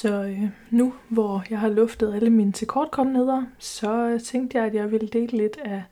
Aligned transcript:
Så 0.00 0.22
øh, 0.22 0.42
nu, 0.70 0.94
hvor 1.08 1.44
jeg 1.50 1.58
har 1.58 1.68
luftet 1.68 2.14
alle 2.14 2.30
mine 2.30 2.52
tilkortkommenheder, 2.52 3.42
så 3.58 4.08
øh, 4.08 4.20
tænkte 4.20 4.58
jeg, 4.58 4.66
at 4.66 4.74
jeg 4.74 4.90
ville 4.90 5.08
dele 5.08 5.38
lidt 5.38 5.56
af 5.64 5.82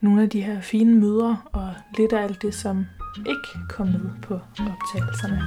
nogle 0.00 0.22
af 0.22 0.30
de 0.30 0.40
her 0.40 0.60
fine 0.60 0.94
møder, 1.00 1.48
og 1.52 1.74
lidt 1.96 2.12
af 2.12 2.22
alt 2.22 2.42
det, 2.42 2.54
som 2.54 2.86
ikke 3.18 3.66
kom 3.68 3.86
med 3.86 4.10
på 4.22 4.34
optagelserne. 4.58 5.40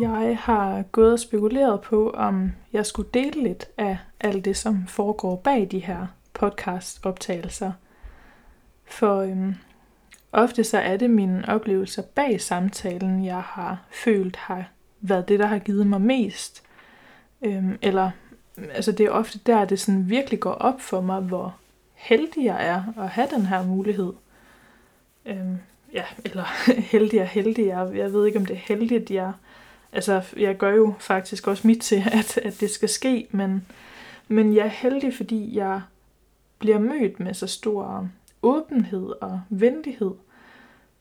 Jeg 0.00 0.38
har 0.40 0.82
gået 0.82 1.12
og 1.12 1.20
spekuleret 1.20 1.80
på, 1.80 2.10
om 2.10 2.50
jeg 2.72 2.86
skulle 2.86 3.08
dele 3.14 3.42
lidt 3.42 3.66
af 3.78 3.98
alt 4.20 4.44
det, 4.44 4.56
som 4.56 4.86
foregår 4.86 5.36
bag 5.36 5.68
de 5.70 5.78
her 5.78 6.06
podcast-optagelser. 6.38 7.72
For 8.84 9.20
øhm, 9.20 9.54
ofte 10.32 10.64
så 10.64 10.78
er 10.78 10.96
det 10.96 11.10
mine 11.10 11.44
oplevelser 11.48 12.02
bag 12.02 12.40
samtalen, 12.40 13.24
jeg 13.24 13.42
har 13.42 13.82
følt 13.90 14.36
har 14.36 14.64
været 15.00 15.28
det, 15.28 15.38
der 15.38 15.46
har 15.46 15.58
givet 15.58 15.86
mig 15.86 16.00
mest. 16.00 16.62
Øhm, 17.42 17.78
eller 17.82 18.10
altså 18.72 18.92
det 18.92 19.06
er 19.06 19.10
ofte 19.10 19.38
der, 19.46 19.64
det 19.64 19.80
sådan 19.80 20.10
virkelig 20.10 20.40
går 20.40 20.52
op 20.52 20.80
for 20.80 21.00
mig, 21.00 21.20
hvor 21.20 21.56
heldig 21.94 22.44
jeg 22.44 22.66
er 22.66 23.02
at 23.02 23.08
have 23.08 23.28
den 23.30 23.46
her 23.46 23.62
mulighed. 23.62 24.12
Øhm, 25.26 25.58
ja, 25.92 26.04
eller 26.24 26.44
heldig 26.92 27.20
og 27.20 27.28
heldig. 27.28 27.66
Jeg, 27.66 27.90
jeg 27.94 28.12
ved 28.12 28.26
ikke, 28.26 28.38
om 28.38 28.46
det 28.46 28.56
er 28.56 28.60
heldigt, 28.60 29.10
jeg... 29.10 29.32
Altså, 29.92 30.22
jeg 30.36 30.56
gør 30.56 30.70
jo 30.70 30.94
faktisk 30.98 31.46
også 31.46 31.66
mit 31.66 31.80
til, 31.80 32.02
at, 32.12 32.38
at 32.38 32.60
det 32.60 32.70
skal 32.70 32.88
ske, 32.88 33.26
men, 33.30 33.66
men 34.28 34.56
jeg 34.56 34.64
er 34.64 34.70
heldig, 34.70 35.14
fordi 35.14 35.56
jeg 35.56 35.80
bliver 36.58 36.78
mødt 36.78 37.20
med 37.20 37.34
så 37.34 37.46
stor 37.46 38.08
åbenhed 38.42 39.12
og 39.20 39.40
venlighed. 39.48 40.14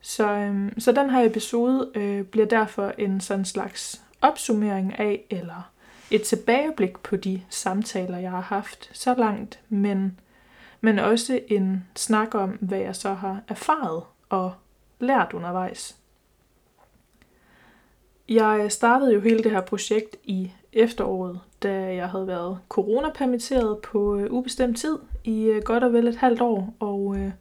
Så, 0.01 0.31
øhm, 0.31 0.79
så 0.79 0.91
den 0.91 1.09
her 1.09 1.25
episode 1.25 1.91
øh, 1.95 2.23
bliver 2.23 2.45
derfor 2.45 2.93
en 2.97 3.21
sådan 3.21 3.45
slags 3.45 4.01
opsummering 4.21 4.99
af, 4.99 5.25
eller 5.29 5.71
et 6.11 6.21
tilbageblik 6.21 6.99
på 6.99 7.15
de 7.15 7.41
samtaler, 7.49 8.17
jeg 8.17 8.31
har 8.31 8.41
haft 8.41 8.89
så 8.93 9.13
langt, 9.13 9.59
men, 9.69 10.19
men 10.81 10.99
også 10.99 11.39
en 11.47 11.87
snak 11.95 12.35
om, 12.35 12.49
hvad 12.49 12.79
jeg 12.79 12.95
så 12.95 13.13
har 13.13 13.41
erfaret 13.47 14.03
og 14.29 14.53
lært 14.99 15.33
undervejs. 15.33 15.95
Jeg 18.29 18.71
startede 18.71 19.13
jo 19.13 19.19
hele 19.19 19.43
det 19.43 19.51
her 19.51 19.61
projekt 19.61 20.15
i 20.23 20.51
efteråret, 20.73 21.39
da 21.63 21.95
jeg 21.95 22.09
havde 22.09 22.27
været 22.27 22.59
coronapermitteret 22.69 23.77
på 23.77 24.17
øh, 24.17 24.31
ubestemt 24.31 24.77
tid 24.77 24.97
i 25.23 25.43
øh, 25.43 25.61
godt 25.61 25.83
og 25.83 25.93
vel 25.93 26.07
et 26.07 26.15
halvt 26.15 26.41
år, 26.41 26.75
og, 26.79 27.17
øh, 27.17 27.31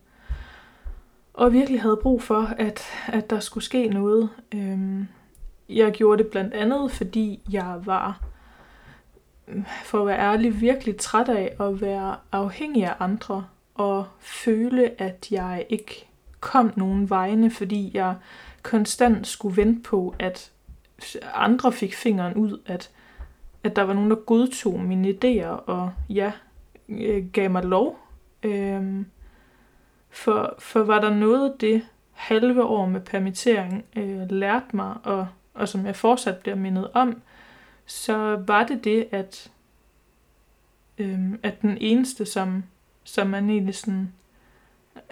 og 1.35 1.53
virkelig 1.53 1.83
havde 1.83 1.99
brug 2.03 2.23
for, 2.23 2.55
at, 2.59 2.83
at 3.07 3.31
der 3.31 3.41
skulle 3.41 3.65
ske 3.65 3.89
noget. 3.89 4.31
Øhm, 4.55 5.07
jeg 5.69 5.93
gjorde 5.93 6.23
det 6.23 6.31
blandt 6.31 6.55
andet, 6.55 6.93
fordi 6.93 7.41
jeg 7.51 7.81
var, 7.85 8.21
øh, 9.49 9.63
for 9.85 10.01
at 10.01 10.07
være 10.07 10.19
ærlig, 10.19 10.61
virkelig 10.61 10.97
træt 10.97 11.29
af 11.29 11.57
at 11.61 11.81
være 11.81 12.17
afhængig 12.33 12.85
af 12.85 12.95
andre, 12.99 13.47
og 13.75 14.07
føle, 14.19 15.01
at 15.03 15.27
jeg 15.31 15.67
ikke 15.69 16.09
kom 16.41 16.73
nogen 16.77 17.11
vegne, 17.11 17.51
fordi 17.51 17.91
jeg 17.95 18.15
konstant 18.63 19.27
skulle 19.27 19.57
vente 19.57 19.83
på, 19.83 20.15
at 20.19 20.53
andre 21.35 21.73
fik 21.73 21.95
fingeren 21.95 22.35
ud, 22.35 22.61
at, 22.67 22.91
at 23.65 23.77
der 23.77 23.83
var 23.83 23.95
nogen, 23.95 24.11
der 24.11 24.17
godtog 24.17 24.81
mine 24.81 25.09
idéer, 25.09 25.47
og 25.47 25.93
ja, 26.09 26.33
øh, 26.89 27.27
gav 27.33 27.51
mig 27.51 27.65
lov. 27.65 27.99
Øhm, 28.43 29.07
for, 30.11 30.55
for 30.59 30.81
var 30.81 31.01
der 31.01 31.15
noget, 31.15 31.61
det 31.61 31.83
halve 32.13 32.65
år 32.65 32.87
med 32.87 33.01
permittering 33.01 33.85
øh, 33.97 34.31
lærte 34.31 34.77
mig, 34.77 34.97
og, 35.03 35.29
og 35.55 35.69
som 35.69 35.87
jeg 35.87 35.97
fortsat 35.97 36.37
bliver 36.37 36.57
mindet 36.57 36.91
om, 36.95 37.23
så 37.87 38.43
var 38.47 38.65
det 38.65 38.85
det, 38.85 39.09
at, 39.11 39.51
øh, 40.99 41.19
at 41.43 41.63
den 41.63 41.79
eneste, 41.81 42.25
som, 42.27 42.65
som 43.05 43.27
man 43.27 43.51
egentlig 43.51 43.75
sådan, 43.75 44.13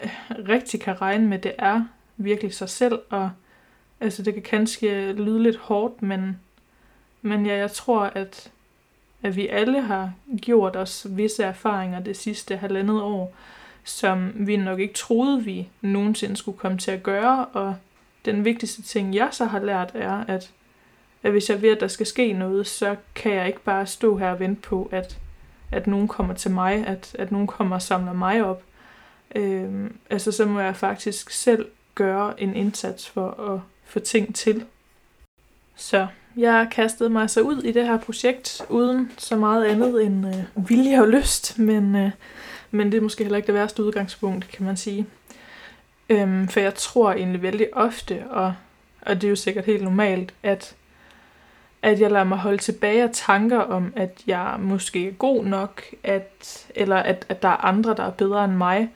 øh, 0.05 0.11
rigtig 0.49 0.81
kan 0.81 1.01
regne 1.01 1.27
med, 1.27 1.39
det 1.39 1.55
er 1.59 1.85
virkelig 2.17 2.55
sig 2.55 2.69
selv, 2.69 2.99
og 3.11 3.31
altså 4.01 4.23
det 4.23 4.35
kan 4.35 4.43
kanskje 4.43 5.13
lyde 5.13 5.43
lidt 5.43 5.57
hårdt, 5.57 6.03
men, 6.03 6.41
men 7.23 7.47
ja, 7.47 7.57
jeg 7.57 7.71
tror, 7.71 8.01
at 8.01 8.51
at 9.25 9.37
vi 9.37 9.49
alle 9.49 9.81
har 9.81 10.13
gjort 10.43 10.77
os 10.77 11.07
visse 11.11 11.45
erfaringer 11.45 12.01
det 12.01 12.17
sidste 12.17 12.57
halvandet 12.57 13.03
år, 13.03 13.35
som 13.85 14.33
vi 14.35 14.57
nok 14.57 14.81
ikke 14.81 14.95
troede, 14.95 15.45
vi 15.45 15.69
nogensinde 15.81 16.37
skulle 16.37 16.59
komme 16.59 16.79
til 16.79 16.91
at 16.91 17.03
gøre. 17.03 17.47
Og 17.47 17.77
den 18.25 18.45
vigtigste 18.45 18.83
ting, 18.83 19.15
jeg 19.15 19.29
så 19.33 19.45
har 19.45 19.61
lært, 19.61 19.91
er, 19.95 20.25
at, 20.29 20.51
at 21.23 21.31
hvis 21.31 21.51
jeg 21.51 21.63
ved, 21.63 21.69
at 21.69 21.81
der 21.81 21.89
skal 21.89 22.07
ske 22.07 22.33
noget, 22.33 22.67
så 22.67 22.97
kan 23.15 23.33
jeg 23.33 23.47
ikke 23.47 23.61
bare 23.61 23.87
stå 23.87 24.17
her 24.17 24.31
og 24.31 24.41
vente 24.41 24.63
på, 24.63 24.89
at, 24.93 25.19
at 25.73 25.87
nogen 25.87 26.09
kommer 26.09 26.35
til 26.35 26.51
mig, 26.51 26.87
at, 26.87 27.17
at 27.19 27.33
nogen 27.33 27.47
kommer 27.47 27.77
og 27.77 27.83
samler 27.83 28.13
mig 28.13 28.45
op. 28.45 28.63
Øhm, 29.35 29.97
altså, 30.11 30.33
så 30.33 30.47
må 30.47 30.61
jeg 30.61 30.77
faktisk 30.77 31.31
selv 31.31 31.67
gøre 31.95 32.43
en 32.43 32.57
indsats 32.57 33.09
for 33.09 33.53
at 33.53 33.61
få 33.85 34.01
ting 34.01 34.35
til. 34.35 34.65
Så 35.77 36.07
jeg 36.37 36.69
kastede 36.71 37.11
mig 37.11 37.31
så 37.31 37.41
ud 37.41 37.63
i 37.63 37.73
det 37.73 37.87
her 37.87 37.99
projekt, 37.99 38.63
uden 38.69 39.13
så 39.19 39.37
meget 39.37 39.65
andet 39.65 40.05
end 40.05 40.27
øh, 40.27 40.69
vilje 40.69 41.01
og 41.01 41.09
lyst, 41.09 41.59
men, 41.59 41.97
øh, 41.97 42.11
men 42.71 42.93
det 42.93 42.99
er 42.99 43.03
måske 43.03 43.25
heller 43.25 43.37
ikke 43.37 43.47
det 43.47 43.55
værste 43.55 43.85
udgangspunkt, 43.85 44.49
kan 44.49 44.67
man 44.67 44.77
sige. 44.77 45.07
Øhm, 46.09 46.49
for 46.49 46.61
jeg 46.61 46.75
tror 46.75 47.13
egentlig 47.13 47.43
vældig 47.43 47.69
ofte, 47.73 48.25
og, 48.31 48.55
og 49.03 49.15
det 49.15 49.25
er 49.25 49.29
jo 49.29 49.37
sikkert 49.37 49.65
helt 49.65 49.83
normalt, 49.83 50.35
at, 50.43 50.75
at 51.83 52.01
jeg 52.01 52.11
lader 52.11 52.25
mig 52.25 52.39
holde 52.39 52.59
tilbage 52.59 53.03
af 53.03 53.11
tanker 53.13 53.59
om, 53.59 53.93
at 53.97 54.23
jeg 54.27 54.57
måske 54.59 55.09
er 55.09 55.13
god 55.13 55.45
nok, 55.45 55.83
at, 56.03 56.67
eller 56.75 56.97
at, 56.97 57.27
at 57.29 57.43
der 57.43 57.49
er 57.49 57.65
andre, 57.65 57.95
der 57.95 58.03
er 58.03 58.11
bedre 58.11 58.45
end 58.45 58.55
mig. 58.55 58.91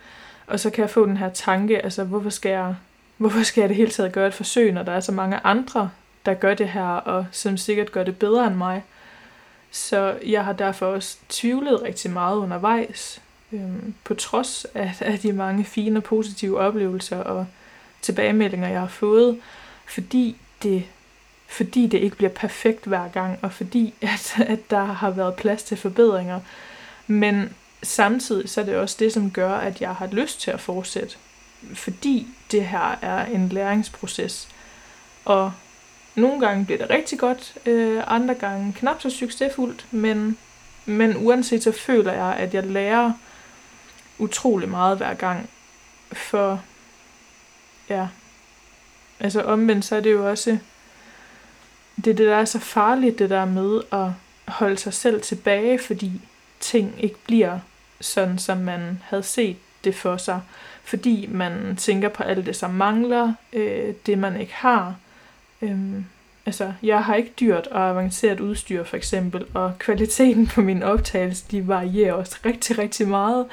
Og 0.47 0.61
så 0.61 0.71
kan 0.71 0.83
jeg 0.83 0.91
få 0.91 1.07
den 1.07 1.17
her 1.17 1.29
tanke, 1.29 1.85
altså 1.85 2.05
hvorfor 2.05 2.31
skal 2.31 2.51
jeg, 2.51 2.75
hvorfor 3.19 3.43
skal 3.43 3.61
jeg 3.61 3.69
det 3.69 3.77
hele 3.77 3.91
taget 3.91 4.13
gøre 4.13 4.27
et 4.27 4.35
forsøg, 4.35 4.73
når 4.73 4.83
der 4.83 4.93
er 4.93 5.01
så 5.01 5.13
mange 5.13 5.41
andre, 5.45 5.91
der 6.27 6.35
gør 6.35 6.55
det 6.55 6.69
her, 6.69 6.85
og 6.85 7.27
som 7.33 7.57
sikkert 7.57 7.93
gør 7.93 8.05
det 8.05 8.19
bedre 8.19 8.47
end 8.47 8.55
mig. 8.55 8.85
Så 9.71 10.19
jeg 10.27 10.45
har 10.45 10.53
derfor 10.53 10.87
også 10.87 11.17
tvivlet 11.29 11.83
rigtig 11.83 12.11
meget 12.11 12.37
undervejs, 12.37 13.21
øhm, 13.53 13.95
på 14.05 14.15
trods 14.15 14.67
af, 14.75 14.95
af 15.01 15.19
de 15.19 15.33
mange 15.33 15.65
fine 15.65 15.99
og 15.99 16.05
positive 16.05 16.59
oplevelser 16.59 17.17
og 17.17 17.47
tilbagemeldinger, 18.03 18.69
jeg 18.69 18.81
har 18.81 18.89
fået, 18.89 19.41
fordi 19.87 20.37
det, 20.63 20.85
fordi 21.49 21.87
det 21.87 21.99
ikke 21.99 22.17
bliver 22.17 22.31
perfekt 22.31 22.85
hver 22.85 23.09
gang, 23.09 23.39
og 23.43 23.53
fordi 23.53 23.95
at, 24.01 24.35
at 24.47 24.71
der 24.71 24.85
har 24.85 25.11
været 25.11 25.35
plads 25.35 25.63
til 25.63 25.77
forbedringer. 25.77 26.41
Men 27.07 27.55
samtidig 27.83 28.49
så 28.49 28.61
er 28.61 28.65
det 28.65 28.77
også 28.77 28.97
det, 28.99 29.13
som 29.13 29.31
gør, 29.31 29.53
at 29.53 29.81
jeg 29.81 29.95
har 29.95 30.07
lyst 30.07 30.41
til 30.41 30.51
at 30.51 30.61
fortsætte, 30.61 31.17
fordi 31.75 32.27
det 32.51 32.67
her 32.67 32.99
er 33.03 33.25
en 33.25 33.49
læringsproces. 33.49 34.49
Og 35.25 35.53
nogle 36.15 36.41
gange 36.41 36.65
bliver 36.65 36.79
det 36.79 36.91
rigtig 36.91 37.19
godt, 37.19 37.55
øh, 37.67 38.03
andre 38.07 38.35
gange 38.35 38.73
knap 38.73 39.03
så 39.03 39.11
succesfuldt, 39.11 39.87
men, 39.91 40.39
men 40.87 41.17
uanset 41.17 41.63
så 41.63 41.73
føler 41.73 42.13
jeg, 42.13 42.37
at 42.37 42.55
jeg 42.55 42.67
lærer 42.67 43.13
utrolig 44.19 44.69
meget 44.69 44.97
hver 44.97 45.15
gang. 45.15 45.51
For 46.13 46.63
ja, 47.89 48.09
altså 49.21 49.43
omvendt 49.43 49.85
så 49.85 49.97
er 49.97 50.01
det 50.01 50.13
jo 50.13 50.31
også, 50.31 50.59
det 51.97 52.07
er 52.07 52.15
det, 52.15 52.27
der 52.27 52.37
er 52.37 52.45
så 52.45 52.59
farligt, 52.59 53.19
det 53.19 53.31
der 53.31 53.45
med 53.45 53.81
at 53.93 54.11
holde 54.49 54.77
sig 54.77 54.95
selv 54.95 55.21
tilbage, 55.21 55.79
fordi 55.79 56.21
ting 56.61 56.95
ikke 56.99 57.19
bliver 57.27 57.59
sådan, 58.01 58.39
som 58.39 58.59
man 58.59 59.03
havde 59.05 59.23
set 59.23 59.57
det 59.85 59.95
for 59.95 60.17
sig. 60.17 60.41
Fordi 60.85 61.29
man 61.31 61.77
tænker 61.77 62.09
på 62.09 62.23
alt 62.23 62.47
det, 62.47 62.57
som 62.57 62.71
mangler, 62.71 63.33
øh, 63.53 63.95
det 64.07 64.19
man 64.19 64.41
ikke 64.41 64.55
har, 64.55 64.95
Øhm, 65.63 66.05
altså, 66.47 66.73
jeg 66.83 67.05
har 67.05 67.15
ikke 67.15 67.33
dyrt 67.41 67.67
og 67.67 67.91
avanceret 67.91 68.41
udstyr 68.41 68.85
for 68.85 68.97
eksempel, 68.97 69.47
og 69.55 69.73
kvaliteten 69.79 70.47
på 70.47 70.61
min 70.61 70.83
optagelse, 70.83 71.45
de 71.51 71.69
varierer 71.69 72.13
også 72.13 72.39
rigtig, 72.45 72.79
rigtig 72.79 73.09
meget. 73.09 73.47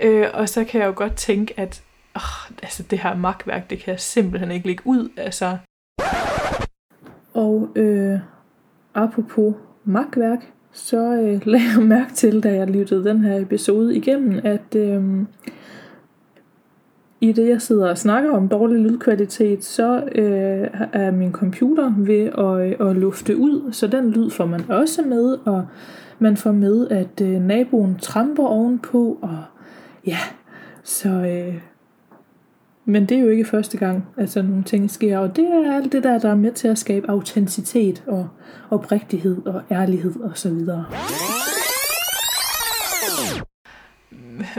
Øh, 0.00 0.28
og 0.34 0.48
så 0.48 0.64
kan 0.64 0.80
jeg 0.80 0.86
jo 0.86 0.92
godt 0.96 1.16
tænke, 1.16 1.60
at 1.60 1.82
åh, 2.16 2.52
altså, 2.62 2.82
det 2.82 2.98
her 2.98 3.16
magtværk, 3.16 3.70
det 3.70 3.78
kan 3.78 3.92
jeg 3.92 4.00
simpelthen 4.00 4.50
ikke 4.50 4.66
lægge 4.66 4.86
ud. 4.86 5.08
Altså. 5.16 5.56
Og 7.34 7.68
øh, 7.76 8.18
apropos 8.94 9.54
magtværk, 9.84 10.38
så 10.74 11.14
øh, 11.14 11.46
lagde 11.52 11.66
jeg 11.76 11.82
mærke 11.82 12.14
til, 12.14 12.42
da 12.42 12.54
jeg 12.54 12.70
lyttede 12.70 13.04
den 13.04 13.20
her 13.20 13.40
episode 13.40 13.96
igennem, 13.96 14.40
at 14.44 14.76
øh, 14.76 15.02
i 17.20 17.32
det, 17.32 17.48
jeg 17.48 17.62
sidder 17.62 17.90
og 17.90 17.98
snakker 17.98 18.30
om 18.30 18.48
dårlig 18.48 18.78
lydkvalitet, 18.80 19.64
så 19.64 20.04
øh, 20.14 20.68
er 20.92 21.10
min 21.10 21.32
computer 21.32 21.94
ved 21.96 22.24
at, 22.38 22.80
øh, 22.80 22.90
at 22.90 22.96
lufte 22.96 23.36
ud, 23.36 23.72
så 23.72 23.86
den 23.86 24.10
lyd 24.10 24.30
får 24.30 24.46
man 24.46 24.70
også 24.70 25.02
med, 25.02 25.38
og 25.44 25.66
man 26.18 26.36
får 26.36 26.52
med, 26.52 26.88
at 26.88 27.20
øh, 27.22 27.40
naboen 27.40 27.98
tramper 27.98 28.46
ovenpå, 28.46 29.18
og 29.22 29.38
ja, 30.06 30.18
Så, 30.82 31.08
øh, 31.08 31.54
men 32.84 33.06
det 33.06 33.16
er 33.16 33.20
jo 33.20 33.28
ikke 33.28 33.44
første 33.44 33.78
gang, 33.78 34.08
at 34.16 34.30
sådan 34.30 34.50
nogle 34.50 34.64
ting 34.64 34.90
sker, 34.90 35.18
og 35.18 35.36
det 35.36 35.44
er 35.44 35.76
alt 35.76 35.92
det 35.92 36.02
der, 36.02 36.18
der 36.18 36.30
er 36.30 36.34
med 36.34 36.52
til 36.52 36.68
at 36.68 36.78
skabe 36.78 37.10
autenticitet 37.10 38.02
og 38.06 38.28
oprigtighed 38.70 39.46
og 39.46 39.62
ærlighed 39.70 40.20
og 40.20 40.38
så 40.38 40.48
videre. 40.48 40.84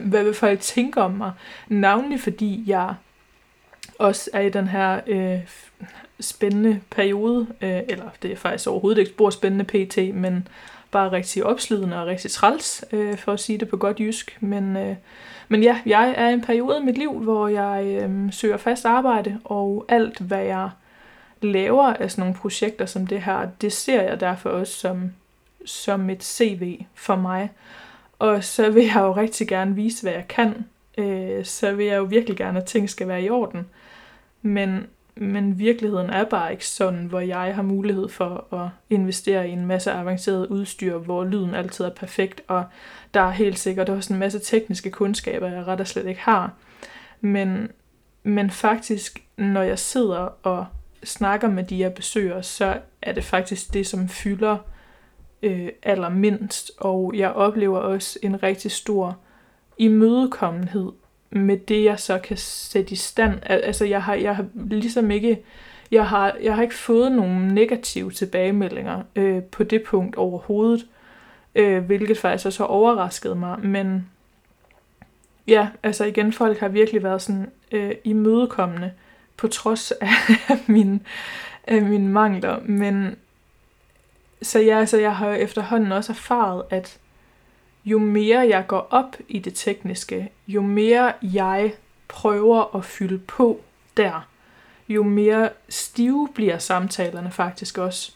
Hvad 0.01 0.23
vil 0.23 0.33
folk 0.33 0.59
tænke 0.59 1.01
om 1.01 1.11
mig? 1.11 1.31
Navnlig 1.67 2.19
fordi 2.19 2.63
jeg 2.67 2.93
også 3.99 4.29
er 4.33 4.41
i 4.41 4.49
den 4.49 4.67
her 4.67 4.99
øh, 5.07 5.39
spændende 6.19 6.81
periode, 6.89 7.47
øh, 7.61 7.81
eller 7.89 8.09
det 8.21 8.31
er 8.31 8.35
faktisk 8.35 8.69
overhovedet 8.69 8.99
ikke 8.99 9.11
spor 9.11 9.29
spændende 9.29 9.65
pt, 9.65 9.97
men 10.15 10.47
bare 10.91 11.11
rigtig 11.11 11.43
opslidende 11.43 12.01
og 12.01 12.07
rigtig 12.07 12.31
træls, 12.31 12.85
øh, 12.91 13.17
for 13.17 13.33
at 13.33 13.39
sige 13.39 13.57
det 13.57 13.69
på 13.69 13.77
godt 13.77 13.99
jysk. 13.99 14.37
Men, 14.39 14.77
øh, 14.77 14.95
men 15.47 15.63
ja, 15.63 15.81
jeg 15.85 16.13
er 16.17 16.29
i 16.29 16.33
en 16.33 16.41
periode 16.41 16.79
i 16.81 16.85
mit 16.85 16.97
liv, 16.97 17.19
hvor 17.19 17.47
jeg 17.47 18.01
øh, 18.01 18.33
søger 18.33 18.57
fast 18.57 18.85
arbejde, 18.85 19.39
og 19.43 19.85
alt 19.89 20.19
hvad 20.19 20.43
jeg 20.43 20.69
laver 21.41 21.83
af 21.83 22.11
sådan 22.11 22.21
nogle 22.21 22.35
projekter 22.35 22.85
som 22.85 23.07
det 23.07 23.21
her, 23.21 23.49
det 23.61 23.73
ser 23.73 24.01
jeg 24.01 24.19
derfor 24.19 24.49
også 24.49 24.73
som, 24.73 25.11
som 25.65 26.09
et 26.09 26.23
CV 26.23 26.81
for 26.93 27.15
mig. 27.15 27.49
Og 28.19 28.43
så 28.43 28.69
vil 28.69 28.83
jeg 28.83 28.95
jo 28.95 29.11
rigtig 29.11 29.47
gerne 29.47 29.75
vise, 29.75 30.01
hvad 30.01 30.13
jeg 30.13 30.27
kan. 30.27 30.65
Øh, 30.97 31.45
så 31.45 31.71
vil 31.71 31.85
jeg 31.85 31.97
jo 31.97 32.03
virkelig 32.03 32.37
gerne, 32.37 32.59
at 32.59 32.65
ting 32.65 32.89
skal 32.89 33.07
være 33.07 33.23
i 33.23 33.29
orden. 33.29 33.65
Men 34.41 34.87
men 35.17 35.59
virkeligheden 35.59 36.09
er 36.09 36.23
bare 36.23 36.51
ikke 36.51 36.67
sådan, 36.67 37.05
hvor 37.05 37.19
jeg 37.19 37.55
har 37.55 37.61
mulighed 37.61 38.09
for 38.09 38.53
at 38.53 38.69
investere 38.89 39.49
i 39.49 39.51
en 39.51 39.65
masse 39.65 39.91
avanceret 39.91 40.47
udstyr, 40.47 40.97
hvor 40.97 41.23
lyden 41.23 41.55
altid 41.55 41.85
er 41.85 41.89
perfekt, 41.89 42.41
og 42.47 42.65
der 43.13 43.21
er 43.21 43.31
helt 43.31 43.59
sikkert 43.59 43.89
også 43.89 44.13
en 44.13 44.19
masse 44.19 44.39
tekniske 44.39 44.91
kundskaber, 44.91 45.47
jeg 45.47 45.67
ret 45.67 45.79
og 45.79 45.87
slet 45.87 46.05
ikke 46.07 46.21
har. 46.21 46.53
Men, 47.21 47.71
men 48.23 48.49
faktisk, 48.49 49.23
når 49.37 49.61
jeg 49.61 49.79
sidder 49.79 50.29
og 50.43 50.65
snakker 51.03 51.49
med 51.49 51.63
de, 51.63 51.79
jeg 51.79 51.93
besøger, 51.93 52.41
så 52.41 52.77
er 53.01 53.11
det 53.11 53.23
faktisk 53.23 53.73
det, 53.73 53.87
som 53.87 54.09
fylder 54.09 54.57
øh, 55.41 55.69
allermindst, 55.83 56.71
og 56.77 57.13
jeg 57.15 57.31
oplever 57.31 57.79
også 57.79 58.19
en 58.21 58.43
rigtig 58.43 58.71
stor 58.71 59.17
imødekommenhed 59.77 60.91
med 61.35 61.57
det, 61.57 61.83
jeg 61.83 61.99
så 61.99 62.17
kan 62.17 62.37
sætte 62.37 62.91
i 62.91 62.95
stand. 62.95 63.39
Altså, 63.43 63.85
jeg 63.85 64.03
har, 64.03 64.13
jeg 64.13 64.35
har 64.35 64.45
ligesom 64.53 65.11
ikke, 65.11 65.43
jeg 65.91 66.07
har, 66.07 66.37
jeg 66.41 66.55
har 66.55 66.63
ikke 66.63 66.75
fået 66.75 67.11
nogen 67.11 67.47
negative 67.47 68.11
tilbagemeldinger 68.11 69.03
øh, 69.15 69.43
på 69.43 69.63
det 69.63 69.83
punkt 69.83 70.15
overhovedet, 70.15 70.85
øh, 71.55 71.83
hvilket 71.83 72.17
faktisk 72.17 72.45
også 72.45 72.63
har 72.63 72.67
overrasket 72.67 73.37
mig, 73.37 73.59
men 73.59 74.09
ja, 75.47 75.67
altså 75.83 76.05
igen, 76.05 76.33
folk 76.33 76.59
har 76.59 76.67
virkelig 76.67 77.03
været 77.03 77.21
sådan 77.21 77.51
øh, 77.71 77.91
imødekommende, 78.03 78.91
på 79.37 79.47
trods 79.47 79.91
af 79.91 80.09
mine, 80.67 80.99
af 81.67 81.81
mine 81.81 82.07
mangler, 82.09 82.59
men 82.65 83.15
så 84.41 84.59
ja, 84.59 84.79
altså, 84.79 84.97
jeg 84.97 85.15
har 85.15 85.31
efterhånden 85.31 85.91
også 85.91 86.11
erfaret, 86.11 86.63
at 86.69 86.99
jo 87.85 87.99
mere 87.99 88.39
jeg 88.39 88.67
går 88.67 88.87
op 88.89 89.15
i 89.27 89.39
det 89.39 89.53
tekniske, 89.55 90.29
jo 90.47 90.61
mere 90.61 91.13
jeg 91.21 91.73
prøver 92.07 92.75
at 92.75 92.85
fylde 92.85 93.17
på 93.17 93.61
der, 93.97 94.27
jo 94.89 95.03
mere 95.03 95.49
stive 95.69 96.29
bliver 96.35 96.57
samtalerne 96.57 97.31
faktisk 97.31 97.77
også. 97.77 98.11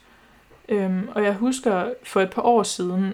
Øhm, 0.69 1.07
og 1.15 1.23
jeg 1.23 1.33
husker 1.33 1.93
for 2.03 2.21
et 2.21 2.29
par 2.29 2.41
år 2.41 2.63
siden, 2.63 3.13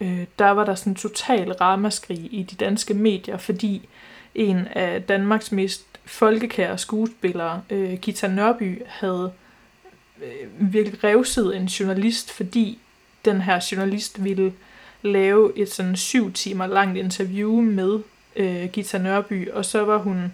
øh, 0.00 0.24
der 0.38 0.50
var 0.50 0.64
der 0.64 0.74
sådan 0.74 0.90
en 0.90 0.96
total 0.96 1.52
ramaskrig 1.52 2.28
i 2.30 2.42
de 2.42 2.56
danske 2.56 2.94
medier, 2.94 3.36
fordi 3.36 3.88
en 4.34 4.66
af 4.66 5.02
Danmarks 5.02 5.52
mest 5.52 5.86
folkekære 6.04 6.78
skuespillere, 6.78 7.62
øh, 7.70 7.98
Gita 7.98 8.28
Nørby, 8.28 8.82
havde 8.86 9.32
øh, 10.22 10.72
virkelig 10.72 11.04
revset 11.04 11.56
en 11.56 11.64
journalist, 11.64 12.32
fordi 12.32 12.78
den 13.24 13.40
her 13.40 13.66
journalist 13.72 14.24
ville 14.24 14.52
lave 15.02 15.58
et 15.58 15.72
sådan 15.72 15.96
syv 15.96 16.32
timer 16.32 16.66
langt 16.66 16.98
interview 16.98 17.60
med 17.60 17.98
øh, 18.36 18.68
Gita 18.72 18.98
Nørby, 18.98 19.50
og 19.50 19.64
så 19.64 19.84
var 19.84 19.98
hun 19.98 20.32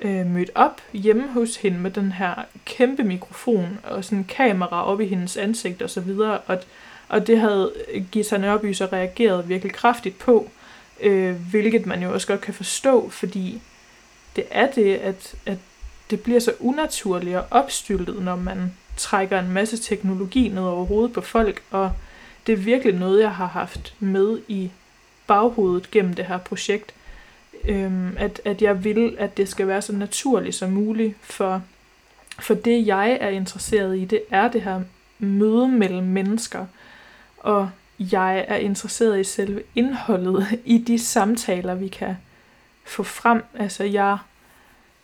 øh, 0.00 0.26
mødt 0.26 0.50
op 0.54 0.80
hjemme 0.92 1.28
hos 1.28 1.56
hende 1.56 1.78
med 1.78 1.90
den 1.90 2.12
her 2.12 2.34
kæmpe 2.64 3.02
mikrofon 3.02 3.78
og 3.84 4.04
sådan 4.04 4.24
kamera 4.24 4.84
op 4.84 5.00
i 5.00 5.06
hendes 5.06 5.36
ansigt 5.36 5.82
og 5.82 5.90
så 5.90 6.00
videre, 6.00 6.38
og, 6.38 6.58
og 7.08 7.26
det 7.26 7.40
havde 7.40 7.72
øh, 7.94 8.04
Gita 8.12 8.36
Nørby 8.36 8.72
så 8.72 8.88
reageret 8.92 9.48
virkelig 9.48 9.72
kraftigt 9.72 10.18
på, 10.18 10.50
øh, 11.00 11.36
hvilket 11.50 11.86
man 11.86 12.02
jo 12.02 12.12
også 12.12 12.26
godt 12.26 12.40
kan 12.40 12.54
forstå, 12.54 13.08
fordi 13.08 13.60
det 14.36 14.44
er 14.50 14.66
det, 14.70 14.94
at, 14.94 15.34
at 15.46 15.58
det 16.10 16.20
bliver 16.20 16.40
så 16.40 16.52
unaturligt 16.60 17.36
og 17.36 17.44
opstyltet, 17.50 18.22
når 18.22 18.36
man 18.36 18.72
trækker 18.96 19.38
en 19.38 19.50
masse 19.50 19.76
teknologi 19.76 20.48
ned 20.48 20.62
over 20.62 20.84
hovedet 20.84 21.12
på 21.12 21.20
folk, 21.20 21.62
og 21.70 21.92
det 22.48 22.58
er 22.58 22.62
virkelig 22.62 22.94
noget, 22.94 23.22
jeg 23.22 23.34
har 23.34 23.46
haft 23.46 23.94
med 24.00 24.38
i 24.48 24.70
baghovedet 25.26 25.90
gennem 25.90 26.14
det 26.14 26.24
her 26.24 26.38
projekt. 26.38 26.94
Øhm, 27.64 28.16
at, 28.16 28.40
at 28.44 28.62
jeg 28.62 28.84
vil, 28.84 29.16
at 29.18 29.36
det 29.36 29.48
skal 29.48 29.66
være 29.66 29.82
så 29.82 29.92
naturligt 29.92 30.54
som 30.54 30.70
muligt, 30.70 31.14
for, 31.20 31.62
for 32.40 32.54
det 32.54 32.86
jeg 32.86 33.18
er 33.20 33.28
interesseret 33.28 33.98
i, 33.98 34.04
det 34.04 34.22
er 34.30 34.48
det 34.48 34.62
her 34.62 34.80
møde 35.18 35.68
mellem 35.68 36.06
mennesker, 36.06 36.66
og 37.38 37.70
jeg 37.98 38.44
er 38.48 38.56
interesseret 38.56 39.20
i 39.20 39.24
selve 39.24 39.62
indholdet 39.74 40.46
i 40.64 40.78
de 40.78 40.98
samtaler, 40.98 41.74
vi 41.74 41.88
kan 41.88 42.16
få 42.84 43.02
frem. 43.02 43.42
Altså 43.54 43.84
jeg, 43.84 44.18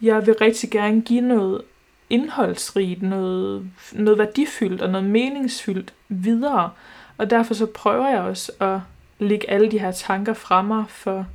jeg 0.03 0.27
vil 0.27 0.35
rigtig 0.35 0.71
gerne 0.71 1.03
give 1.03 1.21
noget 1.21 1.63
indholdsrigt, 2.11 3.03
noget, 3.03 3.71
noget 3.93 4.19
værdifyldt 4.19 4.83
og 4.83 4.91
noget 4.91 5.07
meningsfyldt 5.07 5.95
videre. 6.09 6.71
Og 7.19 7.31
derfor 7.31 7.55
så 7.55 7.67
prøver 7.67 8.09
jeg 8.09 8.21
også 8.21 8.53
at 8.61 8.81
lægge 9.19 9.51
alle 9.51 9.71
de 9.71 9.79
her 9.79 9.93
tanker 9.93 10.35
fra 10.35 10.63
mig, 10.63 10.85
for, 10.89 11.27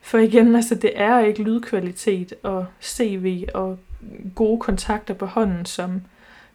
for 0.00 0.18
igen, 0.18 0.56
altså 0.56 0.74
det 0.74 0.92
er 0.94 1.18
ikke 1.18 1.42
lydkvalitet 1.42 2.34
og 2.42 2.66
CV 2.82 3.46
og 3.54 3.78
gode 4.34 4.60
kontakter 4.60 5.14
på 5.14 5.26
hånden, 5.26 5.66
som 5.66 6.02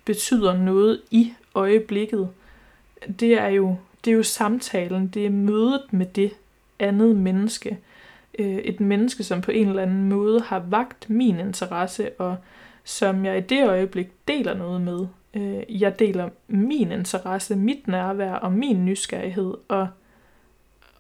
betyder 0.06 0.58
noget 0.58 1.02
i 1.12 1.34
øjeblikket. 1.56 2.30
Det 3.20 3.34
er 3.34 3.48
jo, 3.48 3.76
det 4.06 4.12
er 4.12 4.16
jo 4.16 4.24
samtalen, 4.24 5.08
det 5.08 5.26
er 5.26 5.30
mødet 5.30 5.82
med 5.92 6.06
det 6.06 6.32
andet 6.80 7.16
menneske. 7.16 7.80
Øh, 8.40 8.58
et 8.58 8.80
menneske, 8.80 9.24
som 9.24 9.42
på 9.42 9.52
en 9.52 9.68
eller 9.68 9.82
anden 9.82 10.10
måde 10.10 10.42
har 10.42 10.60
vagt 10.60 11.10
min 11.10 11.40
interesse, 11.40 12.12
og 12.12 12.36
som 12.84 13.26
jeg 13.26 13.38
i 13.38 13.42
det 13.42 13.68
øjeblik 13.68 14.08
deler 14.28 14.54
noget 14.54 14.82
med. 14.82 15.08
Øh, 15.34 15.82
jeg 15.82 16.00
deler 16.00 16.30
min 16.48 16.92
interesse, 16.92 17.56
mit 17.56 17.88
nærvær 17.88 18.34
og 18.34 18.52
min 18.52 18.86
nysgerrighed, 18.86 19.54
og, 19.68 19.88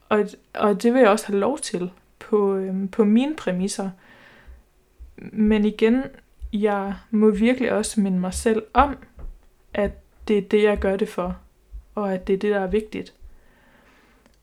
og, 0.09 0.25
og 0.53 0.83
det 0.83 0.93
vil 0.93 0.99
jeg 0.99 1.09
også 1.09 1.27
have 1.27 1.39
lov 1.39 1.57
til 1.57 1.91
på, 2.19 2.55
øh, 2.55 2.89
på 2.91 3.03
mine 3.03 3.35
præmisser. 3.35 3.89
Men 5.17 5.65
igen, 5.65 6.03
jeg 6.53 6.95
må 7.11 7.29
virkelig 7.29 7.71
også 7.71 8.01
minde 8.01 8.19
mig 8.19 8.33
selv 8.33 8.63
om, 8.73 8.97
at 9.73 9.91
det 10.27 10.37
er 10.37 10.41
det, 10.41 10.63
jeg 10.63 10.77
gør 10.79 10.95
det 10.95 11.09
for, 11.09 11.37
og 11.95 12.13
at 12.13 12.27
det 12.27 12.33
er 12.33 12.37
det, 12.37 12.51
der 12.51 12.59
er 12.59 12.67
vigtigt. 12.67 13.13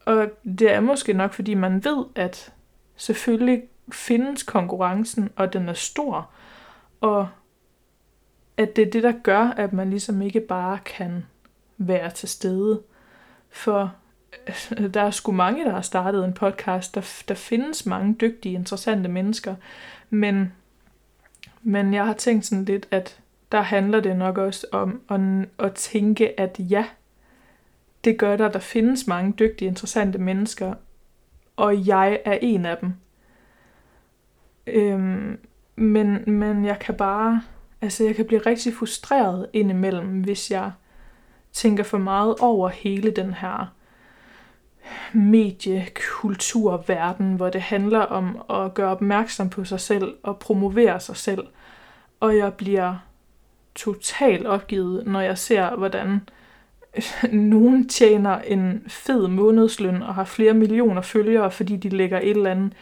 Og 0.04 0.30
det 0.58 0.72
er 0.72 0.80
måske 0.80 1.12
nok, 1.12 1.32
fordi 1.32 1.54
man 1.54 1.84
ved, 1.84 2.04
at 2.14 2.52
selvfølgelig 2.96 3.62
findes 3.92 4.42
konkurrencen, 4.42 5.28
og 5.36 5.52
den 5.52 5.68
er 5.68 5.72
stor, 5.72 6.30
og 7.00 7.28
at 8.58 8.76
det 8.76 8.86
er 8.86 8.90
det, 8.90 9.02
der 9.02 9.12
gør, 9.22 9.54
at 9.56 9.72
man 9.72 9.90
ligesom 9.90 10.22
ikke 10.22 10.40
bare 10.40 10.78
kan 10.84 11.24
være 11.78 12.10
til 12.10 12.28
stede. 12.28 12.82
For 13.50 13.94
øh, 14.78 14.94
der 14.94 15.02
er 15.02 15.10
sgu 15.10 15.32
mange, 15.32 15.64
der 15.64 15.70
har 15.70 15.80
startet 15.80 16.24
en 16.24 16.32
podcast. 16.32 16.94
Der, 16.94 17.22
der 17.28 17.34
findes 17.34 17.86
mange 17.86 18.16
dygtige, 18.20 18.54
interessante 18.54 19.08
mennesker. 19.08 19.54
Men, 20.10 20.52
men 21.62 21.94
jeg 21.94 22.06
har 22.06 22.14
tænkt 22.14 22.46
sådan 22.46 22.64
lidt, 22.64 22.88
at 22.90 23.20
der 23.52 23.60
handler 23.60 24.00
det 24.00 24.16
nok 24.16 24.38
også 24.38 24.66
om 24.72 25.00
at, 25.10 25.20
at 25.66 25.74
tænke, 25.74 26.40
at 26.40 26.56
ja, 26.58 26.84
det 28.04 28.18
gør 28.18 28.36
der. 28.36 28.48
Der 28.48 28.58
findes 28.58 29.06
mange 29.06 29.32
dygtige, 29.32 29.68
interessante 29.68 30.18
mennesker, 30.18 30.74
og 31.56 31.86
jeg 31.86 32.20
er 32.24 32.38
en 32.42 32.66
af 32.66 32.76
dem. 32.76 32.92
Øhm, 34.66 35.38
men, 35.76 36.24
men 36.26 36.64
jeg 36.64 36.78
kan 36.78 36.94
bare 36.94 37.42
Altså, 37.80 38.04
jeg 38.04 38.16
kan 38.16 38.24
blive 38.24 38.40
rigtig 38.40 38.74
frustreret 38.74 39.46
indimellem, 39.52 40.20
hvis 40.20 40.50
jeg 40.50 40.72
tænker 41.52 41.84
for 41.84 41.98
meget 41.98 42.34
over 42.40 42.68
hele 42.68 43.10
den 43.10 43.34
her 43.34 43.74
mediekulturverden, 45.12 47.34
hvor 47.34 47.50
det 47.50 47.60
handler 47.60 48.00
om 48.00 48.42
at 48.50 48.74
gøre 48.74 48.90
opmærksom 48.90 49.50
på 49.50 49.64
sig 49.64 49.80
selv 49.80 50.14
og 50.22 50.38
promovere 50.38 51.00
sig 51.00 51.16
selv. 51.16 51.46
Og 52.20 52.36
jeg 52.36 52.54
bliver 52.54 52.96
totalt 53.74 54.46
opgivet, 54.46 55.06
når 55.06 55.20
jeg 55.20 55.38
ser, 55.38 55.76
hvordan 55.76 56.20
nogen 57.32 57.88
tjener 57.88 58.38
en 58.38 58.84
fed 58.88 59.28
månedsløn 59.28 60.02
og 60.02 60.14
har 60.14 60.24
flere 60.24 60.54
millioner 60.54 61.02
følgere, 61.02 61.50
fordi 61.50 61.76
de 61.76 61.88
lægger 61.88 62.20
et 62.20 62.30
eller 62.30 62.50
andet 62.50 62.72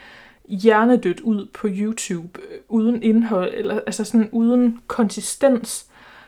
hjernedødt 0.49 1.21
ud 1.21 1.47
på 1.55 1.69
YouTube, 1.71 2.41
øh, 2.41 2.59
uden 2.69 3.03
indhold, 3.03 3.55
eller 3.55 3.81
altså 3.87 4.05
sådan 4.05 4.29
uden 4.33 4.79
konsistens, 4.87 5.87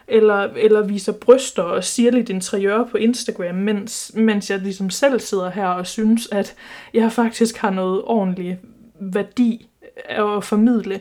eller, 0.08 0.36
eller 0.36 0.82
viser 0.82 1.12
bryster 1.12 1.62
og 1.62 1.84
siger 1.84 2.10
lidt 2.10 2.28
interiør 2.28 2.84
på 2.84 2.96
Instagram, 2.96 3.54
mens, 3.54 4.12
mens 4.14 4.50
jeg 4.50 4.58
ligesom 4.58 4.90
selv 4.90 5.20
sidder 5.20 5.50
her 5.50 5.66
og 5.66 5.86
synes, 5.86 6.28
at 6.32 6.54
jeg 6.94 7.12
faktisk 7.12 7.56
har 7.56 7.70
noget 7.70 8.02
ordentlig 8.04 8.58
værdi 9.00 9.68
øh, 10.10 10.36
at 10.36 10.44
formidle, 10.44 11.00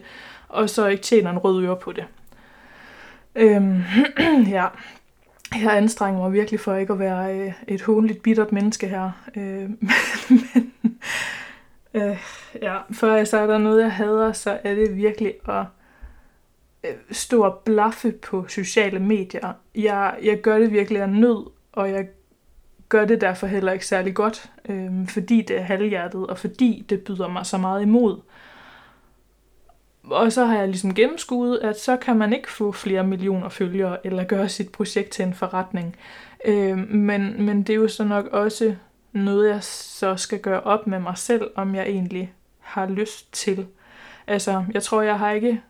og 0.50 0.70
så 0.70 0.88
ikke 0.88 1.04
tjener 1.04 1.30
en 1.32 1.38
rød 1.38 1.64
øre 1.64 1.76
på 1.76 1.92
det. 1.92 2.06
Øhm, 3.36 3.84
ja, 4.56 4.66
jeg 5.62 5.78
anstrenger 5.78 6.22
mig 6.22 6.34
virkelig 6.34 6.60
for 6.60 6.76
ikke 6.76 6.94
at 6.94 7.00
være 7.00 7.40
øh, 7.40 7.54
et 7.68 7.82
hånligt, 7.82 8.24
bittert 8.24 8.52
menneske 8.52 8.88
her. 8.88 9.12
Øh, 9.36 9.70
men, 10.30 10.74
øh, 11.98 12.18
ja, 12.62 12.78
for 12.92 13.12
altså, 13.12 13.38
er 13.38 13.48
der 13.48 13.58
noget, 13.58 13.82
jeg 13.82 13.92
hader, 13.92 14.34
så 14.34 14.60
er 14.64 14.76
det 14.76 14.96
virkelig 14.96 15.34
at 15.50 15.66
øh, 16.84 16.92
stå 17.12 17.44
og 17.44 17.62
blaffe 17.66 18.12
på 18.12 18.46
sociale 18.48 19.00
medier. 19.00 19.54
Jeg, 19.76 20.16
jeg 20.24 20.42
gør 20.42 20.60
det 20.60 20.72
virkelig 20.72 21.02
af 21.02 21.10
nød, 21.10 21.46
og 21.72 21.92
jeg 21.92 22.08
gør 22.90 23.06
det 23.06 23.22
derfor 23.22 23.48
heller 23.48 23.72
ikke 23.72 23.86
særlig 23.86 24.14
godt, 24.14 24.52
øh, 24.70 25.08
fordi 25.08 25.42
det 25.42 25.58
er 25.58 25.62
halvhjertet, 25.62 26.28
og 26.28 26.38
fordi 26.38 26.86
det 26.90 27.02
byder 27.02 27.28
mig 27.28 27.46
så 27.46 27.58
meget 27.58 27.82
imod. 27.82 28.22
Og 30.04 30.32
så 30.32 30.46
har 30.46 30.58
jeg 30.58 30.68
ligesom 30.68 30.94
gennemskuet, 30.94 31.60
at 31.60 31.80
så 31.80 31.98
kan 31.98 32.18
man 32.18 32.34
ikke 32.34 32.52
få 32.52 32.72
flere 32.72 33.04
millioner 33.04 33.50
følgere, 33.50 34.06
eller 34.06 34.24
gøre 34.24 34.50
sit 34.50 34.72
projekt 34.72 35.10
til 35.10 35.26
en 35.26 35.34
forretning. 35.34 35.96
Øh, 36.46 36.78
men, 36.78 37.46
men 37.46 37.64
det 37.64 37.70
er 37.70 37.78
jo 37.78 37.88
så 37.88 38.04
nok 38.04 38.26
også 38.26 38.76
noget, 39.18 39.50
jeg 39.50 39.64
så 39.64 40.16
skal 40.16 40.40
gøre 40.40 40.62
op 40.62 40.88
med 40.88 41.00
mig 41.00 41.18
selv, 41.18 41.52
om 41.56 41.76
jeg 41.76 41.86
egentlig 41.88 42.34
har 42.60 42.86
lyst 42.86 43.34
til. 43.34 43.68
Altså, 44.28 44.66
jeg 44.74 44.84
tror, 44.84 45.02
jeg 45.02 45.20
har 45.20 45.32
ikke, 45.32 45.62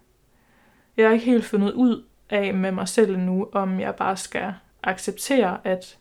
jeg 0.98 1.08
har 1.08 1.14
ikke 1.14 1.26
helt 1.26 1.46
fundet 1.46 1.72
ud 1.72 2.04
af 2.30 2.54
med 2.54 2.72
mig 2.72 2.88
selv 2.88 3.20
nu, 3.20 3.50
om 3.52 3.80
jeg 3.80 3.96
bare 3.96 4.18
skal 4.18 4.54
acceptere, 4.84 5.58
at 5.64 5.98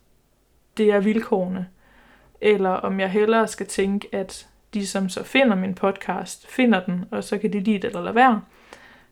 det 0.77 0.91
er 0.91 1.01
vilkårene, 1.01 1.69
eller 2.41 2.71
om 2.71 3.01
jeg 3.01 3.11
hellere 3.11 3.49
skal 3.49 3.67
tænke, 3.67 4.09
at 4.13 4.49
de, 4.75 4.87
som 4.87 5.09
så 5.09 5.25
finder 5.25 5.57
min 5.57 5.75
podcast, 5.75 6.47
finder 6.47 6.85
den, 6.85 7.05
og 7.11 7.25
så 7.25 7.39
kan 7.39 7.53
de 7.53 7.61
lide 7.61 7.79
det 7.79 7.85
eller 7.85 8.03
lade 8.03 8.15
være, 8.15 8.43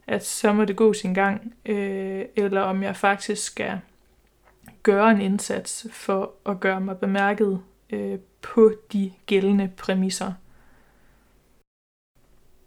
at 0.06 0.26
så 0.26 0.52
må 0.52 0.64
det 0.64 0.76
gå 0.76 0.92
sin 0.92 1.14
gang, 1.14 1.54
øh, 1.66 2.24
eller 2.36 2.60
om 2.60 2.82
jeg 2.82 2.96
faktisk 2.96 3.44
skal 3.44 3.80
gøre 4.82 5.10
en 5.10 5.20
indsats 5.20 5.86
for 5.90 6.32
at 6.46 6.60
gøre 6.60 6.80
mig 6.80 6.98
bemærket 6.98 7.60
øh, 7.94 8.18
på 8.42 8.72
de 8.92 9.12
gældende 9.26 9.70
præmisser. 9.76 10.32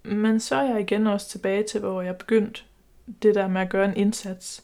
Men 0.03 0.39
så 0.39 0.55
er 0.55 0.63
jeg 0.63 0.79
igen 0.79 1.07
også 1.07 1.29
tilbage 1.29 1.63
til, 1.63 1.79
hvor 1.79 2.01
jeg 2.01 2.17
begyndte 2.17 2.61
det 3.23 3.35
der 3.35 3.47
med 3.47 3.61
at 3.61 3.69
gøre 3.69 3.85
en 3.85 3.95
indsats. 3.95 4.63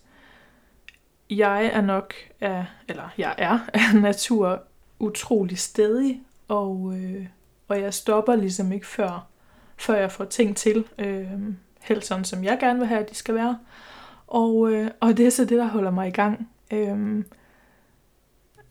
Jeg 1.29 1.65
er 1.65 1.81
nok 1.81 2.13
af, 2.41 2.65
eller 2.87 3.09
jeg 3.17 3.35
er 3.37 3.59
af 3.73 4.01
natur 4.01 4.63
utrolig 4.99 5.59
stedig, 5.59 6.21
og, 6.47 6.93
øh, 6.97 7.25
og 7.67 7.81
jeg 7.81 7.93
stopper 7.93 8.35
ligesom 8.35 8.71
ikke 8.71 8.87
før, 8.87 9.27
før 9.77 9.95
jeg 9.95 10.11
får 10.11 10.25
ting 10.25 10.57
til, 10.57 10.85
øh, 10.97 11.31
helt 11.81 12.05
sådan 12.05 12.25
som 12.25 12.43
jeg 12.43 12.57
gerne 12.59 12.79
vil 12.79 12.87
have, 12.87 13.01
at 13.01 13.09
de 13.09 13.15
skal 13.15 13.35
være. 13.35 13.59
Og, 14.27 14.71
øh, 14.71 14.91
og 14.99 15.17
det 15.17 15.25
er 15.25 15.29
så 15.29 15.45
det, 15.45 15.57
der 15.57 15.67
holder 15.67 15.91
mig 15.91 16.07
i 16.07 16.11
gang. 16.11 16.49
Øh, 16.71 17.23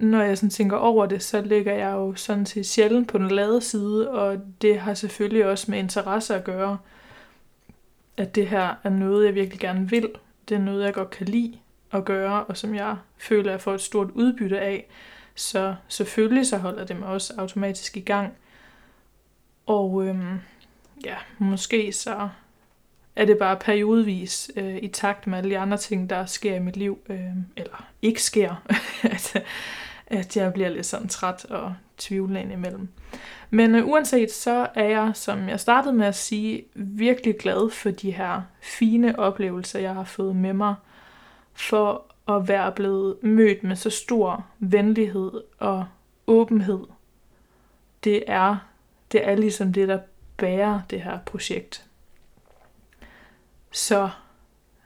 når 0.03 0.23
jeg 0.23 0.39
sådan 0.39 0.51
tænker 0.51 0.77
over 0.77 1.07
det, 1.07 1.23
så 1.23 1.41
ligger 1.41 1.73
jeg 1.75 1.93
jo 1.93 2.15
sådan 2.15 2.45
til 2.45 2.65
sjældent 2.65 3.09
på 3.09 3.19
den 3.19 3.31
lade 3.31 3.61
side, 3.61 4.11
og 4.11 4.41
det 4.63 4.79
har 4.79 4.95
selvfølgelig 4.95 5.47
også 5.47 5.71
med 5.71 5.79
interesse 5.79 6.35
at 6.35 6.45
gøre, 6.45 6.79
at 8.17 8.35
det 8.35 8.47
her 8.47 8.75
er 8.85 8.91
noget, 8.91 9.27
jeg 9.27 9.35
virkelig 9.35 9.61
gerne 9.61 9.91
vil. 9.91 10.09
Det 10.49 10.55
er 10.55 10.59
noget, 10.59 10.85
jeg 10.85 10.95
godt 10.95 11.11
kan 11.11 11.27
lide 11.27 11.59
at 11.93 12.05
gøre, 12.05 12.45
og 12.45 12.57
som 12.57 12.75
jeg 12.75 12.97
føler, 13.19 13.51
jeg 13.51 13.61
får 13.61 13.75
et 13.75 13.81
stort 13.81 14.11
udbytte 14.11 14.61
af. 14.61 14.87
Så 15.35 15.75
selvfølgelig 15.89 16.47
så 16.47 16.59
holder 16.59 16.85
det 16.85 16.97
mig 16.97 17.09
også 17.09 17.35
automatisk 17.39 17.97
i 17.97 18.01
gang. 18.01 18.33
Og 19.67 20.07
øhm, 20.07 20.39
ja, 21.05 21.17
måske 21.39 21.93
så 21.93 22.29
er 23.17 23.25
det 23.25 23.39
bare 23.39 23.57
periodevis 23.57 24.51
øh, 24.57 24.77
i 24.77 24.89
takt 24.89 25.27
med 25.27 25.39
alle 25.39 25.51
de 25.51 25.59
andre 25.59 25.77
ting, 25.77 26.11
der 26.11 26.27
sker 26.27 26.55
i 26.55 26.59
mit 26.59 26.77
liv, 26.77 26.99
øh, 27.09 27.19
eller 27.57 27.87
ikke 28.03 28.23
sker, 28.23 28.63
at 30.13 30.37
jeg 30.37 30.53
bliver 30.53 30.69
lidt 30.69 30.87
sådan 30.87 31.09
træt 31.09 31.45
og 31.45 31.75
tvivlende 31.99 32.53
imellem. 32.53 32.89
Men 33.51 33.75
øh, 33.75 33.87
uanset 33.87 34.33
så 34.33 34.69
er 34.75 34.85
jeg, 34.85 35.11
som 35.15 35.49
jeg 35.49 35.61
startede 35.61 35.95
med 35.95 36.07
at 36.07 36.15
sige, 36.15 36.65
virkelig 36.75 37.39
glad 37.39 37.71
for 37.71 37.91
de 37.91 38.11
her 38.11 38.43
fine 38.61 39.19
oplevelser, 39.19 39.79
jeg 39.79 39.95
har 39.95 40.05
fået 40.05 40.37
med 40.37 40.53
mig, 40.53 40.75
for 41.53 42.05
at 42.29 42.49
være 42.49 42.73
blevet 42.73 43.17
mødt 43.23 43.65
med 43.65 43.77
så 43.77 43.91
stor 43.91 44.47
venlighed 44.59 45.31
og 45.59 45.85
åbenhed. 46.27 46.81
Det 48.05 48.25
er, 48.27 48.57
det 49.13 49.29
er 49.29 49.35
ligesom 49.35 49.73
det, 49.73 49.89
der 49.89 49.99
bærer 50.37 50.81
det 50.91 51.03
her 51.03 51.19
projekt. 51.27 51.87
Så 53.71 54.11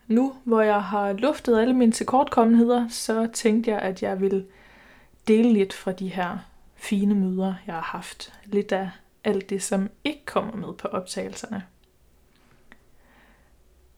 nu, 0.06 0.34
hvor 0.44 0.60
jeg 0.60 0.82
har 0.82 1.12
luftet 1.12 1.60
alle 1.60 1.74
mine 1.74 1.92
tilkortkommenheder, 1.92 2.88
så 2.88 3.28
tænkte 3.32 3.70
jeg, 3.70 3.80
at 3.80 4.02
jeg 4.02 4.20
vil 4.20 4.46
dele 5.28 5.52
lidt 5.52 5.72
fra 5.72 5.92
de 5.92 6.08
her 6.08 6.38
fine 6.74 7.14
møder, 7.14 7.54
jeg 7.66 7.74
har 7.74 7.82
haft. 7.82 8.32
Lidt 8.44 8.72
af 8.72 8.90
alt 9.24 9.50
det, 9.50 9.62
som 9.62 9.90
ikke 10.04 10.24
kommer 10.24 10.56
med 10.56 10.74
på 10.74 10.88
optagelserne. 10.88 11.62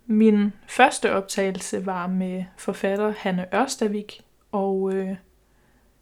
Min 0.07 0.53
første 0.69 1.13
optagelse 1.13 1.87
var 1.87 2.07
med 2.07 2.45
forfatter 2.57 3.15
Hanne 3.19 3.55
Ørstavik, 3.55 4.21
og 4.53 4.95
øh, 4.95 5.17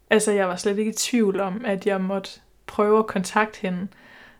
altså 0.09 0.31
jeg 0.31 0.47
var 0.47 0.55
slet 0.55 0.77
ikke 0.77 0.91
i 0.91 0.95
tvivl 0.97 1.39
om, 1.39 1.65
at 1.65 1.87
jeg 1.87 2.01
måtte 2.01 2.29
prøve 2.65 2.99
at 2.99 3.07
kontakte 3.07 3.61
hende, 3.61 3.87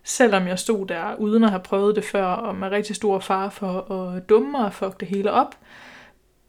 selvom 0.03 0.48
jeg 0.48 0.60
stod 0.60 0.86
der 0.88 1.15
uden 1.15 1.44
at 1.44 1.50
have 1.50 1.63
prøvet 1.63 1.96
det 1.96 2.03
før, 2.03 2.25
og 2.25 2.56
med 2.56 2.70
rigtig 2.70 2.96
stor 2.96 3.20
far 3.20 3.50
for 3.50 3.91
at 3.91 4.29
dumme 4.29 4.51
mig 4.51 4.65
og 4.65 4.74
fuck 4.74 5.00
det 5.00 5.08
hele 5.08 5.32
op. 5.32 5.56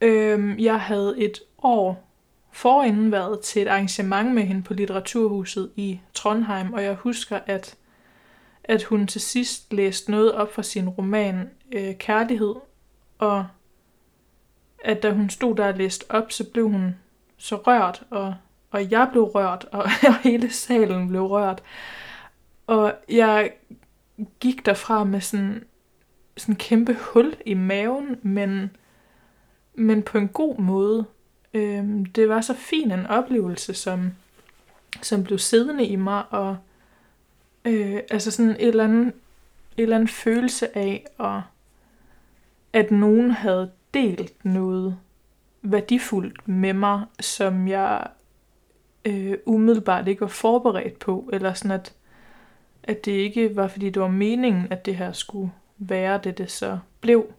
Øh, 0.00 0.64
jeg 0.64 0.80
havde 0.80 1.14
et 1.18 1.38
år 1.62 2.07
forinden 2.50 3.12
været 3.12 3.40
til 3.40 3.62
et 3.62 3.68
arrangement 3.68 4.34
med 4.34 4.42
hende 4.42 4.62
på 4.62 4.74
Litteraturhuset 4.74 5.70
i 5.76 6.00
Trondheim, 6.14 6.72
og 6.72 6.84
jeg 6.84 6.94
husker, 6.94 7.40
at, 7.46 7.76
at 8.64 8.82
hun 8.82 9.06
til 9.06 9.20
sidst 9.20 9.72
læste 9.72 10.10
noget 10.10 10.32
op 10.32 10.54
fra 10.54 10.62
sin 10.62 10.88
roman 10.88 11.50
øh, 11.72 11.94
Kærlighed, 11.94 12.54
og 13.18 13.46
at 14.84 15.02
da 15.02 15.10
hun 15.10 15.30
stod 15.30 15.56
der 15.56 15.66
og 15.66 15.74
læste 15.74 16.10
op, 16.10 16.32
så 16.32 16.50
blev 16.50 16.68
hun 16.68 16.96
så 17.36 17.56
rørt, 17.56 18.02
og, 18.10 18.34
og 18.70 18.90
jeg 18.90 19.08
blev 19.12 19.22
rørt, 19.22 19.66
og, 19.72 19.82
og 20.08 20.16
hele 20.22 20.50
salen 20.50 21.08
blev 21.08 21.22
rørt. 21.22 21.62
Og 22.66 22.94
jeg 23.08 23.50
gik 24.40 24.66
derfra 24.66 25.04
med 25.04 25.20
sådan, 25.20 25.64
sådan 26.36 26.52
en 26.52 26.56
kæmpe 26.56 26.94
hul 26.94 27.36
i 27.46 27.54
maven, 27.54 28.16
men, 28.22 28.70
men 29.74 30.02
på 30.02 30.18
en 30.18 30.28
god 30.28 30.58
måde. 30.58 31.04
Øhm, 31.54 32.04
det 32.04 32.28
var 32.28 32.40
så 32.40 32.54
fin 32.54 32.90
en 32.90 33.06
oplevelse, 33.06 33.74
som, 33.74 34.12
som 35.02 35.24
blev 35.24 35.38
siddende 35.38 35.86
i 35.86 35.96
mig, 35.96 36.22
og 36.30 36.56
øh, 37.64 38.00
altså 38.10 38.30
sådan 38.30 38.50
et 38.50 38.68
eller 38.68 38.84
andet, 38.84 39.06
et 39.76 39.82
eller 39.82 39.96
andet 39.96 40.10
følelse 40.10 40.78
af, 40.78 41.06
at, 41.20 41.40
at 42.72 42.90
nogen 42.90 43.30
havde 43.30 43.70
delt 43.94 44.44
noget 44.44 44.98
værdifuldt 45.62 46.48
med 46.48 46.72
mig, 46.72 47.04
som 47.20 47.68
jeg 47.68 48.06
øh, 49.04 49.38
umiddelbart 49.46 50.08
ikke 50.08 50.20
var 50.20 50.26
forberedt 50.26 50.98
på, 50.98 51.30
eller 51.32 51.54
sådan 51.54 51.70
at, 51.70 51.94
at 52.82 53.04
det 53.04 53.12
ikke 53.12 53.56
var, 53.56 53.68
fordi 53.68 53.90
det 53.90 54.02
var 54.02 54.08
meningen, 54.08 54.66
at 54.70 54.86
det 54.86 54.96
her 54.96 55.12
skulle 55.12 55.52
være 55.78 56.20
det, 56.24 56.38
det 56.38 56.50
så 56.50 56.78
blev. 57.00 57.32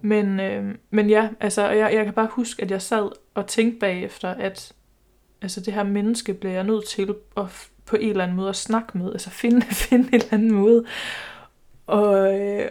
Men, 0.00 0.40
øh, 0.40 0.74
men 0.90 1.10
ja, 1.10 1.28
altså, 1.40 1.68
jeg, 1.68 1.94
jeg 1.94 2.04
kan 2.04 2.14
bare 2.14 2.28
huske, 2.30 2.62
at 2.62 2.70
jeg 2.70 2.82
sad 2.82 3.10
og 3.36 3.46
tænke 3.46 3.78
bagefter, 3.78 4.28
at 4.28 4.72
altså, 5.42 5.60
det 5.60 5.74
her 5.74 5.82
menneske 5.82 6.34
bliver 6.34 6.54
jeg 6.54 6.64
nødt 6.64 6.88
til 6.88 7.14
at 7.36 7.70
på 7.84 7.96
en 7.96 8.10
eller 8.10 8.24
anden 8.24 8.36
måde 8.36 8.48
at 8.48 8.56
snakke 8.56 8.98
med, 8.98 9.12
altså 9.12 9.30
finde, 9.30 9.66
finde 9.86 10.08
en 10.08 10.14
eller 10.14 10.28
anden 10.32 10.52
måde 10.52 10.84
og, 11.86 12.40
øh, 12.40 12.68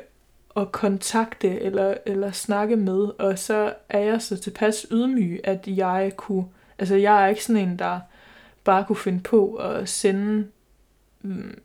at 0.55 0.71
kontakte 0.71 1.61
eller, 1.61 1.93
eller 2.05 2.31
snakke 2.31 2.75
med, 2.75 3.19
og 3.19 3.39
så 3.39 3.73
er 3.89 3.99
jeg 3.99 4.21
så 4.21 4.37
tilpas 4.37 4.87
ydmyg, 4.91 5.39
at 5.43 5.67
jeg 5.67 6.11
kunne, 6.15 6.45
altså 6.79 6.95
jeg 6.95 7.23
er 7.23 7.27
ikke 7.27 7.43
sådan 7.43 7.69
en, 7.69 7.79
der 7.79 7.99
bare 8.63 8.85
kunne 8.85 8.95
finde 8.95 9.19
på 9.19 9.55
at 9.55 9.89
sende 9.89 10.47
mm, 11.21 11.61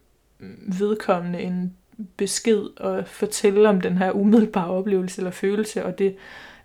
vedkommende 0.78 1.40
en 1.40 1.76
besked 2.16 2.80
og 2.80 3.06
fortælle 3.06 3.68
om 3.68 3.80
den 3.80 3.98
her 3.98 4.10
umiddelbare 4.10 4.70
oplevelse 4.70 5.20
eller 5.20 5.30
følelse, 5.30 5.84
og 5.84 5.98
det, 5.98 6.16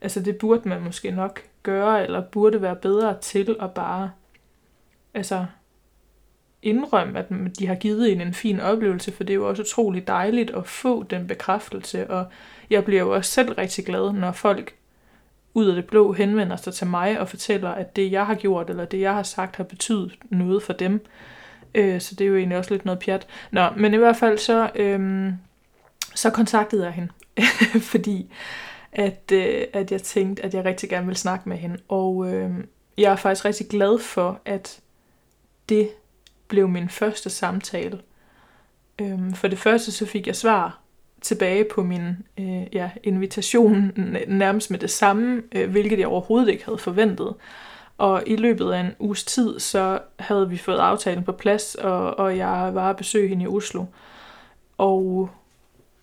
altså 0.01 0.19
det 0.19 0.37
burde 0.37 0.69
man 0.69 0.81
måske 0.81 1.11
nok 1.11 1.41
gøre, 1.65 2.03
eller 2.03 2.21
burde 2.21 2.61
være 2.61 2.75
bedre 2.75 3.17
til 3.21 3.55
at 3.61 3.71
bare 3.71 4.11
altså 5.13 5.45
indrømme, 6.61 7.19
at 7.19 7.25
de 7.59 7.67
har 7.67 7.75
givet 7.75 8.11
en 8.11 8.21
en 8.21 8.33
fin 8.33 8.59
oplevelse, 8.59 9.11
for 9.11 9.23
det 9.23 9.33
er 9.33 9.35
jo 9.35 9.49
også 9.49 9.61
utrolig 9.61 10.07
dejligt 10.07 10.51
at 10.51 10.67
få 10.67 11.03
den 11.03 11.27
bekræftelse, 11.27 12.09
og 12.09 12.25
jeg 12.69 12.85
bliver 12.85 13.01
jo 13.01 13.15
også 13.15 13.31
selv 13.31 13.53
rigtig 13.53 13.85
glad, 13.85 14.13
når 14.13 14.31
folk 14.31 14.75
ud 15.53 15.65
af 15.65 15.75
det 15.75 15.85
blå 15.85 16.13
henvender 16.13 16.55
sig 16.55 16.73
til 16.73 16.87
mig 16.87 17.19
og 17.19 17.29
fortæller, 17.29 17.69
at 17.69 17.95
det 17.95 18.11
jeg 18.11 18.25
har 18.25 18.35
gjort, 18.35 18.69
eller 18.69 18.85
det 18.85 18.99
jeg 18.99 19.13
har 19.13 19.23
sagt, 19.23 19.55
har 19.55 19.63
betydet 19.63 20.17
noget 20.29 20.63
for 20.63 20.73
dem. 20.73 21.05
Øh, 21.75 22.01
så 22.01 22.15
det 22.15 22.25
er 22.25 22.29
jo 22.29 22.35
egentlig 22.35 22.57
også 22.57 22.73
lidt 22.73 22.85
noget 22.85 22.99
pjat. 22.99 23.27
Nå, 23.51 23.69
men 23.77 23.93
i 23.93 23.97
hvert 23.97 24.15
fald 24.15 24.37
så, 24.37 24.69
øh, 24.75 25.33
så 26.15 26.29
kontaktede 26.29 26.85
jeg 26.85 26.93
hende, 26.93 27.11
fordi 27.91 28.33
at, 28.95 29.31
øh, 29.33 29.63
at 29.73 29.91
jeg 29.91 30.01
tænkte, 30.01 30.45
at 30.45 30.53
jeg 30.53 30.65
rigtig 30.65 30.89
gerne 30.89 31.05
ville 31.05 31.17
snakke 31.17 31.49
med 31.49 31.57
hende. 31.57 31.77
Og 31.87 32.33
øh, 32.33 32.51
jeg 32.97 33.11
er 33.11 33.15
faktisk 33.15 33.45
rigtig 33.45 33.67
glad 33.67 33.99
for, 33.99 34.41
at 34.45 34.79
det 35.69 35.89
blev 36.47 36.67
min 36.67 36.89
første 36.89 37.29
samtale. 37.29 37.99
Øh, 39.01 39.33
for 39.33 39.47
det 39.47 39.59
første 39.59 39.91
så 39.91 40.05
fik 40.05 40.27
jeg 40.27 40.35
svar 40.35 40.79
tilbage 41.21 41.63
på 41.63 41.83
min 41.83 42.17
øh, 42.39 42.63
ja, 42.73 42.89
invitation 43.03 43.91
nærmest 44.27 44.71
med 44.71 44.79
det 44.79 44.91
samme, 44.91 45.43
øh, 45.55 45.69
hvilket 45.71 45.99
jeg 45.99 46.07
overhovedet 46.07 46.49
ikke 46.49 46.65
havde 46.65 46.77
forventet. 46.77 47.33
Og 47.97 48.23
i 48.27 48.35
løbet 48.35 48.71
af 48.71 48.79
en 48.79 48.95
uges 48.99 49.23
tid, 49.23 49.59
så 49.59 49.99
havde 50.19 50.49
vi 50.49 50.57
fået 50.57 50.77
aftalen 50.77 51.23
på 51.23 51.31
plads, 51.31 51.75
og, 51.75 52.19
og 52.19 52.37
jeg 52.37 52.69
var 52.73 52.89
at 52.89 52.97
besøge 52.97 53.27
hende 53.27 53.43
i 53.43 53.47
Oslo. 53.47 53.85
Og 54.77 55.29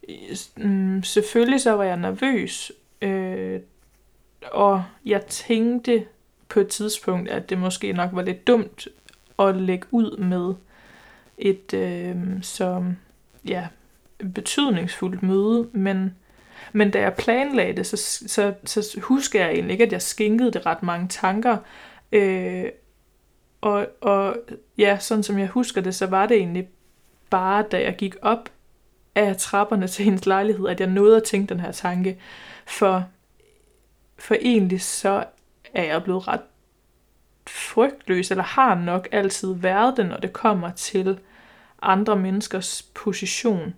øh, 0.08 0.36
mm, 0.56 1.02
selvfølgelig 1.02 1.60
så 1.60 1.72
var 1.72 1.84
jeg 1.84 1.96
nervøs, 1.96 2.72
øh, 3.02 3.60
og 4.50 4.84
jeg 5.04 5.26
tænkte 5.26 6.06
på 6.48 6.60
et 6.60 6.68
tidspunkt, 6.68 7.28
at 7.30 7.50
det 7.50 7.58
måske 7.58 7.92
nok 7.92 8.10
var 8.12 8.22
lidt 8.22 8.46
dumt 8.46 8.88
at 9.38 9.56
lægge 9.56 9.86
ud 9.90 10.16
med 10.16 10.54
et 11.38 11.74
øh, 11.74 12.16
så 12.42 12.84
ja, 13.48 13.66
betydningsfuldt 14.34 15.22
møde, 15.22 15.68
men, 15.72 16.14
men 16.72 16.90
da 16.90 17.00
jeg 17.00 17.14
planlagde 17.14 17.76
det, 17.76 17.86
så, 17.86 17.96
så, 18.26 18.54
så 18.64 19.00
husker 19.00 19.40
jeg 19.40 19.52
egentlig 19.52 19.72
ikke, 19.72 19.84
at 19.84 19.92
jeg 19.92 20.02
skænkede 20.02 20.52
det 20.52 20.66
ret 20.66 20.82
mange 20.82 21.08
tanker. 21.08 21.56
Øh, 22.12 22.64
og, 23.60 23.86
og 24.00 24.36
ja, 24.78 24.98
sådan 24.98 25.22
som 25.22 25.38
jeg 25.38 25.48
husker 25.48 25.80
det, 25.80 25.94
så 25.94 26.06
var 26.06 26.26
det 26.26 26.36
egentlig 26.36 26.68
bare, 27.30 27.64
da 27.70 27.82
jeg 27.82 27.96
gik 27.96 28.14
op 28.22 28.48
af 29.14 29.36
trapperne 29.36 29.86
til 29.86 30.04
hendes 30.04 30.26
lejlighed, 30.26 30.68
at 30.68 30.80
jeg 30.80 30.88
nåede 30.88 31.16
at 31.16 31.22
tænke 31.22 31.54
den 31.54 31.60
her 31.60 31.72
tanke. 31.72 32.18
For, 32.66 33.04
for 34.18 34.36
egentlig 34.40 34.80
så 34.80 35.24
er 35.74 35.84
jeg 35.84 36.02
blevet 36.02 36.28
ret 36.28 36.40
frygtløs, 37.46 38.30
eller 38.30 38.44
har 38.44 38.74
nok 38.74 39.08
altid 39.12 39.54
været 39.54 39.96
det, 39.96 40.06
når 40.06 40.16
det 40.16 40.32
kommer 40.32 40.70
til 40.70 41.18
andre 41.82 42.16
menneskers 42.16 42.82
position. 42.94 43.74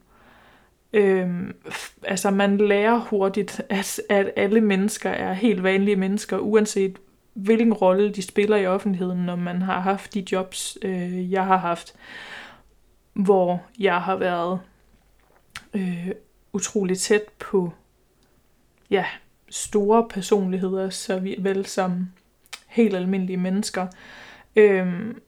Øhm, 0.92 1.56
altså 2.02 2.30
man 2.30 2.56
lærer 2.56 2.98
hurtigt, 2.98 3.60
at, 3.68 4.00
at 4.08 4.30
alle 4.36 4.60
mennesker 4.60 5.10
er 5.10 5.32
helt 5.32 5.62
vanlige 5.62 5.96
mennesker, 5.96 6.38
uanset 6.38 6.98
hvilken 7.34 7.72
rolle 7.72 8.10
de 8.10 8.22
spiller 8.22 8.56
i 8.56 8.66
offentligheden, 8.66 9.18
når 9.18 9.36
man 9.36 9.62
har 9.62 9.80
haft 9.80 10.14
de 10.14 10.26
jobs, 10.32 10.78
øh, 10.82 11.32
jeg 11.32 11.46
har 11.46 11.56
haft, 11.56 11.94
hvor 13.12 13.62
jeg 13.78 14.02
har 14.02 14.16
været 14.16 14.60
øh, 15.74 16.10
utrolig 16.52 16.98
tæt 16.98 17.22
på 17.38 17.72
ja, 18.94 19.04
store 19.50 20.06
personligheder, 20.10 20.90
så 20.90 21.18
vi, 21.18 21.36
vel 21.38 21.66
som 21.66 22.08
helt 22.66 22.96
almindelige 22.96 23.36
mennesker. 23.36 23.86
Øhm, 24.56 25.20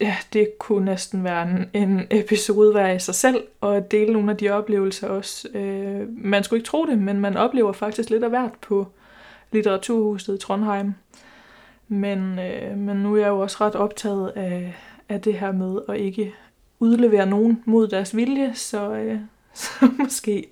ja, 0.00 0.16
det 0.32 0.58
kunne 0.58 0.84
næsten 0.84 1.24
være 1.24 1.42
en, 1.42 1.70
en 1.72 2.06
episode 2.10 2.72
hver 2.72 2.92
i 2.92 2.98
sig 2.98 3.14
selv, 3.14 3.44
og 3.60 3.76
at 3.76 3.90
dele 3.90 4.12
nogle 4.12 4.30
af 4.30 4.36
de 4.36 4.50
oplevelser 4.50 5.08
også. 5.08 5.48
Øh, 5.54 6.08
man 6.08 6.44
skulle 6.44 6.58
ikke 6.58 6.68
tro 6.68 6.86
det, 6.86 6.98
men 6.98 7.20
man 7.20 7.36
oplever 7.36 7.72
faktisk 7.72 8.10
lidt 8.10 8.24
af 8.24 8.30
hvert 8.30 8.54
på 8.62 8.86
Litteraturhuset 9.52 10.34
i 10.34 10.38
Trondheim. 10.38 10.94
Men, 11.88 12.38
øh, 12.38 12.78
men 12.78 12.96
nu 12.96 13.14
er 13.14 13.20
jeg 13.20 13.28
jo 13.28 13.40
også 13.40 13.56
ret 13.60 13.74
optaget 13.74 14.28
af, 14.28 14.76
af 15.08 15.20
det 15.20 15.34
her 15.34 15.52
med 15.52 15.78
at 15.88 15.96
ikke 15.96 16.34
udlevere 16.80 17.26
nogen 17.26 17.62
mod 17.64 17.88
deres 17.88 18.16
vilje, 18.16 18.54
så, 18.54 18.92
øh, 18.92 19.18
så 19.54 19.90
måske 19.98 20.46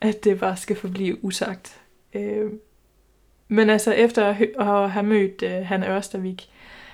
at 0.00 0.24
det 0.24 0.40
bare 0.40 0.56
skal 0.56 0.76
forblive 0.76 1.24
usagt. 1.24 1.80
Øh, 2.14 2.52
men 3.48 3.70
altså 3.70 3.92
efter 3.92 4.26
at 4.58 4.90
have 4.90 5.06
mødt 5.06 5.42
øh, 5.42 5.66
Hanne 5.66 5.90
Ørstavik, 5.90 6.50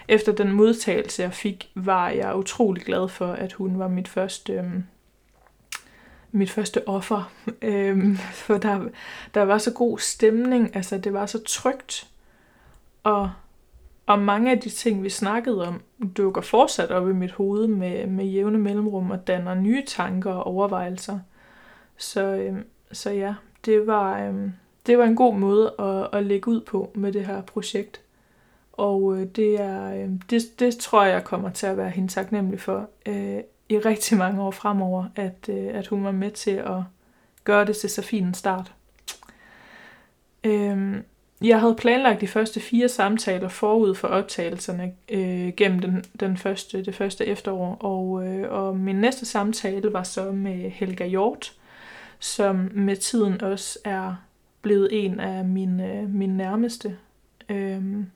efter 0.08 0.32
den 0.32 0.52
modtagelse, 0.52 1.22
jeg 1.22 1.32
fik, 1.32 1.70
var 1.74 2.08
jeg 2.08 2.36
utrolig 2.36 2.82
glad 2.82 3.08
for, 3.08 3.26
at 3.26 3.52
hun 3.52 3.78
var 3.78 3.88
mit 3.88 4.08
første, 4.08 4.52
øh, 4.52 4.64
mit 6.32 6.50
første 6.50 6.88
offer. 6.88 7.32
Øh, 7.62 8.16
for 8.18 8.58
der, 8.58 8.88
der 9.34 9.42
var 9.42 9.58
så 9.58 9.72
god 9.72 9.98
stemning, 9.98 10.76
altså 10.76 10.98
det 10.98 11.12
var 11.12 11.26
så 11.26 11.42
trygt. 11.42 12.08
Og, 13.02 13.30
og 14.06 14.18
mange 14.18 14.50
af 14.50 14.60
de 14.60 14.70
ting, 14.70 15.02
vi 15.02 15.10
snakkede 15.10 15.66
om, 15.66 15.80
dukker 16.16 16.40
fortsat 16.40 16.90
op 16.90 17.08
i 17.08 17.12
mit 17.12 17.32
hoved 17.32 17.66
med, 17.66 18.06
med 18.06 18.24
jævne 18.24 18.58
mellemrum 18.58 19.10
og 19.10 19.26
danner 19.26 19.54
nye 19.54 19.84
tanker 19.86 20.32
og 20.32 20.44
overvejelser. 20.44 21.18
Så, 21.96 22.22
øh, 22.22 22.58
så 22.96 23.10
ja, 23.10 23.34
det 23.64 23.86
var, 23.86 24.22
øhm, 24.22 24.52
det 24.86 24.98
var 24.98 25.04
en 25.04 25.16
god 25.16 25.34
måde 25.34 25.74
at, 25.78 26.18
at 26.18 26.26
lægge 26.26 26.48
ud 26.48 26.60
på 26.60 26.90
med 26.94 27.12
det 27.12 27.26
her 27.26 27.42
projekt. 27.42 28.00
Og 28.72 29.18
øh, 29.18 29.26
det, 29.26 29.60
er, 29.60 29.94
øh, 29.94 30.10
det, 30.30 30.42
det 30.58 30.76
tror 30.76 31.04
jeg 31.04 31.24
kommer 31.24 31.50
til 31.50 31.66
at 31.66 31.76
være 31.76 31.90
hende 31.90 32.08
taknemmelig 32.08 32.60
for 32.60 32.88
øh, 33.06 33.38
i 33.68 33.78
rigtig 33.78 34.18
mange 34.18 34.42
år 34.42 34.50
fremover, 34.50 35.04
at, 35.16 35.48
øh, 35.48 35.68
at 35.74 35.86
hun 35.86 36.04
var 36.04 36.10
med 36.10 36.30
til 36.30 36.50
at 36.50 36.82
gøre 37.44 37.64
det 37.64 37.76
til 37.76 37.90
så 37.90 38.02
fin 38.02 38.24
en 38.24 38.34
start. 38.34 38.72
Øh, 40.44 40.96
jeg 41.42 41.60
havde 41.60 41.74
planlagt 41.74 42.20
de 42.20 42.28
første 42.28 42.60
fire 42.60 42.88
samtaler 42.88 43.48
forud 43.48 43.94
for 43.94 44.08
optagelserne 44.08 44.92
øh, 45.08 45.52
gennem 45.56 45.78
den, 45.78 46.04
den 46.20 46.36
første, 46.36 46.84
det 46.84 46.94
første 46.94 47.26
efterår, 47.26 47.76
og, 47.80 48.26
øh, 48.26 48.52
og 48.52 48.76
min 48.76 48.96
næste 48.96 49.26
samtale 49.26 49.92
var 49.92 50.02
så 50.02 50.32
med 50.32 50.70
Helga 50.70 51.06
Hjort, 51.06 51.52
som 52.18 52.70
med 52.74 52.96
tiden 52.96 53.40
også 53.40 53.78
er 53.84 54.14
blevet 54.62 54.88
en 55.04 55.20
af 55.20 55.44
mine, 55.44 55.92
øh, 55.92 56.08
mine 56.08 56.36
nærmeste. 56.36 56.98
Øhm, 57.48 58.06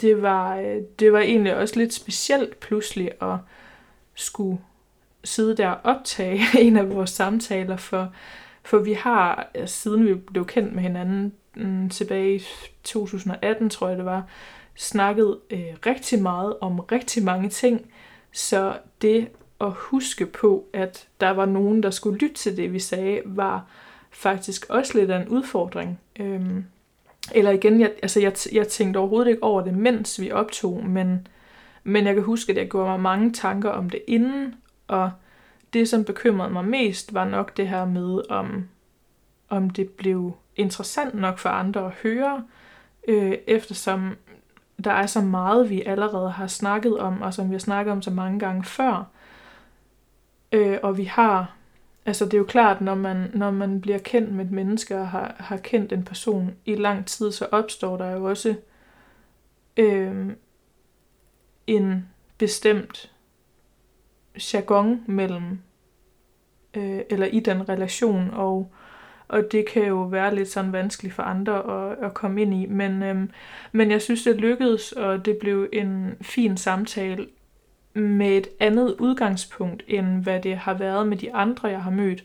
det, 0.00 0.22
var, 0.22 0.56
øh, 0.56 0.82
det 0.98 1.12
var 1.12 1.20
egentlig 1.20 1.56
også 1.56 1.78
lidt 1.78 1.94
specielt 1.94 2.60
pludselig 2.60 3.10
at 3.22 3.36
skulle 4.14 4.58
sidde 5.24 5.56
der 5.56 5.68
og 5.68 5.80
optage 5.84 6.40
en 6.66 6.76
af 6.76 6.90
vores 6.90 7.10
samtaler, 7.10 7.76
for, 7.76 8.12
for 8.62 8.78
vi 8.78 8.92
har, 8.92 9.50
øh, 9.54 9.68
siden 9.68 10.06
vi 10.06 10.14
blev 10.14 10.46
kendt 10.46 10.74
med 10.74 10.82
hinanden 10.82 11.32
mm, 11.56 11.88
tilbage 11.88 12.34
i 12.34 12.42
2018, 12.84 13.70
tror 13.70 13.88
jeg 13.88 13.96
det 13.96 14.04
var, 14.04 14.26
snakket 14.74 15.38
øh, 15.50 15.74
rigtig 15.86 16.22
meget 16.22 16.56
om 16.60 16.78
rigtig 16.80 17.24
mange 17.24 17.48
ting, 17.48 17.90
så 18.32 18.78
det 19.02 19.28
at 19.60 19.72
huske 19.72 20.26
på, 20.26 20.64
at 20.72 21.08
der 21.20 21.30
var 21.30 21.46
nogen, 21.46 21.82
der 21.82 21.90
skulle 21.90 22.18
lytte 22.18 22.34
til 22.34 22.56
det, 22.56 22.72
vi 22.72 22.78
sagde, 22.78 23.22
var 23.24 23.64
faktisk 24.10 24.66
også 24.68 24.98
lidt 24.98 25.10
af 25.10 25.20
en 25.20 25.28
udfordring. 25.28 26.00
Øhm, 26.20 26.64
eller 27.34 27.50
igen, 27.50 27.80
jeg, 27.80 27.92
altså 28.02 28.20
jeg, 28.20 28.32
jeg 28.52 28.68
tænkte 28.68 28.98
overhovedet 28.98 29.30
ikke 29.30 29.42
over 29.42 29.62
det, 29.62 29.74
mens 29.74 30.20
vi 30.20 30.30
optog, 30.30 30.84
men, 30.86 31.26
men 31.84 32.06
jeg 32.06 32.14
kan 32.14 32.22
huske, 32.22 32.52
at 32.52 32.58
jeg 32.58 32.68
gjorde 32.68 32.88
mig 32.88 33.00
mange 33.00 33.32
tanker 33.32 33.70
om 33.70 33.90
det 33.90 34.02
inden, 34.06 34.54
og 34.88 35.10
det, 35.72 35.88
som 35.88 36.04
bekymrede 36.04 36.52
mig 36.52 36.64
mest, 36.64 37.14
var 37.14 37.24
nok 37.24 37.56
det 37.56 37.68
her 37.68 37.84
med, 37.84 38.30
om, 38.30 38.68
om 39.48 39.70
det 39.70 39.90
blev 39.90 40.36
interessant 40.56 41.14
nok 41.14 41.38
for 41.38 41.48
andre 41.48 41.86
at 41.86 41.92
høre, 42.02 42.44
øh, 43.08 43.34
eftersom 43.46 44.16
der 44.84 44.92
er 44.92 45.06
så 45.06 45.20
meget, 45.20 45.70
vi 45.70 45.82
allerede 45.82 46.30
har 46.30 46.46
snakket 46.46 46.98
om, 46.98 47.22
og 47.22 47.34
som 47.34 47.48
vi 47.48 47.54
har 47.54 47.58
snakket 47.58 47.92
om 47.92 48.02
så 48.02 48.10
mange 48.10 48.38
gange 48.38 48.64
før. 48.64 49.10
Øh, 50.52 50.78
og 50.82 50.98
vi 50.98 51.04
har 51.04 51.58
Altså 52.08 52.24
det 52.24 52.34
er 52.34 52.38
jo 52.38 52.44
klart, 52.44 52.80
når 52.80 52.94
man, 52.94 53.30
når 53.34 53.50
man 53.50 53.80
bliver 53.80 53.98
kendt 53.98 54.32
med 54.32 54.44
et 54.44 54.50
menneske 54.50 54.98
og 54.98 55.08
har, 55.08 55.34
har 55.38 55.56
kendt 55.56 55.92
en 55.92 56.04
person 56.04 56.54
i 56.64 56.74
lang 56.74 57.06
tid, 57.06 57.32
så 57.32 57.46
opstår 57.52 57.96
der 57.96 58.10
jo 58.10 58.24
også 58.24 58.54
øh, 59.76 60.26
en 61.66 62.08
bestemt 62.38 63.12
jargon 64.54 65.04
mellem, 65.06 65.58
øh, 66.74 67.00
eller 67.10 67.26
i 67.26 67.40
den 67.40 67.68
relation, 67.68 68.30
og, 68.32 68.72
og 69.28 69.52
det 69.52 69.68
kan 69.68 69.86
jo 69.86 70.02
være 70.02 70.34
lidt 70.34 70.48
sådan 70.48 70.72
vanskeligt 70.72 71.14
for 71.14 71.22
andre 71.22 71.90
at, 71.90 71.98
at 72.04 72.14
komme 72.14 72.42
ind 72.42 72.54
i. 72.54 72.66
Men, 72.66 73.02
øh, 73.02 73.28
men 73.72 73.90
jeg 73.90 74.02
synes, 74.02 74.22
det 74.22 74.36
lykkedes, 74.36 74.92
og 74.92 75.24
det 75.24 75.36
blev 75.38 75.68
en 75.72 76.16
fin 76.20 76.56
samtale, 76.56 77.26
med 77.98 78.36
et 78.36 78.48
andet 78.60 78.96
udgangspunkt, 78.98 79.82
end 79.88 80.22
hvad 80.22 80.40
det 80.40 80.56
har 80.56 80.74
været 80.74 81.06
med 81.06 81.16
de 81.16 81.34
andre, 81.34 81.68
jeg 81.68 81.82
har 81.82 81.90
mødt. 81.90 82.24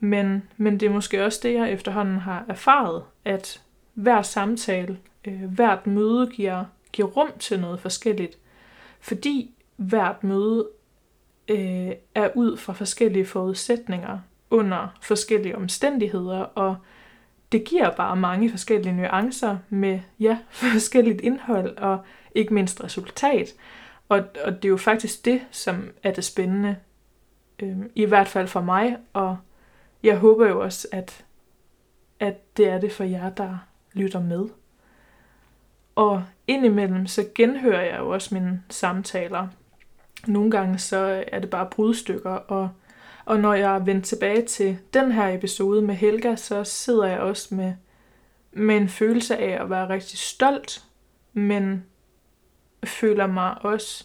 Men, 0.00 0.42
men 0.56 0.80
det 0.80 0.86
er 0.86 0.92
måske 0.92 1.24
også 1.24 1.40
det, 1.42 1.54
jeg 1.54 1.72
efterhånden 1.72 2.18
har 2.18 2.44
erfaret, 2.48 3.02
at 3.24 3.62
hver 3.94 4.22
samtale, 4.22 4.98
øh, 5.24 5.44
hvert 5.44 5.86
møde 5.86 6.26
giver, 6.26 6.64
giver 6.92 7.08
rum 7.08 7.30
til 7.38 7.60
noget 7.60 7.80
forskelligt. 7.80 8.38
Fordi 9.00 9.54
hvert 9.76 10.24
møde 10.24 10.68
øh, 11.48 11.90
er 12.14 12.28
ud 12.34 12.56
fra 12.56 12.72
forskellige 12.72 13.26
forudsætninger 13.26 14.18
under 14.50 14.96
forskellige 15.00 15.56
omstændigheder, 15.56 16.38
og 16.38 16.76
det 17.52 17.64
giver 17.64 17.90
bare 17.90 18.16
mange 18.16 18.50
forskellige 18.50 18.92
nuancer 18.92 19.56
med 19.68 20.00
ja, 20.20 20.38
forskelligt 20.72 21.20
indhold 21.20 21.76
og 21.76 21.98
ikke 22.34 22.54
mindst 22.54 22.84
resultat. 22.84 23.54
Og, 24.10 24.24
og 24.44 24.52
det 24.56 24.64
er 24.64 24.68
jo 24.68 24.76
faktisk 24.76 25.24
det, 25.24 25.42
som 25.50 25.90
er 26.02 26.12
det 26.12 26.24
spændende, 26.24 26.76
øh, 27.58 27.76
i 27.94 28.04
hvert 28.04 28.28
fald 28.28 28.48
for 28.48 28.60
mig, 28.60 28.96
og 29.12 29.38
jeg 30.02 30.18
håber 30.18 30.48
jo 30.48 30.60
også, 30.60 30.88
at, 30.92 31.24
at 32.20 32.56
det 32.56 32.68
er 32.68 32.80
det 32.80 32.92
for 32.92 33.04
jer, 33.04 33.30
der 33.30 33.58
lytter 33.92 34.20
med. 34.20 34.48
Og 35.94 36.24
indimellem 36.46 37.06
så 37.06 37.26
genhører 37.34 37.82
jeg 37.82 37.98
jo 37.98 38.10
også 38.10 38.34
mine 38.34 38.62
samtaler. 38.70 39.48
Nogle 40.26 40.50
gange 40.50 40.78
så 40.78 41.24
er 41.32 41.38
det 41.38 41.50
bare 41.50 41.68
brudstykker, 41.70 42.30
og, 42.30 42.70
og 43.24 43.40
når 43.40 43.54
jeg 43.54 43.74
er 43.74 43.78
vendt 43.78 44.04
tilbage 44.04 44.46
til 44.46 44.78
den 44.94 45.12
her 45.12 45.28
episode 45.28 45.82
med 45.82 45.94
Helga, 45.94 46.36
så 46.36 46.64
sidder 46.64 47.06
jeg 47.06 47.20
også 47.20 47.54
med, 47.54 47.74
med 48.52 48.76
en 48.76 48.88
følelse 48.88 49.36
af 49.36 49.62
at 49.62 49.70
være 49.70 49.88
rigtig 49.88 50.18
stolt, 50.18 50.84
men 51.32 51.84
føler 52.84 53.26
mig 53.26 53.64
også 53.64 54.04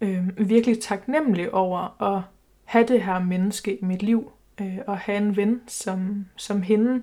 øh, 0.00 0.48
virkelig 0.48 0.80
taknemmelig 0.80 1.54
over 1.54 2.02
at 2.02 2.22
have 2.64 2.86
det 2.86 3.02
her 3.02 3.18
menneske 3.18 3.76
i 3.76 3.84
mit 3.84 4.02
liv, 4.02 4.32
øh, 4.60 4.78
og 4.86 4.98
have 4.98 5.18
en 5.18 5.36
ven 5.36 5.60
som, 5.66 6.26
som 6.36 6.62
hende. 6.62 7.02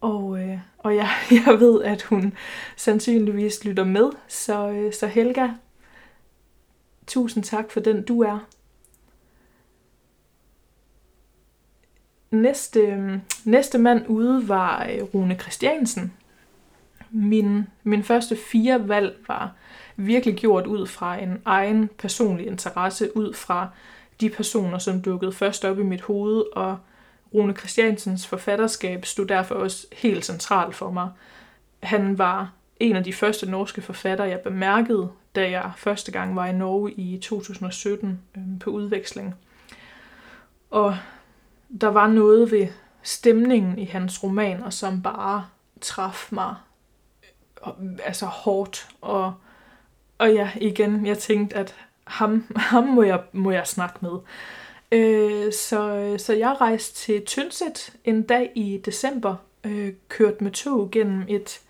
Og, 0.00 0.40
øh, 0.40 0.58
og 0.78 0.96
jeg, 0.96 1.08
jeg 1.46 1.60
ved, 1.60 1.82
at 1.82 2.02
hun 2.02 2.34
sandsynligvis 2.76 3.64
lytter 3.64 3.84
med, 3.84 4.10
så, 4.28 4.70
øh, 4.70 4.92
så 4.92 5.06
Helga, 5.06 5.48
tusind 7.06 7.44
tak 7.44 7.70
for 7.70 7.80
den 7.80 8.02
du 8.02 8.20
er. 8.22 8.38
Næste, 12.30 12.80
øhm, 12.80 13.20
næste 13.44 13.78
mand 13.78 14.08
ude 14.08 14.48
var 14.48 14.86
øh, 14.92 15.02
Rune 15.02 15.34
Christiansen. 15.34 16.12
Min, 17.16 17.66
min 17.82 18.02
første 18.02 18.36
fire 18.36 18.88
valg 18.88 19.16
var 19.28 19.52
virkelig 19.96 20.36
gjort 20.36 20.66
ud 20.66 20.86
fra 20.86 21.22
en 21.22 21.42
egen 21.44 21.90
personlig 21.98 22.46
interesse, 22.46 23.16
ud 23.16 23.34
fra 23.34 23.68
de 24.20 24.30
personer, 24.30 24.78
som 24.78 25.02
dukkede 25.02 25.32
først 25.32 25.64
op 25.64 25.78
i 25.78 25.82
mit 25.82 26.00
hoved, 26.00 26.42
og 26.52 26.78
Rune 27.34 27.54
Christiansens 27.54 28.26
forfatterskab 28.26 29.04
stod 29.04 29.26
derfor 29.26 29.54
også 29.54 29.86
helt 29.92 30.24
centralt 30.24 30.74
for 30.74 30.90
mig. 30.90 31.10
Han 31.82 32.18
var 32.18 32.52
en 32.80 32.96
af 32.96 33.04
de 33.04 33.12
første 33.12 33.50
norske 33.50 33.82
forfattere, 33.82 34.28
jeg 34.28 34.40
bemærkede, 34.40 35.08
da 35.34 35.50
jeg 35.50 35.72
første 35.76 36.12
gang 36.12 36.36
var 36.36 36.46
i 36.46 36.52
Norge 36.52 36.92
i 36.92 37.18
2017 37.18 38.20
øh, 38.36 38.42
på 38.60 38.70
udveksling. 38.70 39.34
Og 40.70 40.96
der 41.80 41.88
var 41.88 42.06
noget 42.06 42.50
ved 42.50 42.68
stemningen 43.02 43.78
i 43.78 43.84
hans 43.84 44.22
romaner, 44.22 44.70
som 44.70 45.02
bare 45.02 45.46
traf 45.80 46.28
mig 46.30 46.54
altså 48.04 48.26
hårdt. 48.26 48.88
Og, 49.00 49.34
og 50.18 50.32
ja, 50.32 50.50
igen, 50.56 51.06
jeg 51.06 51.18
tænkte, 51.18 51.56
at 51.56 51.74
ham, 52.04 52.44
ham 52.56 52.84
må, 52.84 53.02
jeg, 53.02 53.22
må 53.32 53.50
jeg 53.50 53.66
snakke 53.66 53.98
med. 54.00 54.18
Øh, 54.92 55.52
så, 55.52 56.14
så 56.18 56.32
jeg 56.32 56.60
rejste 56.60 56.94
til 56.94 57.24
Tynset 57.24 57.92
en 58.04 58.22
dag 58.22 58.52
i 58.54 58.80
december, 58.84 59.36
øh, 59.64 59.92
kørte 60.08 60.44
med 60.44 60.52
tog 60.52 60.90
gennem 60.90 61.24
et 61.28 61.60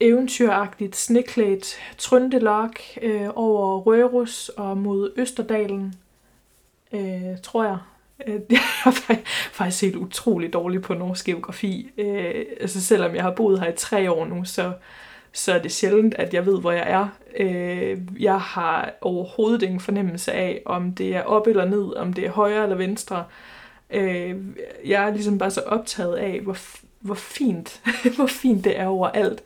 eventyragtigt 0.00 0.96
sneklædt 0.96 1.76
Trøndelag 1.98 2.70
øh, 3.02 3.28
over 3.34 3.80
Rørus 3.80 4.48
og 4.48 4.78
mod 4.78 5.12
Østerdalen, 5.16 5.94
øh, 6.92 7.40
tror 7.42 7.64
jeg. 7.64 7.78
Øh, 8.26 8.34
jeg 8.50 8.60
er 8.86 8.90
faktisk 9.52 9.82
helt 9.82 9.96
utrolig 9.96 10.52
dårlig 10.52 10.82
på 10.82 10.94
norsk 10.94 11.26
geografi. 11.26 11.90
Øh, 11.98 12.44
altså 12.60 12.80
selvom 12.80 13.14
jeg 13.14 13.22
har 13.22 13.30
boet 13.30 13.60
her 13.60 13.68
i 13.68 13.76
tre 13.76 14.10
år 14.10 14.24
nu, 14.26 14.44
så, 14.44 14.72
så 15.32 15.52
er 15.52 15.58
det 15.58 15.72
sjældent, 15.72 16.14
at 16.14 16.34
jeg 16.34 16.46
ved, 16.46 16.60
hvor 16.60 16.72
jeg 16.72 16.90
er. 16.90 17.08
Øh, 17.36 17.98
jeg 18.20 18.40
har 18.40 18.92
overhovedet 19.00 19.62
ingen 19.62 19.80
fornemmelse 19.80 20.32
af, 20.32 20.62
om 20.64 20.92
det 20.92 21.16
er 21.16 21.22
op 21.22 21.46
eller 21.46 21.64
ned, 21.64 21.96
om 21.96 22.12
det 22.12 22.26
er 22.26 22.30
højre 22.30 22.62
eller 22.62 22.76
venstre. 22.76 23.24
Øh, 23.90 24.36
jeg 24.84 25.04
er 25.04 25.10
ligesom 25.10 25.38
bare 25.38 25.50
så 25.50 25.60
optaget 25.60 26.16
af, 26.16 26.40
hvor, 26.40 26.56
hvor 27.00 27.14
fint, 27.14 27.80
hvor 28.16 28.26
fint 28.26 28.64
det 28.64 28.78
er 28.78 28.86
overalt. 28.86 29.42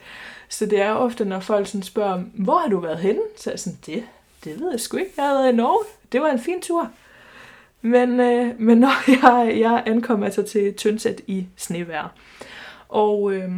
Så 0.48 0.66
det 0.66 0.80
er 0.80 0.92
ofte, 0.92 1.24
når 1.24 1.40
folk 1.40 1.66
sådan 1.66 1.82
spørger, 1.82 2.22
hvor 2.34 2.58
har 2.58 2.68
du 2.68 2.80
været 2.80 2.98
henne? 2.98 3.20
Så 3.36 3.50
er 3.50 3.52
jeg 3.52 3.60
sådan, 3.60 3.78
det, 3.86 4.04
det 4.44 4.60
ved 4.60 4.70
jeg 4.70 4.80
sgu 4.80 4.96
ikke. 4.96 5.10
Jeg 5.16 5.24
har 5.24 5.34
været 5.34 5.52
i 5.52 5.56
Norge. 5.56 5.84
Det 6.12 6.20
var 6.20 6.30
en 6.30 6.40
fin 6.40 6.60
tur. 6.60 6.90
Men, 7.84 8.20
øh, 8.20 8.60
men 8.60 8.78
når 8.78 9.10
jeg, 9.22 9.60
jeg 9.60 9.82
ankom 9.86 10.22
altså 10.22 10.42
til 10.42 10.74
Tønsæt 10.74 11.20
i 11.26 11.46
snevejr. 11.56 12.08
Og, 12.88 13.32
øh, 13.32 13.50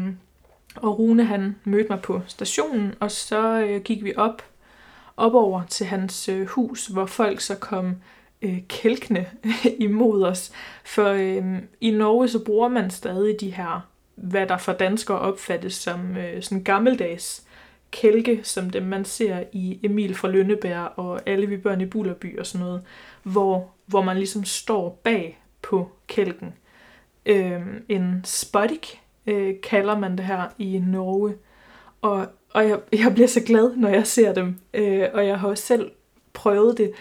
og 0.76 0.98
Rune 0.98 1.24
han 1.24 1.56
mødte 1.64 1.88
mig 1.88 2.00
på 2.02 2.20
stationen, 2.26 2.94
og 3.00 3.10
så 3.10 3.60
øh, 3.60 3.80
gik 3.82 4.04
vi 4.04 4.12
op, 4.16 4.42
op 5.16 5.34
over 5.34 5.62
til 5.68 5.86
hans 5.86 6.28
øh, 6.28 6.46
hus, 6.46 6.86
hvor 6.86 7.06
folk 7.06 7.40
så 7.40 7.54
kom 7.54 7.94
øh, 8.42 8.58
kælkende 8.68 9.26
imod 9.78 10.22
os. 10.22 10.52
For 10.84 11.08
øh, 11.08 11.58
i 11.80 11.90
Norge 11.90 12.28
så 12.28 12.44
bruger 12.44 12.68
man 12.68 12.90
stadig 12.90 13.36
de 13.40 13.50
her 13.50 13.88
hvad 14.14 14.46
der 14.46 14.56
for 14.56 14.72
danskere 14.72 15.18
opfattes 15.18 15.74
som 15.74 16.16
øh, 16.16 16.42
sådan 16.42 16.64
gammeldags 16.64 17.46
kælke, 17.90 18.40
som 18.42 18.70
dem 18.70 18.82
man 18.82 19.04
ser 19.04 19.44
i 19.52 19.80
Emil 19.82 20.14
fra 20.14 20.28
Lønneberg 20.28 20.92
og 20.96 21.20
alle 21.26 21.46
vi 21.46 21.56
børn 21.56 21.80
i 21.80 21.86
Bullerby 21.86 22.38
og 22.38 22.46
sådan 22.46 22.66
noget, 22.66 22.82
hvor, 23.22 23.75
hvor 23.86 24.02
man 24.02 24.16
ligesom 24.16 24.44
står 24.44 25.00
bag 25.04 25.40
på 25.62 25.90
kælken. 26.06 26.54
Øh, 27.26 27.60
en 27.88 28.20
spottik 28.24 29.00
øh, 29.26 29.54
kalder 29.62 29.98
man 29.98 30.18
det 30.18 30.26
her 30.26 30.44
i 30.58 30.78
Norge, 30.78 31.34
og, 32.02 32.26
og 32.54 32.68
jeg, 32.68 32.80
jeg 32.92 33.14
bliver 33.14 33.28
så 33.28 33.40
glad, 33.40 33.76
når 33.76 33.88
jeg 33.88 34.06
ser 34.06 34.34
dem, 34.34 34.56
øh, 34.74 35.08
og 35.14 35.26
jeg 35.26 35.40
har 35.40 35.48
også 35.48 35.66
selv 35.66 35.90
prøvet 36.32 36.78
det, 36.78 36.92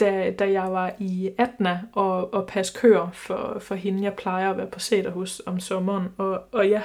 da, 0.00 0.30
da 0.38 0.50
jeg 0.50 0.72
var 0.72 0.92
i 0.98 1.30
Atna 1.38 1.80
og, 1.92 2.34
og 2.34 2.46
passe 2.46 2.74
køer 2.80 3.10
for, 3.12 3.58
for 3.60 3.74
hende, 3.74 4.02
jeg 4.02 4.14
plejer 4.14 4.50
at 4.50 4.56
være 4.56 4.66
på 4.66 4.78
sæder 4.78 5.10
hos 5.10 5.42
om 5.46 5.60
sommeren. 5.60 6.08
Og, 6.18 6.42
og 6.52 6.68
ja, 6.68 6.82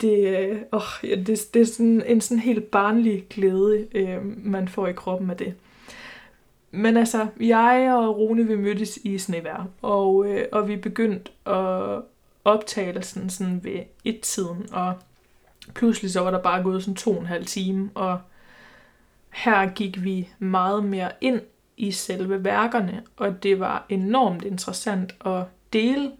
det, 0.00 0.38
øh, 0.38 0.60
det, 1.02 1.40
det 1.54 1.62
er 1.62 1.66
sådan 1.66 2.02
en 2.06 2.20
sådan 2.20 2.42
helt 2.42 2.70
barnlig 2.70 3.26
glæde, 3.30 3.86
øh, 3.94 4.18
man 4.24 4.68
får 4.68 4.86
i 4.86 4.92
kroppen 4.92 5.30
af 5.30 5.36
det. 5.36 5.54
Men 6.74 6.96
altså, 6.96 7.26
jeg 7.40 7.94
og 7.96 8.18
Rune, 8.18 8.46
vi 8.46 8.56
mødtes 8.56 8.96
i 8.96 9.18
snevær, 9.18 9.68
og, 9.82 10.26
øh, 10.26 10.44
og 10.52 10.68
vi 10.68 10.76
begyndte 10.76 11.30
at 11.46 12.02
optagelsen 12.44 13.30
sådan 13.30 13.64
ved 13.64 13.80
et-tiden, 14.04 14.66
og 14.72 14.94
pludselig 15.74 16.10
så 16.10 16.20
var 16.20 16.30
der 16.30 16.42
bare 16.42 16.62
gået 16.62 16.82
sådan 16.82 16.96
to 16.96 17.10
og 17.10 17.20
en 17.20 17.26
halv 17.26 17.44
time, 17.46 17.90
og 17.94 18.20
her 19.30 19.70
gik 19.70 20.04
vi 20.04 20.28
meget 20.38 20.84
mere 20.84 21.10
ind 21.20 21.40
i 21.76 21.90
selve 21.90 22.44
værkerne, 22.44 23.02
og 23.16 23.42
det 23.42 23.60
var 23.60 23.86
enormt 23.88 24.44
interessant 24.44 25.14
at 25.24 25.44
dele 25.72 26.12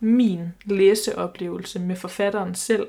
min 0.00 0.48
læseoplevelse 0.64 1.78
med 1.78 1.96
forfatteren 1.96 2.54
selv. 2.54 2.86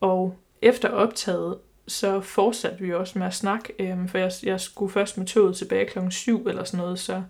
Og 0.00 0.36
efter 0.62 0.88
optaget, 0.88 1.58
så 1.86 2.20
fortsatte 2.20 2.84
vi 2.84 2.94
også 2.94 3.18
med 3.18 3.26
at 3.26 3.34
snakke, 3.34 3.72
øh, 3.78 4.08
for 4.08 4.18
jeg, 4.18 4.32
jeg 4.42 4.60
skulle 4.60 4.92
først 4.92 5.18
med 5.18 5.26
toget 5.26 5.56
tilbage 5.56 5.86
klokken 5.86 6.12
7 6.12 6.46
eller 6.46 6.64
sådan 6.64 6.78
noget, 6.78 6.98
så, 6.98 7.22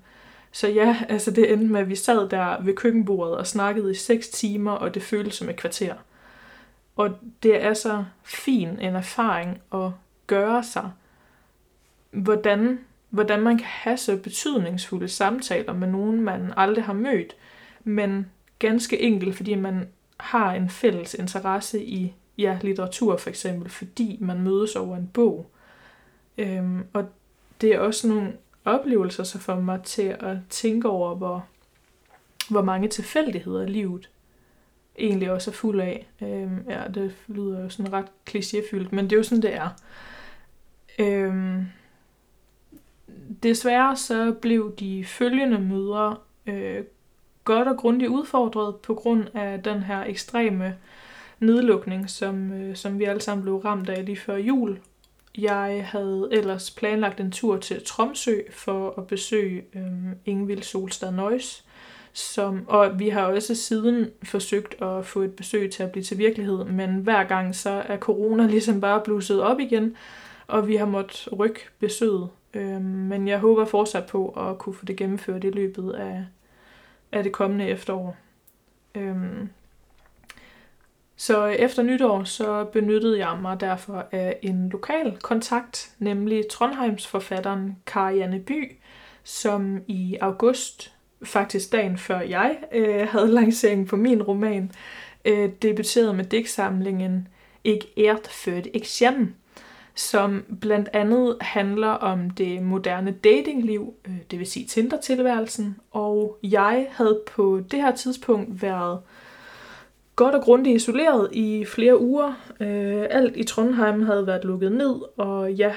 så 0.53 0.69
ja, 0.69 0.97
altså 1.09 1.31
det 1.31 1.53
endte 1.53 1.67
med, 1.67 1.81
at 1.81 1.89
vi 1.89 1.97
sad 1.97 2.29
der 2.29 2.63
ved 2.63 2.75
køkkenbordet 2.77 3.37
og 3.37 3.47
snakkede 3.47 3.91
i 3.91 3.95
6 3.95 4.29
timer, 4.29 4.73
og 4.73 4.95
det 4.95 5.03
føltes 5.03 5.35
som 5.35 5.49
et 5.49 5.57
kvarter. 5.57 5.95
Og 6.97 7.19
det 7.43 7.65
er 7.65 7.75
så 7.75 8.05
fin 8.25 8.69
en 8.69 8.97
erfaring 8.97 9.61
at 9.75 9.91
gøre 10.27 10.65
sig, 10.65 10.91
hvordan 12.11 12.79
hvordan 13.15 13.43
man 13.43 13.59
kan 13.59 13.67
have 13.67 13.97
så 13.97 14.17
betydningsfulde 14.17 15.09
samtaler 15.09 15.73
med 15.73 15.89
nogen, 15.89 16.21
man 16.21 16.53
aldrig 16.57 16.85
har 16.85 16.93
mødt, 16.93 17.37
men 17.85 18.31
ganske 18.59 19.01
enkelt, 19.01 19.37
fordi 19.37 19.55
man 19.55 19.89
har 20.21 20.55
en 20.55 20.69
fælles 20.69 21.15
interesse 21.15 21.85
i 21.85 22.15
ja, 22.39 22.59
litteratur 22.63 23.17
for 23.17 23.31
eksempel, 23.31 23.71
fordi 23.71 24.19
man 24.21 24.43
mødes 24.43 24.77
over 24.77 24.97
en 24.97 25.11
bog. 25.13 25.51
Øhm, 26.39 26.85
og 26.93 27.05
det 27.61 27.75
er 27.75 27.79
også 27.79 28.09
nogle 28.09 28.33
oplevelser, 28.65 29.25
som 29.25 29.41
får 29.41 29.61
mig 29.61 29.83
til 29.83 30.17
at 30.21 30.37
tænke 30.51 30.89
over, 30.89 31.15
hvor, 31.15 31.47
hvor 32.51 32.63
mange 32.63 32.89
tilfældigheder 32.89 33.67
livet 33.67 34.11
egentlig 34.99 35.31
også 35.31 35.51
er 35.51 35.55
fuld 35.55 35.81
af. 35.81 36.09
Øhm, 36.23 36.65
ja, 36.69 36.83
det 36.95 37.15
lyder 37.29 37.63
jo 37.63 37.69
sådan 37.69 37.93
ret 37.93 38.07
klichéfyldt, 38.31 38.89
men 38.91 39.05
det 39.05 39.13
er 39.13 39.17
jo 39.17 39.23
sådan, 39.23 39.43
det 39.43 39.55
er. 39.55 39.69
Øhm, 40.99 41.65
Desværre 43.43 43.97
så 43.97 44.33
blev 44.33 44.77
de 44.77 45.05
følgende 45.05 45.59
møder 45.59 46.23
øh, 46.47 46.85
godt 47.45 47.69
og 47.69 47.77
grundigt 47.77 48.11
udfordret 48.11 48.77
på 48.77 48.95
grund 48.95 49.25
af 49.35 49.63
den 49.63 49.83
her 49.83 50.05
ekstreme 50.05 50.77
nedlukning, 51.41 52.11
som, 52.11 52.53
øh, 52.53 52.77
som 52.77 52.99
vi 52.99 53.05
alle 53.05 53.21
sammen 53.21 53.43
blev 53.43 53.57
ramt 53.57 53.89
af 53.89 54.05
lige 54.05 54.17
før 54.17 54.37
jul. 54.37 54.79
Jeg 55.39 55.87
havde 55.91 56.29
ellers 56.33 56.71
planlagt 56.71 57.21
en 57.21 57.31
tur 57.31 57.57
til 57.57 57.85
Tromsø 57.85 58.39
for 58.51 58.95
at 58.99 59.07
besøge 59.07 59.65
øh, 59.75 59.83
Ingvild 60.25 60.63
Solstad 60.63 61.13
Nøjs. 61.13 61.65
Som, 62.13 62.65
og 62.69 62.99
vi 62.99 63.09
har 63.09 63.23
også 63.23 63.55
siden 63.55 64.11
forsøgt 64.23 64.83
at 64.83 65.07
få 65.07 65.23
et 65.23 65.37
besøg 65.37 65.71
til 65.71 65.83
at 65.83 65.93
blive 65.93 66.05
til 66.05 66.19
virkelighed, 66.19 66.65
men 66.65 66.97
hver 66.97 67.25
gang 67.25 67.55
så 67.55 67.71
er 67.71 67.97
corona 67.97 68.47
ligesom 68.47 68.81
bare 68.81 69.01
blusset 69.05 69.43
op 69.43 69.61
igen, 69.61 69.97
og 70.47 70.69
vi 70.69 70.77
har 70.77 70.87
måttet 70.87 71.29
rykke 71.39 71.61
besøget. 71.79 72.29
Øhm, 72.55 72.83
men 72.83 73.29
jeg 73.29 73.39
håber 73.39 73.65
fortsat 73.65 74.07
på 74.07 74.29
at 74.29 74.59
kunne 74.59 74.75
få 74.75 74.85
det 74.85 74.97
gennemført 74.97 75.45
i 75.45 75.51
løbet 75.51 75.93
af, 75.93 76.25
af 77.13 77.23
det 77.23 77.33
kommende 77.33 77.69
efterår. 77.69 78.17
Øhm, 78.95 79.49
så 81.17 81.45
efter 81.45 81.83
nytår 81.83 82.25
så 82.25 82.65
benyttede 82.65 83.19
jeg 83.19 83.39
mig 83.43 83.61
derfor 83.61 84.07
af 84.13 84.39
en 84.43 84.69
lokal 84.69 85.17
kontakt, 85.23 85.91
nemlig 85.99 86.45
Trondheims 86.51 87.07
forfatteren 87.07 87.77
Karianne 87.87 88.41
By, 88.41 88.77
som 89.25 89.81
i 89.87 90.17
august, 90.21 90.95
faktisk 91.25 91.73
dagen 91.73 91.99
før 91.99 92.21
jeg 92.21 92.57
øh, 92.73 93.09
havde 93.09 93.29
lancering 93.29 93.89
på 93.89 93.97
min 93.97 94.23
roman, 94.23 94.73
øh, 95.25 95.51
debuterede 95.63 96.15
med 96.15 96.25
digtsamlingen 96.25 97.29
Ikke 97.65 97.87
ært 97.97 98.29
født 98.29 98.69
eksamen, 98.75 99.35
som 99.95 100.45
blandt 100.61 100.89
andet 100.93 101.37
handler 101.41 101.89
om 101.89 102.31
det 102.31 102.63
moderne 102.63 103.11
datingliv, 103.11 103.95
øh, 104.09 104.17
det 104.31 104.39
vil 104.39 104.47
sige 104.47 104.67
Tinder-tilværelsen, 104.67 105.77
og 105.91 106.39
jeg 106.43 106.87
havde 106.91 107.21
på 107.27 107.61
det 107.71 107.83
her 107.83 107.95
tidspunkt 107.95 108.63
været 108.63 109.01
godt 110.17 110.35
og 110.35 110.43
grundigt 110.43 110.77
isoleret 110.77 111.29
i 111.33 111.65
flere 111.65 112.01
uger. 112.01 112.33
Øh, 112.61 113.07
alt 113.11 113.37
i 113.37 113.45
Trondheim 113.45 114.03
havde 114.03 114.27
været 114.27 114.45
lukket 114.45 114.73
ned, 114.73 115.01
og 115.17 115.53
ja, 115.53 115.75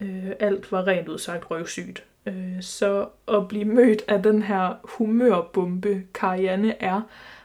øh, 0.00 0.30
alt 0.40 0.72
var 0.72 0.86
rent 0.86 1.08
udsagt 1.08 1.50
røvsygt. 1.50 2.04
Øh, 2.26 2.62
så 2.62 3.06
at 3.28 3.48
blive 3.48 3.64
mødt 3.64 4.02
af 4.08 4.22
den 4.22 4.42
her 4.42 4.74
humørbombe, 4.84 6.02
Karianne 6.14 6.82
er, 6.82 7.00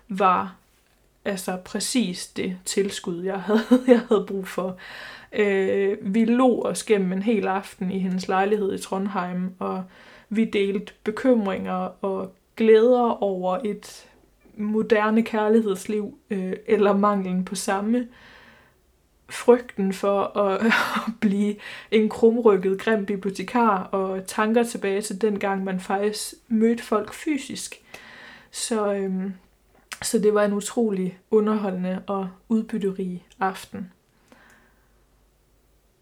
var 0.07 0.55
altså 1.25 1.57
præcis 1.65 2.27
det 2.27 2.57
tilskud, 2.65 3.23
jeg 3.23 3.41
havde, 3.41 3.59
jeg 3.87 4.01
havde 4.09 4.25
brug 4.27 4.47
for. 4.47 4.77
Øh, 5.33 5.97
vi 6.01 6.25
lå 6.25 6.61
os 6.61 6.83
gennem 6.83 7.11
en 7.11 7.21
hel 7.21 7.47
aften 7.47 7.91
i 7.91 7.99
hendes 7.99 8.27
lejlighed 8.27 8.73
i 8.73 8.81
Trondheim, 8.81 9.53
og 9.59 9.83
vi 10.29 10.45
delte 10.45 10.93
bekymringer 11.03 12.05
og 12.05 12.33
glæder 12.57 13.23
over 13.23 13.57
et 13.65 14.07
moderne 14.57 15.23
kærlighedsliv, 15.23 16.17
øh, 16.29 16.53
eller 16.65 16.97
manglen 16.97 17.45
på 17.45 17.55
samme. 17.55 18.07
Frygten 19.29 19.93
for 19.93 20.37
at, 20.37 20.65
at 20.95 21.13
blive 21.19 21.55
en 21.91 22.09
krumrykket, 22.09 22.79
grim 22.79 23.05
bibliotekar, 23.05 23.83
og 23.83 24.25
tanker 24.25 24.63
tilbage 24.63 25.01
til 25.01 25.21
den 25.21 25.39
gang, 25.39 25.63
man 25.63 25.79
faktisk 25.79 26.33
mødte 26.47 26.83
folk 26.83 27.13
fysisk. 27.13 27.75
Så, 28.51 28.93
øhm, 28.93 29.33
så 30.01 30.19
det 30.19 30.33
var 30.33 30.43
en 30.45 30.53
utrolig 30.53 31.19
underholdende 31.31 32.03
og 32.07 32.29
udbytterig 32.49 33.25
aften. 33.39 33.91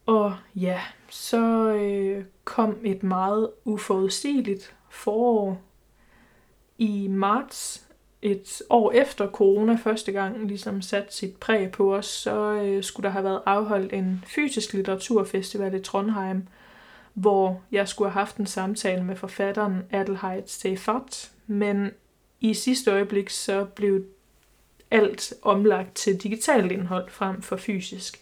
Og 0.06 0.36
ja, 0.56 0.82
så 1.10 1.74
øh, 1.74 2.26
kom 2.44 2.78
et 2.84 3.04
meget 3.04 3.52
uforudsigeligt 3.66 4.76
forår 4.90 5.62
i 6.78 7.08
marts 7.08 7.85
et 8.26 8.62
år 8.70 8.92
efter 8.92 9.28
corona 9.28 9.78
første 9.84 10.12
gang 10.12 10.48
ligesom 10.48 10.82
sat 10.82 11.14
sit 11.14 11.38
præg 11.38 11.72
på 11.72 11.96
os, 11.96 12.06
så 12.06 12.54
øh, 12.54 12.84
skulle 12.84 13.04
der 13.04 13.10
have 13.10 13.24
været 13.24 13.42
afholdt 13.46 13.94
en 13.94 14.24
fysisk 14.28 14.74
litteraturfestival 14.74 15.74
i 15.74 15.80
Trondheim, 15.80 16.48
hvor 17.14 17.62
jeg 17.72 17.88
skulle 17.88 18.12
have 18.12 18.20
haft 18.20 18.38
en 18.38 18.46
samtale 18.46 19.04
med 19.04 19.16
forfatteren 19.16 19.84
Adelheid 19.92 20.44
Stefat, 20.48 21.32
men 21.48 21.92
i 22.42 22.54
sidste 22.54 22.92
øjeblik 22.92 23.30
så 23.30 23.66
blev 23.66 24.04
alt 24.92 25.34
omlagt 25.42 25.96
til 25.96 26.24
digitalt 26.24 26.72
indhold 26.72 27.10
frem 27.10 27.42
for 27.42 27.58
fysisk. 27.58 28.22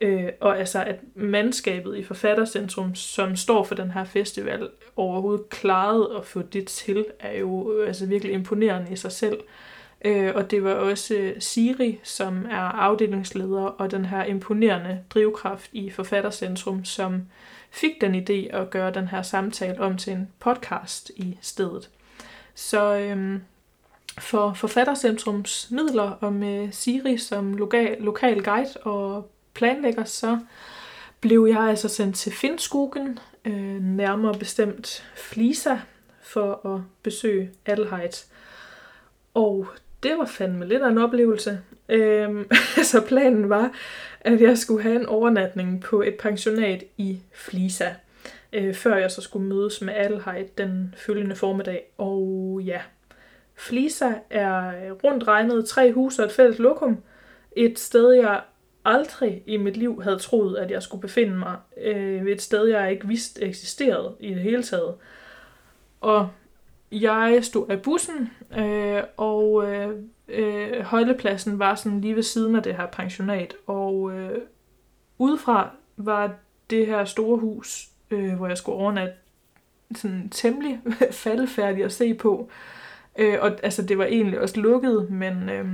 Øh, 0.00 0.28
og 0.40 0.58
altså, 0.58 0.84
at 0.84 1.00
mandskabet 1.14 1.96
i 1.96 2.02
Forfattercentrum, 2.02 2.94
som 2.94 3.36
står 3.36 3.64
for 3.64 3.74
den 3.74 3.90
her 3.90 4.04
festival, 4.04 4.68
overhovedet 4.96 5.48
klarede 5.48 6.10
at 6.18 6.24
få 6.24 6.42
det 6.42 6.66
til, 6.66 7.06
er 7.20 7.38
jo 7.38 7.72
øh, 7.72 7.86
altså 7.86 8.06
virkelig 8.06 8.34
imponerende 8.34 8.92
i 8.92 8.96
sig 8.96 9.12
selv. 9.12 9.40
Øh, 10.04 10.32
og 10.34 10.50
det 10.50 10.64
var 10.64 10.72
også 10.72 11.14
øh, 11.14 11.40
Siri, 11.40 12.00
som 12.02 12.46
er 12.50 12.56
afdelingsleder, 12.56 13.62
og 13.62 13.90
den 13.90 14.04
her 14.04 14.24
imponerende 14.24 15.00
drivkraft 15.10 15.70
i 15.72 15.90
Forfattercentrum, 15.90 16.84
som 16.84 17.22
fik 17.70 18.00
den 18.00 18.14
idé 18.14 18.56
at 18.56 18.70
gøre 18.70 18.90
den 18.90 19.08
her 19.08 19.22
samtale 19.22 19.80
om 19.80 19.96
til 19.96 20.12
en 20.12 20.28
podcast 20.40 21.10
i 21.16 21.38
stedet. 21.40 21.90
Så 22.54 22.96
øhm, 22.96 23.42
for 24.18 24.52
Forfattercentrums 24.52 25.68
midler 25.70 26.10
og 26.10 26.32
med 26.32 26.72
Siri 26.72 27.16
som 27.16 27.54
lokal, 27.54 27.96
lokal 28.00 28.42
guide 28.42 28.76
og 28.82 29.30
planlægger, 29.54 30.04
så 30.04 30.38
blev 31.20 31.46
jeg 31.50 31.60
altså 31.60 31.88
sendt 31.88 32.16
til 32.16 32.32
Finnskogen, 32.32 33.18
øh, 33.44 33.82
nærmere 33.82 34.34
bestemt 34.38 35.10
Flisa, 35.16 35.76
for 36.22 36.74
at 36.74 36.80
besøge 37.02 37.50
Adelheid. 37.66 38.24
Og 39.34 39.66
det 40.02 40.18
var 40.18 40.26
fandme 40.26 40.68
lidt 40.68 40.82
af 40.82 40.88
en 40.88 40.98
oplevelse. 40.98 41.60
Øhm, 41.88 42.50
så 42.92 43.00
planen 43.00 43.48
var, 43.48 43.70
at 44.20 44.40
jeg 44.40 44.58
skulle 44.58 44.82
have 44.82 44.96
en 44.96 45.06
overnatning 45.06 45.82
på 45.82 46.02
et 46.02 46.14
pensionat 46.14 46.84
i 46.96 47.20
Flisa, 47.32 47.88
øh, 48.52 48.74
før 48.74 48.96
jeg 48.96 49.10
så 49.10 49.20
skulle 49.20 49.48
mødes 49.48 49.80
med 49.80 49.94
Adelheid 49.96 50.44
den 50.58 50.94
følgende 50.98 51.36
formiddag. 51.36 51.92
Og 51.98 52.60
ja, 52.64 52.80
Flisa 53.54 54.12
er 54.30 54.90
rundt 54.90 55.28
regnet 55.28 55.68
tre 55.68 55.92
huse 55.92 56.22
og 56.22 56.26
et 56.26 56.32
fælles 56.32 56.58
lokum. 56.58 57.02
Et 57.56 57.78
sted, 57.78 58.12
jeg 58.12 58.40
aldrig 58.84 59.42
i 59.46 59.56
mit 59.56 59.76
liv 59.76 60.02
havde 60.02 60.18
troet, 60.18 60.56
at 60.56 60.70
jeg 60.70 60.82
skulle 60.82 61.00
befinde 61.00 61.36
mig 61.36 61.56
øh, 61.80 62.24
ved 62.24 62.32
et 62.32 62.42
sted, 62.42 62.64
jeg 62.66 62.92
ikke 62.92 63.08
vidste 63.08 63.42
eksisterede 63.42 64.14
i 64.20 64.28
det 64.28 64.42
hele 64.42 64.62
taget. 64.62 64.94
Og 66.00 66.28
jeg 66.92 67.38
stod 67.42 67.68
af 67.68 67.82
bussen, 67.82 68.30
øh, 68.58 69.02
og 69.16 69.72
øh, 69.72 69.90
øh, 70.28 70.80
højlepladsen 70.80 71.58
var 71.58 71.74
sådan 71.74 72.00
lige 72.00 72.16
ved 72.16 72.22
siden 72.22 72.56
af 72.56 72.62
det 72.62 72.76
her 72.76 72.86
pensionat. 72.86 73.54
Og 73.66 74.12
øh, 74.12 74.38
udefra 75.18 75.70
var 75.96 76.34
det 76.70 76.86
her 76.86 77.04
store 77.04 77.38
hus, 77.38 77.88
øh, 78.10 78.34
hvor 78.34 78.48
jeg 78.48 78.58
skulle 78.58 78.78
overnatte, 78.78 79.14
sådan 79.94 80.28
temmelig 80.28 80.80
faldefærdig 81.24 81.84
at 81.84 81.92
se 81.92 82.14
på. 82.14 82.48
Øh, 83.18 83.38
og 83.40 83.58
altså, 83.62 83.82
det 83.82 83.98
var 83.98 84.04
egentlig 84.04 84.40
også 84.40 84.60
lukket, 84.60 85.10
men, 85.10 85.48
øh, 85.48 85.66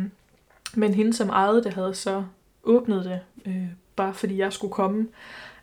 men 0.75 0.95
hende 0.95 1.13
som 1.13 1.29
ejede 1.29 1.65
det 1.65 1.75
havde 1.75 1.95
så 1.95 2.25
åbnede 2.65 3.05
det, 3.05 3.21
øh, 3.47 3.67
bare 3.97 4.15
fordi 4.15 4.39
jeg 4.39 4.53
skulle 4.53 4.73
komme. 4.73 5.09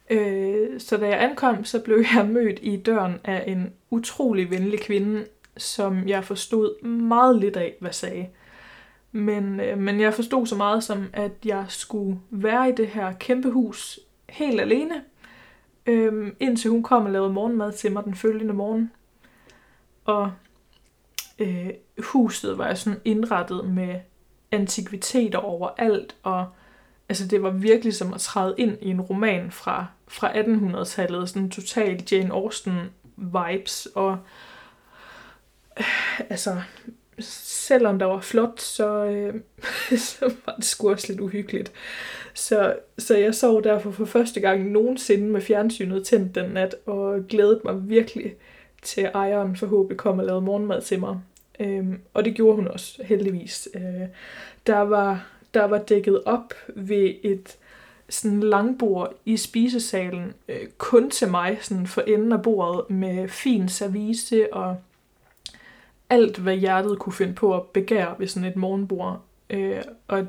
Øh, 0.09 0.79
så 0.79 0.97
da 0.97 1.07
jeg 1.07 1.23
ankom, 1.23 1.65
så 1.65 1.79
blev 1.79 2.03
jeg 2.15 2.27
mødt 2.27 2.59
i 2.61 2.77
døren 2.77 3.19
af 3.23 3.43
en 3.47 3.73
utrolig 3.89 4.51
venlig 4.51 4.79
kvinde, 4.79 5.25
som 5.57 6.07
jeg 6.07 6.23
forstod 6.23 6.83
meget 6.85 7.39
lidt 7.39 7.57
af, 7.57 7.75
hvad 7.79 7.91
sagde. 7.91 8.27
Men, 9.11 9.59
øh, 9.59 9.77
men 9.77 9.99
jeg 9.99 10.13
forstod 10.13 10.45
så 10.45 10.55
meget 10.55 10.83
som, 10.83 11.05
at 11.13 11.31
jeg 11.45 11.65
skulle 11.67 12.19
være 12.29 12.69
i 12.69 12.71
det 12.71 12.87
her 12.87 13.13
kæmpe 13.13 13.49
hus 13.49 13.99
helt 14.29 14.61
alene, 14.61 15.03
øh, 15.85 16.31
indtil 16.39 16.71
hun 16.71 16.83
kom 16.83 17.05
og 17.05 17.11
lavede 17.11 17.33
morgenmad 17.33 17.73
til 17.73 17.91
mig 17.91 18.03
den 18.03 18.15
følgende 18.15 18.53
morgen. 18.53 18.91
Og 20.05 20.31
øh, 21.39 21.69
huset 21.99 22.57
var 22.57 22.73
sådan 22.73 22.99
indrettet 23.05 23.69
med 23.69 23.95
antikviteter 24.51 25.39
overalt, 25.39 26.15
og 26.23 26.45
altså 27.09 27.27
det 27.27 27.43
var 27.43 27.49
virkelig 27.49 27.95
som 27.95 28.13
at 28.13 28.21
træde 28.21 28.55
ind 28.57 28.77
i 28.81 28.89
en 28.89 29.01
roman 29.01 29.51
fra, 29.51 29.85
fra 30.07 30.31
1800-tallet, 30.31 31.29
sådan 31.29 31.49
total 31.49 32.03
Jane 32.11 32.33
Austen 32.33 32.73
vibes, 33.17 33.87
og 33.95 34.17
øh, 35.79 35.85
altså 36.29 36.61
selvom 37.19 37.99
der 37.99 38.05
var 38.05 38.19
flot, 38.19 38.61
så, 38.61 39.05
øh, 39.05 39.33
så 39.97 40.33
var 40.45 40.55
det 40.55 40.65
sgu 40.65 40.89
også 40.89 41.07
lidt 41.09 41.19
uhyggeligt. 41.19 41.71
Så, 42.33 42.75
så 42.97 43.17
jeg 43.17 43.35
sov 43.35 43.63
derfor 43.63 43.91
for 43.91 44.05
første 44.05 44.39
gang 44.39 44.71
nogensinde 44.71 45.27
med 45.27 45.41
fjernsynet 45.41 46.05
tændt 46.05 46.35
den 46.35 46.49
nat, 46.49 46.75
og 46.85 47.27
glædede 47.29 47.61
mig 47.63 47.89
virkelig 47.89 48.35
til 48.81 49.03
ejeren 49.13 49.55
forhåbentlig 49.55 49.97
kom 49.97 50.19
og 50.19 50.25
lavede 50.25 50.41
morgenmad 50.41 50.81
til 50.81 50.99
mig. 50.99 51.19
Øhm, 51.59 51.99
og 52.13 52.25
det 52.25 52.35
gjorde 52.35 52.55
hun 52.55 52.67
også, 52.67 53.03
heldigvis. 53.03 53.69
Øh, 53.75 54.07
der 54.67 54.79
var 54.79 55.27
der 55.57 55.65
var 55.65 55.77
dækket 55.77 56.23
op 56.25 56.53
ved 56.75 57.13
et 57.23 57.57
sådan 58.09 58.39
langbord 58.39 59.13
i 59.25 59.37
spisesalen, 59.37 60.33
øh, 60.47 60.67
kun 60.77 61.09
til 61.09 61.31
mig, 61.31 61.57
sådan 61.61 61.87
for 61.87 62.01
enden 62.01 62.31
af 62.31 62.41
bordet, 62.41 62.89
med 62.89 63.29
fin 63.29 63.69
service 63.69 64.53
og 64.53 64.77
alt, 66.09 66.37
hvad 66.37 66.55
hjertet 66.55 66.99
kunne 66.99 67.13
finde 67.13 67.33
på 67.33 67.55
at 67.55 67.61
begære 67.63 68.15
ved 68.19 68.27
sådan 68.27 68.49
et 68.49 68.55
morgenbord. 68.55 69.21
Øh, 69.49 69.81
og 70.07 70.27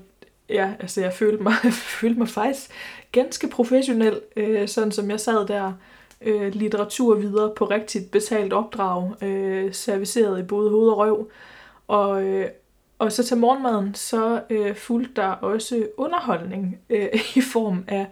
ja, 0.48 0.72
altså 0.80 1.00
jeg 1.00 1.12
følte 1.12 1.42
mig, 1.42 1.54
følte 2.00 2.18
mig 2.18 2.28
faktisk 2.28 2.70
ganske 3.12 3.48
professionel, 3.48 4.20
øh, 4.36 4.68
sådan 4.68 4.92
som 4.92 5.10
jeg 5.10 5.20
sad 5.20 5.46
der 5.46 5.72
øh, 6.20 6.54
litteratur 6.54 7.14
videre 7.14 7.52
på 7.56 7.64
rigtigt 7.64 8.10
betalt 8.10 8.52
opdrag, 8.52 9.22
øh, 9.22 9.74
serviceret 9.74 10.40
i 10.40 10.42
både 10.42 10.70
hoved 10.70 10.90
og 10.90 10.98
røv. 10.98 11.30
Og, 11.88 12.22
øh, 12.22 12.48
og 12.98 13.12
så 13.12 13.24
til 13.24 13.36
morgenmaden, 13.36 13.94
så 13.94 14.42
øh, 14.50 14.76
fulgte 14.76 15.12
der 15.16 15.28
også 15.28 15.88
underholdning 15.96 16.80
øh, 16.90 17.08
i 17.36 17.40
form 17.40 17.84
af 17.88 18.06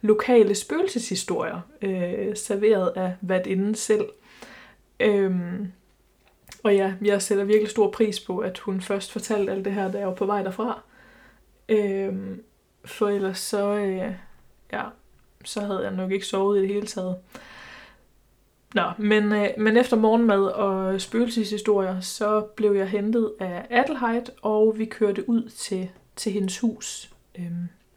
lokale 0.00 0.54
spøgelseshistorier, 0.54 1.60
øh, 1.82 2.36
serveret 2.36 2.92
af 2.96 3.42
inden 3.46 3.74
selv. 3.74 4.08
Øhm, 5.00 5.72
og 6.62 6.74
ja, 6.74 6.94
jeg 7.02 7.22
sætter 7.22 7.44
virkelig 7.44 7.70
stor 7.70 7.90
pris 7.90 8.20
på, 8.20 8.38
at 8.38 8.58
hun 8.58 8.80
først 8.80 9.12
fortalte 9.12 9.52
alt 9.52 9.64
det 9.64 9.72
her, 9.72 9.90
da 9.90 9.98
jeg 9.98 10.08
var 10.08 10.14
på 10.14 10.26
vej 10.26 10.42
derfra. 10.42 10.82
Øhm, 11.68 12.42
for 12.84 13.08
ellers 13.08 13.38
så, 13.38 13.74
øh, 13.74 14.12
ja, 14.72 14.82
så 15.44 15.60
havde 15.60 15.80
jeg 15.82 15.92
nok 15.92 16.12
ikke 16.12 16.26
sovet 16.26 16.58
i 16.58 16.60
det 16.60 16.68
hele 16.68 16.86
taget. 16.86 17.16
Nå, 18.74 18.90
men, 18.98 19.32
øh, 19.32 19.48
men 19.58 19.76
efter 19.76 19.96
morgenmad 19.96 20.42
og 20.42 21.00
spøgelseshistorier, 21.00 22.00
så 22.00 22.40
blev 22.40 22.72
jeg 22.72 22.88
hentet 22.88 23.32
af 23.40 23.66
Adelheid, 23.70 24.22
og 24.42 24.74
vi 24.78 24.84
kørte 24.84 25.28
ud 25.28 25.48
til, 25.48 25.88
til 26.16 26.32
hendes 26.32 26.58
hus 26.58 27.10
øh, 27.38 27.52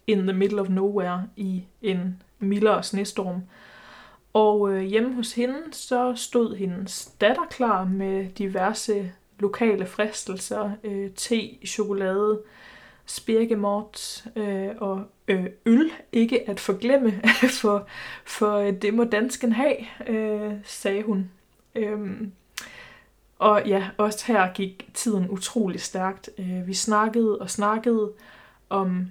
in 0.07 0.19
the 0.19 0.33
middle 0.33 0.61
of 0.61 0.69
nowhere 0.69 1.27
i 1.35 1.63
en 1.81 2.21
mildere 2.39 2.83
snestorm. 2.83 3.41
Og 4.33 4.73
øh, 4.73 4.81
hjemme 4.81 5.13
hos 5.13 5.33
hende, 5.33 5.59
så 5.71 6.13
stod 6.15 6.55
hendes 6.55 7.05
datter 7.21 7.45
klar 7.49 7.85
med 7.85 8.29
diverse 8.29 9.11
lokale 9.39 9.85
fristelser, 9.85 10.71
øh, 10.83 11.09
te, 11.15 11.65
chokolade, 11.65 12.41
spirkemort 13.11 14.25
øh, 14.35 14.69
og 14.77 15.03
øh, 15.27 15.45
øl, 15.65 15.91
ikke 16.11 16.49
at 16.49 16.59
forglemme, 16.59 17.21
for, 17.61 17.87
for 18.25 18.57
øh, 18.57 18.73
det 18.73 18.93
må 18.93 19.03
dansken 19.03 19.51
have, 19.51 19.75
øh, 20.07 20.53
sagde 20.63 21.03
hun. 21.03 21.31
Øhm, 21.75 22.31
og 23.39 23.63
ja, 23.65 23.89
også 23.97 24.25
her 24.27 24.53
gik 24.53 24.89
tiden 24.93 25.29
utrolig 25.29 25.81
stærkt. 25.81 26.29
Øh, 26.37 26.67
vi 26.67 26.73
snakkede 26.73 27.39
og 27.39 27.49
snakkede 27.49 28.11
om 28.69 29.07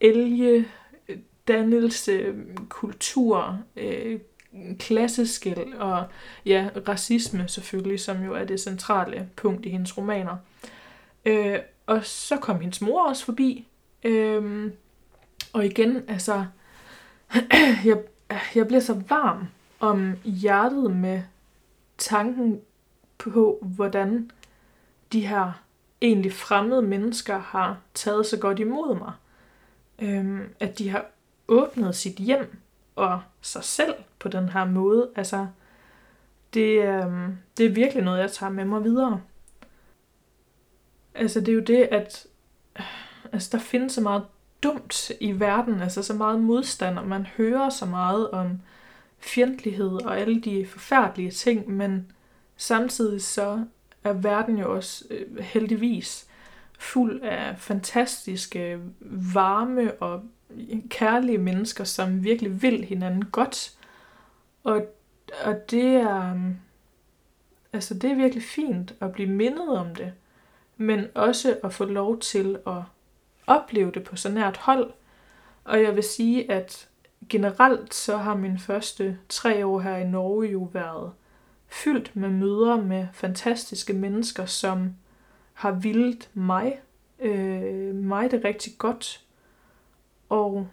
elge, 0.00 0.66
øh, 1.08 1.16
dannelse, 1.48 2.34
kultur, 2.68 3.58
øh, 3.76 4.20
klasseskæld 4.78 5.74
og 5.74 6.04
ja, 6.46 6.68
racisme 6.88 7.48
selvfølgelig, 7.48 8.00
som 8.00 8.24
jo 8.24 8.34
er 8.34 8.44
det 8.44 8.60
centrale 8.60 9.28
punkt 9.36 9.66
i 9.66 9.68
hendes 9.68 9.98
romaner. 9.98 10.36
Øh, 11.24 11.58
og 11.86 12.04
så 12.04 12.36
kom 12.36 12.60
hendes 12.60 12.80
mor 12.80 13.08
også 13.08 13.24
forbi. 13.24 13.66
Øhm, 14.04 14.72
og 15.52 15.66
igen, 15.66 16.02
altså, 16.08 16.46
jeg, 17.84 17.98
jeg 18.54 18.66
bliver 18.66 18.80
så 18.80 19.02
varm 19.08 19.46
om 19.80 20.16
hjertet 20.24 20.96
med 20.96 21.22
tanken 21.98 22.60
på, 23.18 23.58
hvordan 23.62 24.30
de 25.12 25.26
her 25.26 25.52
egentlig 26.00 26.32
fremmede 26.32 26.82
mennesker 26.82 27.38
har 27.38 27.78
taget 27.94 28.26
så 28.26 28.38
godt 28.38 28.58
imod 28.58 28.98
mig. 28.98 29.12
Øhm, 29.98 30.48
at 30.60 30.78
de 30.78 30.88
har 30.88 31.06
åbnet 31.48 31.96
sit 31.96 32.16
hjem 32.16 32.58
og 32.96 33.20
sig 33.40 33.64
selv 33.64 33.94
på 34.18 34.28
den 34.28 34.48
her 34.48 34.64
måde. 34.64 35.10
Altså, 35.16 35.46
det, 36.54 36.82
øhm, 36.84 37.38
det 37.56 37.66
er 37.66 37.70
virkelig 37.70 38.04
noget, 38.04 38.20
jeg 38.20 38.32
tager 38.32 38.52
med 38.52 38.64
mig 38.64 38.84
videre. 38.84 39.20
Altså, 41.14 41.40
det 41.40 41.48
er 41.48 41.52
jo 41.52 41.60
det, 41.60 41.88
at 41.90 42.26
altså, 43.32 43.48
der 43.52 43.58
findes 43.58 43.92
så 43.92 44.00
meget 44.00 44.24
dumt 44.62 45.10
i 45.20 45.40
verden, 45.40 45.80
altså 45.80 46.02
så 46.02 46.14
meget 46.14 46.40
modstand, 46.40 46.98
og 46.98 47.08
man 47.08 47.26
hører 47.26 47.70
så 47.70 47.86
meget 47.86 48.30
om 48.30 48.60
fjendtlighed 49.18 50.04
og 50.04 50.18
alle 50.18 50.40
de 50.40 50.66
forfærdelige 50.66 51.30
ting, 51.30 51.70
men 51.70 52.12
samtidig 52.56 53.22
så 53.22 53.64
er 54.04 54.12
verden 54.12 54.58
jo 54.58 54.74
også 54.74 55.04
øh, 55.10 55.38
heldigvis 55.38 56.26
fuld 56.78 57.22
af 57.22 57.58
fantastiske, 57.58 58.80
varme 59.34 59.94
og 59.94 60.22
kærlige 60.88 61.38
mennesker, 61.38 61.84
som 61.84 62.24
virkelig 62.24 62.62
vil 62.62 62.84
hinanden 62.84 63.24
godt. 63.24 63.78
Og, 64.64 64.86
og 65.44 65.70
det 65.70 65.94
er, 65.94 66.40
altså 67.72 67.94
det 67.94 68.10
er 68.10 68.14
virkelig 68.14 68.42
fint 68.42 68.94
at 69.00 69.12
blive 69.12 69.28
mindet 69.28 69.68
om 69.68 69.94
det, 69.94 70.12
men 70.82 71.06
også 71.14 71.58
at 71.64 71.72
få 71.72 71.84
lov 71.84 72.18
til 72.18 72.58
at 72.66 72.82
opleve 73.46 73.90
det 73.90 74.04
på 74.04 74.16
så 74.16 74.30
nært 74.30 74.56
hold. 74.56 74.92
Og 75.64 75.82
jeg 75.82 75.94
vil 75.94 76.02
sige, 76.02 76.52
at 76.52 76.88
generelt 77.28 77.94
så 77.94 78.16
har 78.16 78.36
mine 78.36 78.58
første 78.58 79.18
tre 79.28 79.66
år 79.66 79.80
her 79.80 79.96
i 79.96 80.08
Norge 80.08 80.46
jo 80.46 80.68
været 80.72 81.12
fyldt 81.68 82.16
med 82.16 82.28
møder 82.28 82.76
med 82.76 83.06
fantastiske 83.12 83.92
mennesker, 83.92 84.46
som 84.46 84.94
har 85.52 85.70
vildt 85.70 86.30
mig, 86.34 86.80
øh, 87.18 87.94
mig 87.94 88.30
det 88.30 88.44
rigtig 88.44 88.72
godt. 88.78 89.24
Og 90.28 90.68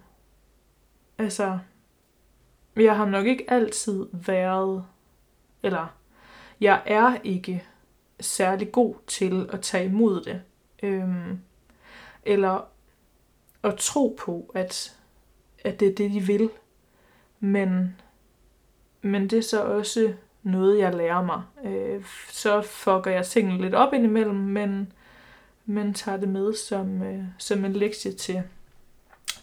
altså, 1.18 1.58
jeg 2.76 2.96
har 2.96 3.06
nok 3.06 3.26
ikke 3.26 3.50
altid 3.50 4.06
været, 4.12 4.84
eller 5.62 5.86
jeg 6.60 6.82
er 6.86 7.16
ikke 7.24 7.64
særlig 8.20 8.72
god 8.72 8.94
til 9.06 9.50
at 9.52 9.60
tage 9.60 9.84
imod 9.84 10.24
det. 10.24 10.42
Øhm, 10.82 11.40
eller 12.22 12.68
at 13.62 13.76
tro 13.76 14.18
på, 14.20 14.50
at, 14.54 14.96
at 15.64 15.80
det 15.80 15.88
er 15.88 15.94
det, 15.94 16.10
de 16.10 16.20
vil. 16.20 16.50
Men, 17.40 17.96
men 19.02 19.22
det 19.22 19.38
er 19.38 19.42
så 19.42 19.62
også 19.62 20.14
noget, 20.42 20.78
jeg 20.78 20.94
lærer 20.94 21.22
mig. 21.24 21.42
Øh, 21.64 22.04
så 22.30 22.62
fucker 22.62 23.10
jeg 23.10 23.26
tingene 23.26 23.62
lidt 23.62 23.74
op 23.74 23.92
indimellem, 23.92 24.36
men, 24.36 24.92
men 25.66 25.94
tager 25.94 26.16
det 26.16 26.28
med 26.28 26.54
som, 26.54 27.02
øh, 27.02 27.24
som 27.38 27.64
en 27.64 27.72
lektie 27.72 28.12
til, 28.12 28.42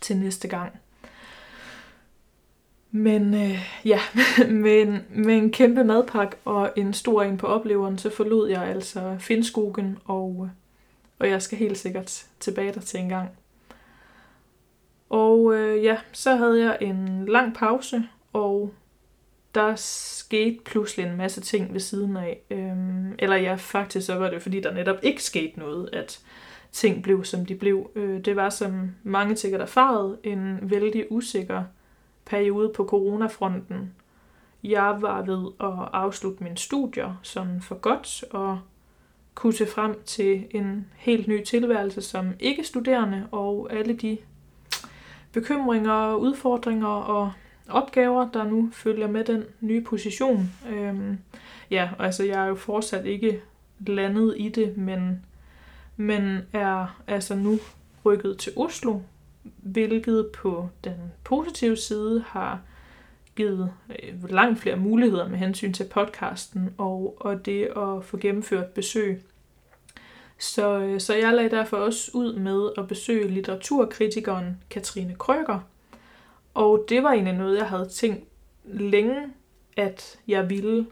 til 0.01 0.17
næste 0.17 0.47
gang. 0.47 0.79
Men 2.91 3.33
øh, 3.33 3.59
ja, 3.85 3.99
med 4.63 4.81
en, 4.81 5.05
med 5.09 5.37
en 5.37 5.51
kæmpe 5.51 5.83
madpakke 5.83 6.35
og 6.45 6.71
en 6.75 6.93
stor 6.93 7.23
en 7.23 7.37
på 7.37 7.47
opleveren, 7.47 7.97
så 7.97 8.09
forlod 8.09 8.49
jeg 8.49 8.63
altså 8.63 9.15
Finskogen, 9.19 9.97
og, 10.05 10.41
øh, 10.43 10.49
og 11.19 11.29
jeg 11.29 11.41
skal 11.41 11.57
helt 11.57 11.77
sikkert 11.77 12.25
tilbage 12.39 12.73
der 12.73 12.81
til 12.81 12.99
en 12.99 13.09
gang. 13.09 13.29
Og 15.09 15.53
øh, 15.55 15.83
ja, 15.83 15.97
så 16.11 16.35
havde 16.35 16.59
jeg 16.59 16.77
en 16.81 17.25
lang 17.25 17.55
pause, 17.55 18.03
og 18.33 18.73
der 19.55 19.75
skete 19.75 20.59
pludselig 20.65 21.05
en 21.05 21.17
masse 21.17 21.41
ting 21.41 21.73
ved 21.73 21.79
siden 21.79 22.17
af. 22.17 22.41
Øhm, 22.49 23.15
eller 23.19 23.35
ja, 23.35 23.55
faktisk 23.55 24.05
så 24.05 24.15
var 24.15 24.29
det 24.29 24.41
fordi, 24.41 24.61
der 24.61 24.73
netop 24.73 24.97
ikke 25.01 25.23
skete 25.23 25.59
noget, 25.59 25.89
at 25.93 26.19
ting 26.71 27.03
blev, 27.03 27.23
som 27.23 27.45
de 27.45 27.55
blev. 27.55 27.89
Øh, 27.95 28.25
det 28.25 28.35
var, 28.35 28.49
som 28.49 28.91
mange 29.03 29.35
sikkert 29.35 29.61
erfaret, 29.61 30.17
en 30.23 30.59
vældig 30.61 31.11
usikker 31.11 31.63
periode 32.29 32.71
på 32.75 32.85
coronafronten. 32.85 33.93
Jeg 34.63 34.97
var 35.01 35.21
ved 35.21 35.51
at 35.59 35.89
afslutte 35.93 36.43
mine 36.43 36.57
studier 36.57 37.19
sådan 37.21 37.61
for 37.61 37.75
godt, 37.75 38.23
og 38.31 38.59
kunne 39.35 39.53
se 39.53 39.65
frem 39.65 40.01
til 40.05 40.45
en 40.51 40.87
helt 40.95 41.27
ny 41.27 41.43
tilværelse 41.43 42.01
som 42.01 42.33
ikke-studerende, 42.39 43.27
og 43.31 43.67
alle 43.71 43.93
de 43.93 44.17
bekymringer, 45.31 46.15
udfordringer 46.15 46.87
og 46.87 47.31
opgaver, 47.69 48.29
der 48.31 48.43
nu 48.43 48.69
følger 48.73 49.07
med 49.07 49.23
den 49.23 49.43
nye 49.61 49.81
position. 49.81 50.53
Øhm, 50.69 51.17
ja, 51.71 51.89
altså 51.99 52.23
jeg 52.23 52.43
er 52.43 52.47
jo 52.47 52.55
fortsat 52.55 53.05
ikke 53.05 53.41
landet 53.79 54.35
i 54.37 54.49
det, 54.49 54.77
men, 54.77 55.25
men 55.97 56.41
er 56.53 57.01
altså 57.07 57.35
nu 57.35 57.59
rykket 58.05 58.37
til 58.37 58.53
Oslo, 58.55 58.99
hvilket 59.57 60.29
på 60.33 60.69
den 60.83 60.95
positive 61.23 61.75
side 61.75 62.23
har 62.27 62.61
givet 63.35 63.71
øh, 63.89 64.29
langt 64.29 64.59
flere 64.59 64.75
muligheder 64.75 65.27
med 65.27 65.37
hensyn 65.37 65.73
til 65.73 65.83
podcasten 65.83 66.73
og, 66.77 67.17
og 67.19 67.45
det 67.45 67.63
at 67.65 68.05
få 68.05 68.17
gennemført 68.17 68.65
besøg. 68.65 69.21
Så, 70.39 70.79
øh, 70.79 70.99
så 70.99 71.15
jeg 71.15 71.33
lagde 71.33 71.49
derfor 71.49 71.77
også 71.77 72.11
ud 72.13 72.33
med 72.33 72.69
at 72.77 72.87
besøge 72.87 73.27
litteraturkritikeren 73.27 74.61
Katrine 74.69 75.15
Krøger, 75.15 75.59
og 76.53 76.85
det 76.89 77.03
var 77.03 77.11
egentlig 77.11 77.33
noget, 77.33 77.57
jeg 77.57 77.65
havde 77.65 77.87
tænkt 77.87 78.23
længe, 78.65 79.33
at 79.77 80.19
jeg 80.27 80.49
ville. 80.49 80.87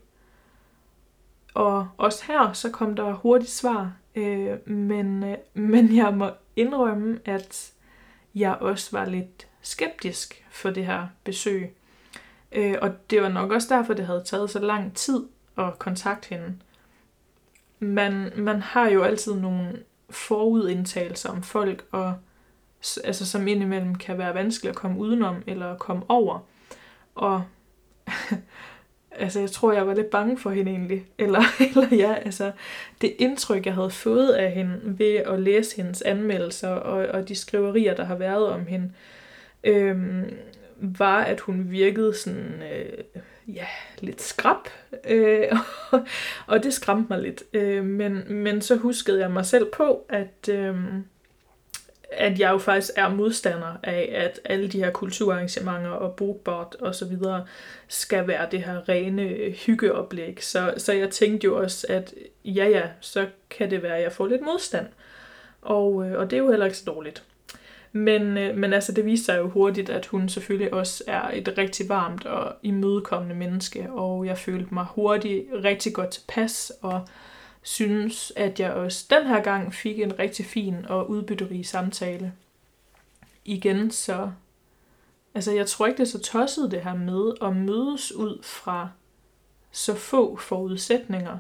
Og 1.53 1.88
også 1.97 2.23
her, 2.27 2.53
så 2.53 2.69
kom 2.71 2.95
der 2.95 3.13
hurtigt 3.13 3.51
svar. 3.51 3.93
Øh, 4.15 4.69
men, 4.69 5.23
øh, 5.23 5.38
men 5.71 5.95
jeg 5.95 6.13
må 6.13 6.29
indrømme, 6.55 7.19
at 7.25 7.73
jeg 8.36 8.55
også 8.55 8.89
var 8.91 9.05
lidt 9.05 9.47
skeptisk 9.61 10.45
for 10.51 10.69
det 10.69 10.86
her 10.86 11.07
besøg. 11.23 11.75
Øh, 12.51 12.75
og 12.81 13.09
det 13.09 13.21
var 13.21 13.29
nok 13.29 13.51
også 13.51 13.75
derfor, 13.75 13.93
det 13.93 14.05
havde 14.05 14.23
taget 14.25 14.49
så 14.49 14.59
lang 14.59 14.95
tid 14.95 15.23
at 15.57 15.79
kontakte 15.79 16.29
hende. 16.29 16.57
Man, 17.79 18.31
man 18.36 18.61
har 18.61 18.89
jo 18.89 19.03
altid 19.03 19.36
nogle 19.36 19.83
forudindtagelser 20.09 21.29
om 21.29 21.43
folk, 21.43 21.86
og 21.91 22.15
altså 23.03 23.25
som 23.25 23.47
indimellem 23.47 23.95
kan 23.95 24.17
være 24.17 24.33
vanskeligt 24.33 24.71
at 24.71 24.75
komme 24.75 24.99
udenom 24.99 25.43
eller 25.47 25.77
komme 25.77 26.03
over. 26.09 26.39
Og 27.15 27.43
altså 29.20 29.39
jeg 29.39 29.51
tror, 29.51 29.74
jeg 29.74 29.88
var 29.88 29.93
lidt 29.93 30.09
bange 30.09 30.38
for 30.38 30.49
hende 30.49 30.72
egentlig. 30.72 31.05
Eller, 31.18 31.41
eller 31.70 31.88
ja, 31.95 32.13
altså 32.13 32.51
det 33.01 33.13
indtryk, 33.20 33.66
jeg 33.66 33.74
havde 33.74 33.89
fået 33.89 34.30
af 34.30 34.51
hende 34.51 34.80
ved 34.84 35.16
at 35.16 35.39
læse 35.39 35.76
hendes 35.76 36.01
anmeldelser 36.01 36.70
og, 36.70 37.07
og 37.07 37.30
de 37.30 37.36
skriverier, 37.36 37.95
der 37.95 38.03
har 38.03 38.16
været 38.16 38.47
om 38.47 38.66
hende, 38.66 38.91
øhm, 39.63 40.34
var, 40.78 41.24
at 41.24 41.39
hun 41.39 41.72
virkede 41.72 42.13
sådan, 42.13 42.63
øh, 42.74 43.24
ja, 43.55 43.66
lidt 43.99 44.22
skrab. 44.22 44.68
Øh, 45.09 45.47
og 46.47 46.63
det 46.63 46.74
skræmte 46.74 47.05
mig 47.09 47.22
lidt. 47.22 47.43
Øh, 47.53 47.86
men, 47.86 48.24
men 48.34 48.61
så 48.61 48.76
huskede 48.76 49.20
jeg 49.20 49.32
mig 49.32 49.45
selv 49.45 49.66
på, 49.74 50.05
at... 50.09 50.49
Øh, 50.49 50.76
at 52.11 52.39
jeg 52.39 52.51
jo 52.51 52.57
faktisk 52.57 52.91
er 52.95 53.09
modstander 53.09 53.79
af, 53.83 54.11
at 54.15 54.39
alle 54.45 54.67
de 54.67 54.77
her 54.77 54.91
kulturarrangementer 54.91 55.89
og 55.89 56.15
bookbot 56.15 56.75
og 56.79 56.95
så 56.95 57.05
videre 57.05 57.45
skal 57.87 58.27
være 58.27 58.47
det 58.51 58.63
her 58.63 58.89
rene 58.89 59.51
hyggeoplæg. 59.65 60.43
Så, 60.43 60.73
så 60.77 60.93
jeg 60.93 61.09
tænkte 61.09 61.45
jo 61.45 61.57
også, 61.57 61.87
at 61.89 62.13
ja 62.45 62.67
ja, 62.67 62.81
så 63.01 63.27
kan 63.49 63.71
det 63.71 63.83
være, 63.83 63.97
at 63.97 64.03
jeg 64.03 64.11
får 64.11 64.27
lidt 64.27 64.41
modstand. 64.41 64.87
Og, 65.61 66.09
øh, 66.09 66.19
og 66.19 66.31
det 66.31 66.37
er 66.37 66.41
jo 66.41 66.49
heller 66.49 66.65
ikke 66.65 66.77
så 66.77 66.85
dårligt. 66.87 67.23
Men, 67.91 68.37
øh, 68.37 68.57
men 68.57 68.73
altså, 68.73 68.91
det 68.91 69.05
viser 69.05 69.25
sig 69.25 69.37
jo 69.37 69.49
hurtigt, 69.49 69.89
at 69.89 70.05
hun 70.05 70.29
selvfølgelig 70.29 70.73
også 70.73 71.03
er 71.07 71.29
et 71.33 71.53
rigtig 71.57 71.89
varmt 71.89 72.25
og 72.25 72.53
imødekommende 72.63 73.35
menneske, 73.35 73.87
og 73.91 74.25
jeg 74.25 74.37
følte 74.37 74.73
mig 74.73 74.85
hurtigt 74.95 75.45
rigtig 75.63 75.93
godt 75.93 76.09
tilpas, 76.09 76.71
og 76.81 77.07
synes, 77.66 78.34
at 78.36 78.59
jeg 78.59 78.72
også 78.72 79.05
den 79.09 79.28
her 79.28 79.39
gang 79.39 79.74
fik 79.74 79.99
en 79.99 80.20
rigtig 80.20 80.45
fin 80.45 80.86
og 80.89 81.09
udbytterig 81.09 81.66
samtale. 81.66 82.34
Igen 83.45 83.91
så, 83.91 84.32
altså 85.36 85.51
jeg 85.51 85.68
tror 85.68 85.86
ikke 85.86 85.97
det 85.97 86.03
er 86.03 86.18
så 86.18 86.20
tosset 86.20 86.72
det 86.72 86.82
her 86.82 86.95
med 86.95 87.34
at 87.41 87.55
mødes 87.55 88.11
ud 88.11 88.43
fra 88.43 88.89
så 89.72 89.95
få 89.95 90.36
forudsætninger. 90.36 91.38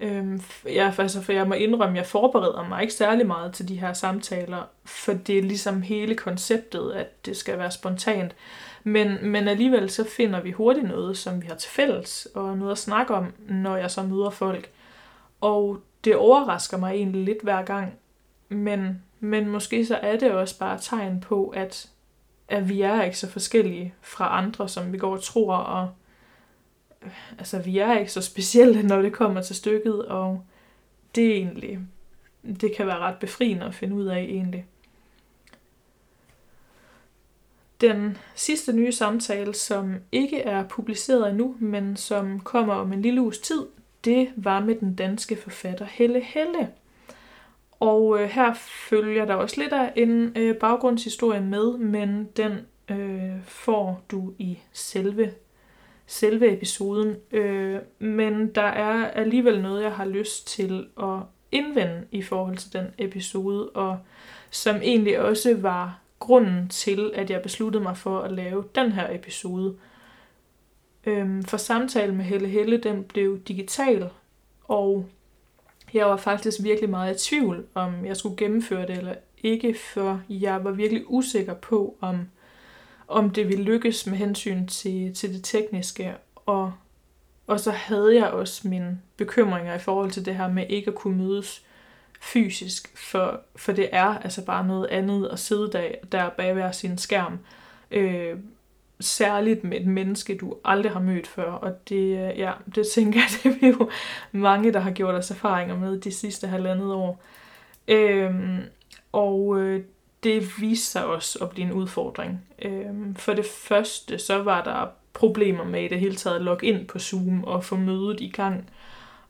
Øhm, 0.00 0.42
jeg, 0.64 0.94
altså, 0.98 1.22
for 1.22 1.32
jeg 1.32 1.48
må 1.48 1.54
indrømme, 1.54 1.92
at 1.92 1.96
jeg 1.96 2.06
forbereder 2.06 2.68
mig 2.68 2.82
ikke 2.82 2.94
særlig 2.94 3.26
meget 3.26 3.52
til 3.52 3.68
de 3.68 3.80
her 3.80 3.92
samtaler, 3.92 4.62
for 4.84 5.12
det 5.12 5.38
er 5.38 5.42
ligesom 5.42 5.82
hele 5.82 6.14
konceptet, 6.14 6.92
at 6.92 7.26
det 7.26 7.36
skal 7.36 7.58
være 7.58 7.70
spontant. 7.70 8.34
Men, 8.84 9.18
men 9.22 9.48
alligevel 9.48 9.90
så 9.90 10.04
finder 10.04 10.40
vi 10.40 10.50
hurtigt 10.52 10.88
noget, 10.88 11.18
som 11.18 11.42
vi 11.42 11.46
har 11.46 11.54
til 11.54 11.70
fælles, 11.70 12.28
og 12.34 12.58
noget 12.58 12.72
at 12.72 12.78
snakke 12.78 13.14
om, 13.14 13.32
når 13.48 13.76
jeg 13.76 13.90
så 13.90 14.02
møder 14.02 14.30
folk. 14.30 14.70
Og 15.40 15.82
det 16.04 16.16
overrasker 16.16 16.76
mig 16.76 16.94
egentlig 16.94 17.24
lidt 17.24 17.42
hver 17.42 17.62
gang, 17.62 17.92
men, 18.48 19.02
men 19.20 19.48
måske 19.48 19.86
så 19.86 19.96
er 19.96 20.16
det 20.16 20.32
også 20.32 20.58
bare 20.58 20.78
tegn 20.78 21.20
på, 21.20 21.48
at, 21.48 21.90
at 22.48 22.68
vi 22.68 22.80
er 22.80 23.02
ikke 23.02 23.18
så 23.18 23.28
forskellige 23.28 23.94
fra 24.00 24.38
andre, 24.38 24.68
som 24.68 24.92
vi 24.92 24.98
går 24.98 25.12
og 25.12 25.22
tror, 25.22 25.56
og 25.56 25.90
øh, 27.02 27.38
altså, 27.38 27.58
vi 27.58 27.78
er 27.78 27.98
ikke 27.98 28.12
så 28.12 28.22
specielle, 28.22 28.82
når 28.82 29.02
det 29.02 29.12
kommer 29.12 29.42
til 29.42 29.56
stykket, 29.56 30.06
og 30.06 30.44
det 31.14 31.30
er 31.30 31.34
egentlig, 31.34 31.78
det 32.60 32.76
kan 32.76 32.86
være 32.86 32.98
ret 32.98 33.18
befriende 33.18 33.66
at 33.66 33.74
finde 33.74 33.96
ud 33.96 34.06
af 34.06 34.18
egentlig. 34.18 34.66
Den 37.80 38.18
sidste 38.34 38.72
nye 38.72 38.92
samtale, 38.92 39.54
som 39.54 39.94
ikke 40.12 40.40
er 40.40 40.68
publiceret 40.68 41.30
endnu, 41.30 41.56
men 41.58 41.96
som 41.96 42.40
kommer 42.40 42.74
om 42.74 42.92
en 42.92 43.02
lille 43.02 43.22
uges 43.22 43.38
tid, 43.38 43.66
det 44.04 44.28
var 44.36 44.60
med 44.60 44.74
den 44.74 44.94
danske 44.94 45.36
forfatter 45.36 45.86
Helle 45.90 46.20
Helle. 46.20 46.68
Og 47.80 48.20
øh, 48.20 48.28
her 48.28 48.54
følger 48.88 49.24
der 49.24 49.34
også 49.34 49.60
lidt 49.60 49.72
af 49.72 49.92
en 49.96 50.32
øh, 50.36 50.56
baggrundshistorie 50.56 51.40
med, 51.40 51.78
men 51.78 52.28
den 52.36 52.52
øh, 52.88 53.42
får 53.44 54.04
du 54.10 54.32
i 54.38 54.58
selve, 54.72 55.32
selve 56.06 56.52
episoden. 56.52 57.16
Øh, 57.32 57.78
men 57.98 58.54
der 58.54 58.62
er 58.62 59.10
alligevel 59.10 59.62
noget, 59.62 59.82
jeg 59.82 59.92
har 59.92 60.04
lyst 60.04 60.46
til 60.46 60.86
at 61.02 61.18
indvende 61.52 62.04
i 62.10 62.22
forhold 62.22 62.56
til 62.56 62.72
den 62.72 62.86
episode, 62.98 63.68
og 63.68 63.98
som 64.50 64.76
egentlig 64.76 65.20
også 65.20 65.56
var 65.56 66.00
grunden 66.18 66.68
til, 66.68 67.12
at 67.14 67.30
jeg 67.30 67.42
besluttede 67.42 67.82
mig 67.82 67.96
for 67.96 68.20
at 68.20 68.32
lave 68.32 68.64
den 68.74 68.92
her 68.92 69.14
episode. 69.14 69.76
Øhm, 71.06 71.42
for 71.42 71.56
samtalen 71.56 72.16
med 72.16 72.24
Helle 72.24 72.48
Helle, 72.48 72.76
den 72.76 73.04
blev 73.04 73.40
digital, 73.42 74.10
og 74.64 75.06
jeg 75.94 76.06
var 76.06 76.16
faktisk 76.16 76.62
virkelig 76.62 76.90
meget 76.90 77.14
i 77.14 77.28
tvivl, 77.28 77.66
om 77.74 78.04
jeg 78.04 78.16
skulle 78.16 78.36
gennemføre 78.36 78.86
det 78.86 78.98
eller 78.98 79.14
ikke, 79.42 79.74
for 79.94 80.22
jeg 80.28 80.64
var 80.64 80.70
virkelig 80.70 81.04
usikker 81.06 81.54
på, 81.54 81.96
om, 82.00 82.28
om 83.08 83.30
det 83.30 83.48
ville 83.48 83.64
lykkes 83.64 84.06
med 84.06 84.18
hensyn 84.18 84.66
til, 84.66 85.14
til 85.14 85.34
det 85.34 85.44
tekniske, 85.44 86.14
og, 86.36 86.72
og 87.46 87.60
så 87.60 87.70
havde 87.70 88.14
jeg 88.14 88.30
også 88.30 88.68
mine 88.68 89.00
bekymringer 89.16 89.74
i 89.74 89.78
forhold 89.78 90.10
til 90.10 90.26
det 90.26 90.34
her 90.34 90.48
med 90.48 90.66
ikke 90.68 90.88
at 90.88 90.94
kunne 90.94 91.18
mødes 91.18 91.64
fysisk, 92.20 92.98
for, 92.98 93.40
for 93.56 93.72
det 93.72 93.88
er 93.92 94.18
altså 94.18 94.44
bare 94.44 94.66
noget 94.66 94.86
andet 94.86 95.28
at 95.32 95.38
sidde 95.38 95.72
der, 95.72 95.88
der 96.12 96.28
bag 96.28 96.52
hver 96.52 96.72
sin 96.72 96.98
skærm. 96.98 97.38
Øh, 97.90 98.36
særligt 99.00 99.64
med 99.64 99.80
et 99.80 99.86
menneske, 99.86 100.36
du 100.36 100.54
aldrig 100.64 100.92
har 100.92 101.00
mødt 101.00 101.26
før, 101.26 101.52
og 101.52 101.88
det, 101.88 102.30
øh, 102.30 102.38
ja, 102.38 102.52
det 102.74 102.86
tænker 102.94 103.20
jeg, 103.20 103.52
det 103.54 103.62
er 103.62 103.68
jo 103.68 103.90
mange, 104.32 104.72
der 104.72 104.80
har 104.80 104.90
gjort 104.90 105.14
os 105.14 105.30
erfaringer 105.30 105.76
med 105.76 106.00
de 106.00 106.12
sidste 106.12 106.46
halvandet 106.46 106.92
år. 106.92 107.22
Øhm, 107.88 108.60
og 109.12 109.60
øh, 109.60 109.82
det 110.22 110.60
viste 110.60 110.86
sig 110.86 111.06
også 111.06 111.38
at 111.42 111.50
blive 111.50 111.66
en 111.66 111.72
udfordring. 111.72 112.40
Øhm, 112.62 113.14
for 113.14 113.32
det 113.32 113.46
første, 113.46 114.18
så 114.18 114.42
var 114.42 114.64
der 114.64 114.86
problemer 115.12 115.64
med 115.64 115.84
i 115.84 115.88
det 115.88 116.00
hele 116.00 116.16
taget 116.16 116.36
at 116.36 116.42
logge 116.42 116.66
ind 116.66 116.86
på 116.86 116.98
Zoom 116.98 117.44
og 117.44 117.64
få 117.64 117.76
mødet 117.76 118.20
i 118.20 118.28
gang. 118.28 118.70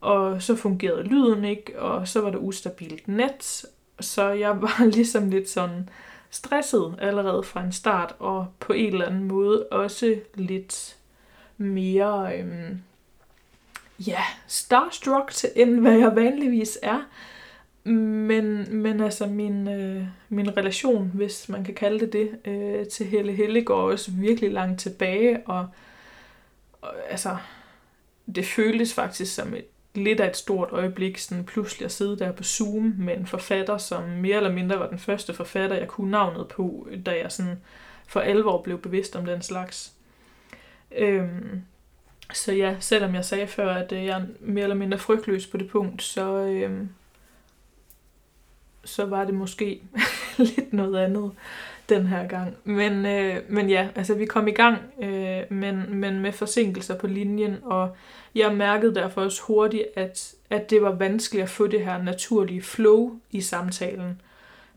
Og 0.01 0.43
så 0.43 0.57
fungerede 0.57 1.03
lyden 1.03 1.45
ikke, 1.45 1.81
og 1.81 2.09
så 2.09 2.21
var 2.21 2.31
det 2.31 2.39
ustabilt 2.39 3.09
net, 3.09 3.65
så 4.01 4.29
jeg 4.29 4.63
var 4.63 4.85
ligesom 4.97 5.31
lidt 5.31 5.49
sådan, 5.49 5.89
stresset 6.35 6.95
allerede 6.99 7.43
fra 7.43 7.63
en 7.63 7.73
start, 7.73 8.15
og 8.19 8.47
på 8.61 8.73
en 8.73 8.93
eller 8.93 9.07
anden 9.07 9.25
måde 9.25 9.67
også 9.67 10.17
lidt 10.35 10.97
mere, 11.57 12.39
øhm, 12.39 12.83
ja, 14.07 14.21
starstruck, 14.47 15.33
end 15.57 15.81
hvad 15.81 15.99
jeg 15.99 16.17
vanligvis 16.17 16.79
er. 16.83 17.01
Men, 17.89 18.77
men 18.77 19.01
altså 19.01 19.27
min, 19.27 19.69
øh, 19.69 20.07
min 20.29 20.57
relation, 20.57 21.11
hvis 21.15 21.49
man 21.49 21.65
kan 21.65 21.75
kalde 21.75 22.01
det 22.01 22.13
det, 22.13 22.39
øh, 22.45 22.87
til 22.87 23.07
Helle 23.07 23.33
Helle 23.33 23.65
går 23.65 23.91
også 23.91 24.11
virkelig 24.11 24.53
langt 24.53 24.81
tilbage, 24.81 25.43
og, 25.47 25.67
og 26.83 26.95
altså, 27.11 27.37
det 28.35 28.47
føltes 28.47 28.95
faktisk 28.95 29.35
som 29.35 29.55
et 29.55 29.74
lidt 29.95 30.21
af 30.21 30.29
et 30.29 30.37
stort 30.37 30.69
øjeblik, 30.73 31.19
sådan 31.19 31.45
pludselig 31.45 31.85
at 31.85 31.93
sidde 31.93 32.19
der 32.19 32.33
på 32.33 32.43
Zoom 32.43 32.95
med 32.99 33.17
en 33.17 33.27
forfatter, 33.27 33.79
som 33.79 34.03
mere 34.03 34.37
eller 34.37 34.53
mindre 34.53 34.79
var 34.79 34.89
den 34.89 34.99
første 34.99 35.35
forfatter, 35.35 35.77
jeg 35.77 35.89
kunne 35.89 36.11
navnet 36.11 36.49
på, 36.49 36.89
da 37.07 37.11
jeg 37.23 37.33
sådan 37.33 37.61
for 38.07 38.21
alvor 38.21 38.63
blev 38.63 38.79
bevidst 38.79 39.17
om 39.17 39.27
den 39.27 39.43
slags. 39.43 39.93
Øhm, 40.97 41.63
så 42.33 42.53
ja, 42.53 42.77
selvom 42.81 43.15
jeg 43.15 43.25
sagde 43.25 43.47
før, 43.47 43.75
at 43.75 43.93
øh, 43.93 44.05
jeg 44.05 44.21
er 44.21 44.25
mere 44.41 44.63
eller 44.63 44.77
mindre 44.77 44.99
frygtløs 44.99 45.47
på 45.47 45.57
det 45.57 45.69
punkt, 45.69 46.03
så, 46.03 46.37
øhm, 46.37 46.89
så 48.85 49.05
var 49.05 49.25
det 49.25 49.35
måske 49.35 49.83
lidt 50.39 50.73
noget 50.73 51.05
andet 51.05 51.33
den 51.89 52.07
her 52.07 52.29
gang. 52.29 52.57
Men, 52.65 53.07
øh, 53.07 53.37
men 53.49 53.71
ja, 53.71 53.89
altså 53.95 54.15
vi 54.15 54.27
kom 54.27 54.49
i 54.49 54.53
gang, 54.53 54.79
øh, 55.03 55.41
men, 55.49 55.85
men 55.89 56.21
med 56.21 56.33
forsinkelser 56.33 56.99
på 56.99 57.07
linjen, 57.07 57.57
og 57.63 57.97
jeg 58.35 58.55
mærkede 58.55 58.95
derfor 58.95 59.23
også 59.23 59.43
hurtigt, 59.43 59.85
at, 59.97 60.35
at 60.51 60.71
det 60.71 60.83
var 60.83 60.93
vanskeligt 60.93 61.43
at 61.43 61.49
få 61.49 61.67
det 61.67 61.85
her 61.85 62.03
naturlige 62.03 62.63
flow 62.63 63.13
i 63.31 63.41
samtalen. 63.41 64.21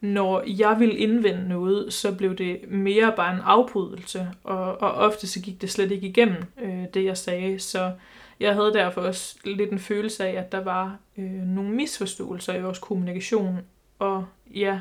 Når 0.01 0.43
jeg 0.47 0.75
ville 0.79 0.97
indvende 0.97 1.47
noget, 1.49 1.93
så 1.93 2.15
blev 2.15 2.35
det 2.35 2.59
mere 2.67 3.13
bare 3.15 3.33
en 3.33 3.41
afbrydelse, 3.43 4.27
og, 4.43 4.81
og 4.81 4.91
ofte 4.91 5.27
så 5.27 5.41
gik 5.41 5.61
det 5.61 5.69
slet 5.69 5.91
ikke 5.91 6.07
igennem 6.07 6.43
øh, 6.61 6.83
det, 6.93 7.05
jeg 7.05 7.17
sagde. 7.17 7.59
Så 7.59 7.91
jeg 8.39 8.53
havde 8.53 8.73
derfor 8.73 9.01
også 9.01 9.35
lidt 9.43 9.71
en 9.71 9.79
følelse 9.79 10.25
af, 10.25 10.39
at 10.39 10.51
der 10.51 10.63
var 10.63 10.97
øh, 11.17 11.31
nogle 11.31 11.71
misforståelser 11.71 12.53
i 12.53 12.61
vores 12.61 12.79
kommunikation. 12.79 13.59
Og 13.99 14.25
ja, 14.55 14.79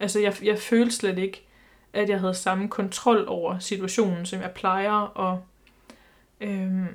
altså 0.00 0.20
jeg, 0.20 0.34
jeg 0.42 0.58
følte 0.58 0.94
slet 0.94 1.18
ikke, 1.18 1.47
at 1.92 2.08
jeg 2.08 2.20
havde 2.20 2.34
samme 2.34 2.68
kontrol 2.68 3.24
over 3.28 3.58
situationen, 3.58 4.26
som 4.26 4.40
jeg 4.40 4.50
plejer, 4.50 4.92
og 4.92 5.42
øhm, 6.40 6.86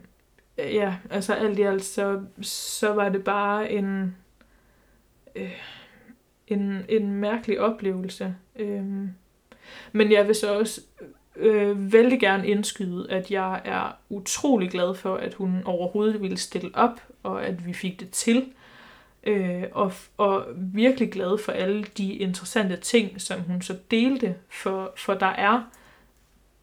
ja, 0.58 0.96
altså 1.10 1.34
alt 1.34 1.60
i 1.60 1.62
alt, 1.62 1.86
så, 1.86 2.22
så 2.42 2.94
var 2.94 3.10
det 3.10 3.24
bare 3.24 3.72
en, 3.72 4.16
øh, 5.36 5.62
en, 6.48 6.86
en 6.90 7.12
mærkelig 7.12 7.60
oplevelse. 7.60 8.36
Øhm, 8.56 9.10
men 9.92 10.12
jeg 10.12 10.28
vil 10.28 10.36
så 10.36 10.60
også 10.60 10.82
øh, 11.36 11.94
vældig 11.94 12.20
gerne 12.20 12.48
indskyde, 12.48 13.12
at 13.12 13.32
jeg 13.32 13.62
er 13.66 13.98
utrolig 14.10 14.72
glad 14.72 14.96
for, 14.96 15.16
at 15.16 15.34
hun 15.34 15.62
overhovedet 15.66 16.22
ville 16.22 16.38
stille 16.38 16.72
op, 16.74 17.02
og 17.24 17.46
at 17.46 17.66
vi 17.66 17.74
fik 17.74 18.00
det 18.00 18.10
til. 18.10 18.54
Øh, 19.24 19.64
og, 19.72 19.94
og 20.18 20.46
virkelig 20.56 21.12
glad 21.12 21.38
for 21.38 21.52
alle 21.52 21.84
de 21.84 22.14
interessante 22.14 22.76
ting, 22.76 23.22
som 23.22 23.42
hun 23.42 23.62
så 23.62 23.78
delte, 23.92 24.36
for, 24.50 24.94
for 24.98 25.14
der 25.14 25.26
er, 25.26 25.64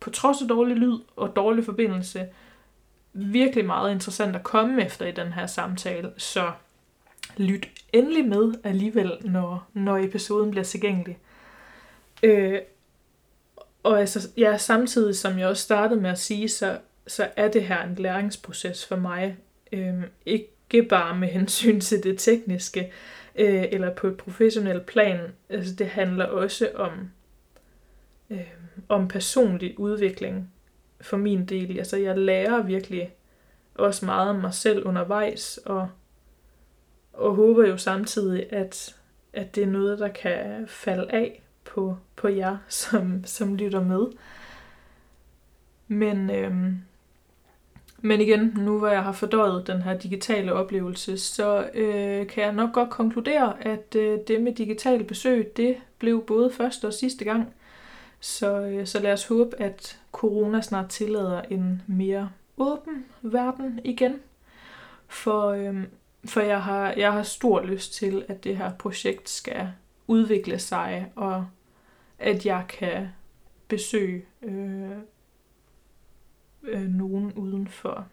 på 0.01 0.11
trods 0.11 0.43
af 0.43 0.49
dårlig 0.49 0.77
lyd 0.77 0.99
og 1.17 1.37
dårlig 1.37 1.65
forbindelse, 1.65 2.29
virkelig 3.13 3.65
meget 3.65 3.93
interessant 3.93 4.37
at 4.37 4.43
komme 4.43 4.85
efter 4.85 5.07
i 5.07 5.13
den 5.13 5.33
her 5.33 5.47
samtale, 5.47 6.13
så 6.17 6.53
lyt 7.37 7.69
endelig 7.93 8.29
med 8.29 8.55
alligevel, 8.65 9.13
når, 9.21 9.67
når 9.75 9.97
episoden 9.97 10.51
bliver 10.51 10.65
tilgængelig. 10.65 11.19
Øh, 12.23 12.59
og 13.83 14.01
altså, 14.01 14.29
ja, 14.37 14.57
samtidig 14.57 15.17
som 15.17 15.39
jeg 15.39 15.49
også 15.49 15.63
startede 15.63 16.01
med 16.01 16.11
at 16.11 16.19
sige, 16.19 16.49
så, 16.49 16.79
så 17.07 17.29
er 17.37 17.49
det 17.49 17.65
her 17.65 17.83
en 17.83 17.95
læringsproces 17.95 18.87
for 18.87 18.97
mig. 18.97 19.37
Øh, 19.73 20.03
ikke 20.27 20.51
bare 20.89 21.17
med 21.17 21.29
hensyn 21.29 21.81
til 21.81 22.03
det 22.03 22.19
tekniske, 22.19 22.93
øh, 23.35 23.65
eller 23.71 23.95
på 23.95 24.07
et 24.07 24.17
professionelt 24.17 24.87
plan. 24.87 25.21
Altså, 25.49 25.75
det 25.75 25.87
handler 25.87 26.25
også 26.25 26.71
om, 26.75 27.11
øh, 28.31 28.51
om 28.89 29.09
personlig 29.09 29.79
udvikling 29.79 30.53
for 31.01 31.17
min 31.17 31.47
del. 31.47 31.79
Altså, 31.79 31.97
jeg 31.97 32.19
lærer 32.19 32.63
virkelig 32.63 33.15
også 33.75 34.07
meget 34.07 34.31
om 34.31 34.37
mig 34.37 34.55
selv 34.55 34.87
undervejs, 34.87 35.61
og, 35.67 35.89
og 37.13 37.35
håber 37.35 37.69
jo 37.69 37.77
samtidig, 37.77 38.53
at, 38.53 38.97
at 39.33 39.55
det 39.55 39.63
er 39.63 39.67
noget, 39.67 39.99
der 39.99 40.09
kan 40.09 40.69
falde 40.69 41.13
af 41.13 41.43
på, 41.65 41.97
på 42.17 42.29
jer, 42.29 42.57
som, 42.69 43.25
som 43.25 43.55
lytter 43.55 43.85
med. 43.85 44.07
Men, 45.89 46.31
øhm, 46.31 46.77
men 48.03 48.21
igen, 48.21 48.55
nu 48.57 48.79
hvor 48.79 48.89
jeg 48.89 49.03
har 49.03 49.13
fordøjet 49.13 49.67
den 49.67 49.83
her 49.83 49.99
digitale 49.99 50.53
oplevelse, 50.53 51.19
så 51.19 51.71
øh, 51.75 52.27
kan 52.27 52.45
jeg 52.45 52.53
nok 52.53 52.73
godt 52.73 52.91
konkludere, 52.91 53.65
at 53.65 53.97
øh, 53.97 54.19
det 54.29 54.43
med 54.43 54.55
digitale 54.55 55.05
besøg, 55.05 55.53
det 55.57 55.77
blev 55.99 56.25
både 56.27 56.51
første 56.53 56.87
og 56.87 56.95
sidste 56.95 57.25
gang. 57.25 57.55
Så, 58.21 58.61
øh, 58.61 58.87
så 58.87 59.01
lad 59.01 59.13
os 59.13 59.27
håbe, 59.27 59.61
at 59.61 59.99
corona 60.13 60.61
snart 60.61 60.89
tillader 60.89 61.43
en 61.43 61.83
mere 61.87 62.31
åben 62.57 63.05
verden 63.23 63.81
igen. 63.85 64.21
For, 65.09 65.49
øh, 65.49 65.85
for 66.25 66.41
jeg, 66.41 66.63
har, 66.63 66.95
jeg 66.97 67.13
har 67.13 67.23
stor 67.23 67.63
lyst 67.63 67.95
til, 67.95 68.25
at 68.29 68.45
det 68.45 68.57
her 68.57 68.73
projekt 68.73 69.29
skal 69.29 69.69
udvikle 70.07 70.59
sig, 70.59 71.13
og 71.17 71.47
at 72.19 72.47
jeg 72.47 72.65
kan 72.69 73.09
besøge 73.69 74.25
øh, 74.43 74.91
øh, 76.63 76.83
nogen 76.83 77.33
uden 77.33 77.69
for, 77.69 78.07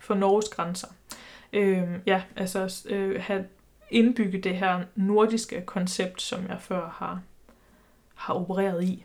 for 0.00 0.14
Norges 0.14 0.48
grænser. 0.48 0.88
Øh, 1.52 1.82
ja, 2.06 2.22
altså 2.36 2.86
øh, 2.88 3.20
have 3.20 3.44
indbygget 3.90 4.44
det 4.44 4.56
her 4.56 4.80
nordiske 4.96 5.62
koncept, 5.66 6.22
som 6.22 6.40
jeg 6.48 6.60
før 6.60 6.88
har, 6.98 7.20
har 8.14 8.34
opereret 8.34 8.84
i. 8.84 9.04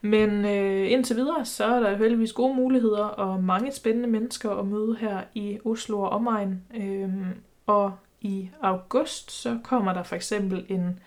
Men 0.00 0.44
øh, 0.44 0.90
indtil 0.90 1.16
videre, 1.16 1.44
så 1.44 1.64
er 1.64 1.80
der 1.80 1.96
heldigvis 1.96 2.32
gode 2.32 2.54
muligheder 2.54 3.04
og 3.04 3.42
mange 3.42 3.72
spændende 3.72 4.08
mennesker 4.08 4.50
at 4.50 4.66
møde 4.66 4.96
her 4.96 5.20
i 5.34 5.58
Oslo 5.64 6.00
og 6.00 6.10
omegn. 6.10 6.62
Øh, 6.74 7.10
og 7.66 7.92
i 8.20 8.50
august, 8.62 9.30
så 9.30 9.58
kommer 9.64 9.92
der 9.92 10.02
for 10.02 10.16
eksempel 10.16 10.66
en 10.68 10.98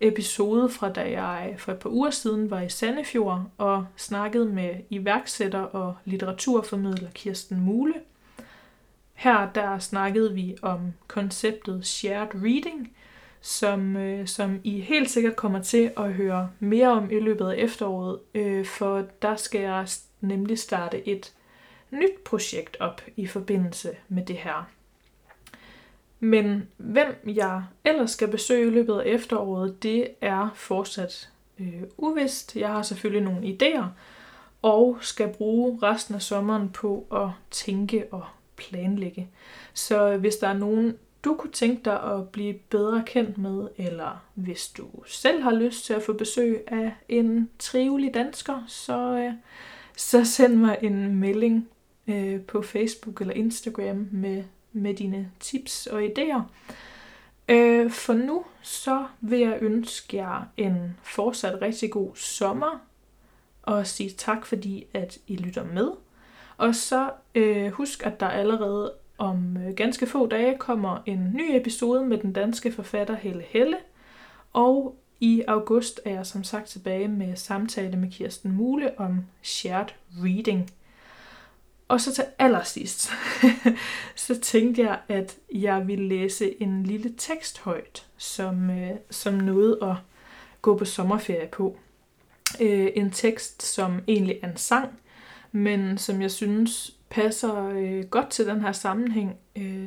episode 0.00 0.68
fra 0.68 0.92
da 0.92 1.10
jeg 1.10 1.54
for 1.58 1.72
et 1.72 1.78
par 1.78 1.90
uger 1.90 2.10
siden 2.10 2.50
var 2.50 2.60
i 2.60 2.68
Sandefjord 2.68 3.44
og 3.58 3.86
snakkede 3.96 4.44
med 4.44 4.74
iværksætter 4.90 5.60
og 5.60 5.96
litteraturformidler 6.04 7.10
Kirsten 7.14 7.60
Mule. 7.60 7.94
Her 9.14 9.52
der 9.52 9.78
snakkede 9.78 10.34
vi 10.34 10.56
om 10.62 10.92
konceptet 11.06 11.86
shared 11.86 12.34
reading, 12.34 12.92
som, 13.40 13.96
øh, 13.96 14.26
som 14.26 14.60
I 14.64 14.80
helt 14.80 15.10
sikkert 15.10 15.36
kommer 15.36 15.62
til 15.62 15.92
at 15.96 16.12
høre 16.12 16.50
mere 16.60 16.88
om 16.88 17.10
i 17.10 17.20
løbet 17.20 17.48
af 17.48 17.54
efteråret, 17.56 18.18
øh, 18.34 18.66
for 18.66 19.06
der 19.22 19.36
skal 19.36 19.60
jeg 19.60 19.88
nemlig 20.20 20.58
starte 20.58 21.08
et 21.08 21.32
nyt 21.90 22.18
projekt 22.24 22.76
op 22.80 23.02
i 23.16 23.26
forbindelse 23.26 23.90
med 24.08 24.24
det 24.24 24.36
her. 24.36 24.70
Men 26.20 26.68
hvem 26.76 27.14
jeg 27.26 27.62
ellers 27.84 28.10
skal 28.10 28.28
besøge 28.28 28.66
i 28.66 28.70
løbet 28.70 29.00
af 29.00 29.02
efteråret, 29.06 29.82
det 29.82 30.08
er 30.20 30.48
fortsat 30.54 31.30
øh, 31.58 31.82
uvist. 31.96 32.56
Jeg 32.56 32.68
har 32.68 32.82
selvfølgelig 32.82 33.22
nogle 33.24 33.58
idéer, 33.58 33.84
og 34.62 34.98
skal 35.00 35.28
bruge 35.28 35.78
resten 35.82 36.14
af 36.14 36.22
sommeren 36.22 36.68
på 36.68 37.06
at 37.12 37.28
tænke 37.50 38.04
og 38.10 38.24
planlægge. 38.56 39.28
Så 39.74 40.16
hvis 40.16 40.36
der 40.36 40.48
er 40.48 40.58
nogen, 40.58 40.94
du 41.24 41.34
kunne 41.34 41.52
tænke 41.52 41.80
dig 41.84 42.02
at 42.02 42.28
blive 42.28 42.54
bedre 42.54 43.02
kendt 43.06 43.38
med, 43.38 43.68
eller 43.76 44.24
hvis 44.34 44.68
du 44.68 44.86
selv 45.06 45.42
har 45.42 45.52
lyst 45.52 45.84
til 45.84 45.92
at 45.92 46.02
få 46.02 46.12
besøg 46.12 46.64
af 46.66 46.92
en 47.08 47.50
trivelig 47.58 48.14
dansker, 48.14 48.64
så, 48.66 49.16
øh, 49.16 49.32
så 49.96 50.24
send 50.24 50.54
mig 50.54 50.78
en 50.82 51.16
melding 51.16 51.68
øh, 52.06 52.40
på 52.40 52.62
Facebook 52.62 53.20
eller 53.20 53.34
Instagram 53.34 54.08
med 54.12 54.44
med 54.78 54.94
dine 54.94 55.30
tips 55.40 55.86
og 55.86 56.02
idéer. 56.04 56.40
Øh, 57.48 57.90
for 57.90 58.12
nu 58.12 58.44
så 58.62 59.06
vil 59.20 59.38
jeg 59.38 59.58
ønske 59.60 60.16
jer 60.16 60.42
en 60.56 60.96
fortsat 61.02 61.62
rigtig 61.62 61.90
god 61.90 62.10
sommer, 62.14 62.80
og 63.62 63.86
sige 63.86 64.10
tak 64.10 64.46
fordi, 64.46 64.86
at 64.94 65.18
I 65.26 65.36
lytter 65.36 65.64
med. 65.64 65.90
Og 66.56 66.74
så 66.74 67.10
øh, 67.34 67.70
husk, 67.70 68.06
at 68.06 68.20
der 68.20 68.28
allerede 68.28 68.92
om 69.18 69.56
øh, 69.56 69.74
ganske 69.74 70.06
få 70.06 70.26
dage 70.26 70.58
kommer 70.58 70.98
en 71.06 71.30
ny 71.34 71.56
episode 71.56 72.04
med 72.04 72.18
den 72.18 72.32
danske 72.32 72.72
forfatter 72.72 73.16
Helle 73.16 73.44
Helle. 73.48 73.76
Og 74.52 74.96
i 75.20 75.42
august 75.48 76.00
er 76.04 76.10
jeg 76.10 76.26
som 76.26 76.44
sagt 76.44 76.66
tilbage 76.66 77.08
med 77.08 77.36
samtale 77.36 77.96
med 77.96 78.10
Kirsten 78.10 78.52
Mule 78.52 79.00
om 79.00 79.26
shared 79.42 79.88
reading. 80.24 80.70
Og 81.88 82.00
så 82.00 82.14
til 82.14 82.24
allersidst, 82.38 83.10
så 84.26 84.40
tænkte 84.40 84.82
jeg, 84.82 84.98
at 85.08 85.36
jeg 85.54 85.88
ville 85.88 86.08
læse 86.08 86.62
en 86.62 86.82
lille 86.82 87.14
tekst 87.18 87.58
højt, 87.58 88.06
som, 88.16 88.70
øh, 88.70 88.90
som 89.10 89.34
noget 89.34 89.78
at 89.82 89.94
gå 90.62 90.76
på 90.76 90.84
sommerferie 90.84 91.48
på. 91.52 91.76
Øh, 92.60 92.88
en 92.94 93.10
tekst, 93.10 93.62
som 93.62 94.00
egentlig 94.08 94.38
er 94.42 94.50
en 94.50 94.56
sang, 94.56 94.88
men 95.52 95.98
som 95.98 96.22
jeg 96.22 96.30
synes 96.30 96.96
passer 97.10 97.68
øh, 97.68 98.04
godt 98.04 98.30
til 98.30 98.46
den 98.46 98.60
her 98.60 98.72
sammenhæng. 98.72 99.36
Øh, 99.56 99.84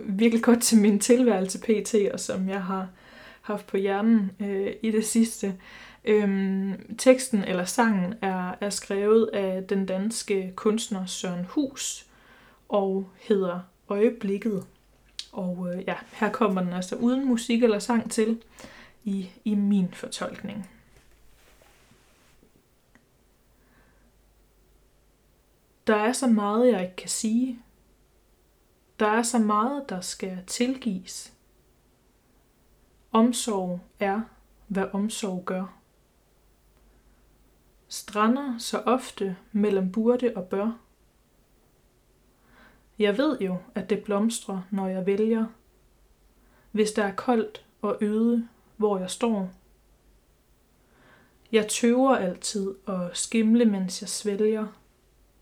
virkelig 0.00 0.42
godt 0.42 0.62
til 0.62 0.78
min 0.78 1.00
tilværelse 1.00 1.58
pt, 1.58 1.94
og 2.12 2.20
som 2.20 2.48
jeg 2.48 2.62
har 2.62 2.88
haft 3.42 3.66
på 3.66 3.76
hjernen 3.76 4.30
øh, 4.40 4.72
i 4.82 4.90
det 4.90 5.06
sidste. 5.06 5.54
Øhm, 6.06 6.96
teksten 6.96 7.44
eller 7.44 7.64
sangen 7.64 8.14
er, 8.22 8.54
er 8.60 8.70
skrevet 8.70 9.26
af 9.26 9.64
den 9.64 9.86
danske 9.86 10.52
kunstner 10.56 11.06
Søren 11.06 11.44
Hus 11.44 12.06
og 12.68 13.10
hedder 13.16 13.60
Øjeblikket. 13.88 14.66
Og 15.32 15.68
øh, 15.74 15.84
ja, 15.86 15.94
her 16.12 16.32
kommer 16.32 16.62
den 16.62 16.72
altså 16.72 16.96
uden 16.96 17.28
musik 17.28 17.62
eller 17.62 17.78
sang 17.78 18.10
til 18.10 18.42
i, 19.04 19.30
i 19.44 19.54
min 19.54 19.94
fortolkning. 19.94 20.70
Der 25.86 25.96
er 25.96 26.12
så 26.12 26.26
meget, 26.26 26.72
jeg 26.72 26.82
ikke 26.82 26.96
kan 26.96 27.08
sige. 27.08 27.58
Der 29.00 29.08
er 29.08 29.22
så 29.22 29.38
meget, 29.38 29.88
der 29.88 30.00
skal 30.00 30.38
tilgives. 30.46 31.32
Omsorg 33.12 33.80
er, 34.00 34.20
hvad 34.68 34.84
omsorg 34.92 35.44
gør 35.44 35.75
strander 37.96 38.58
så 38.58 38.78
ofte 38.78 39.36
mellem 39.52 39.92
burde 39.92 40.32
og 40.36 40.44
bør. 40.44 40.78
Jeg 42.98 43.18
ved 43.18 43.38
jo, 43.40 43.56
at 43.74 43.90
det 43.90 44.04
blomstrer, 44.04 44.62
når 44.70 44.88
jeg 44.88 45.06
vælger, 45.06 45.46
hvis 46.72 46.92
der 46.92 47.04
er 47.04 47.14
koldt 47.14 47.64
og 47.82 47.98
øde, 48.00 48.48
hvor 48.76 48.98
jeg 48.98 49.10
står. 49.10 49.50
Jeg 51.52 51.68
tøver 51.68 52.16
altid 52.16 52.74
og 52.86 53.10
skimle, 53.14 53.64
mens 53.64 54.02
jeg 54.02 54.08
svælger 54.08 54.66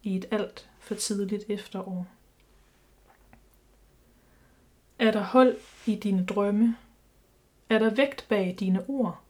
i 0.02 0.16
et 0.16 0.24
alt 0.30 0.70
for 0.78 0.94
tidligt 0.94 1.44
efterår. 1.48 2.06
Er 4.98 5.10
der 5.10 5.22
hold 5.22 5.56
i 5.86 5.94
dine 5.94 6.26
drømme? 6.26 6.76
Er 7.70 7.78
der 7.78 7.94
vægt 7.94 8.26
bag 8.28 8.56
dine 8.60 8.84
ord? 8.88 9.23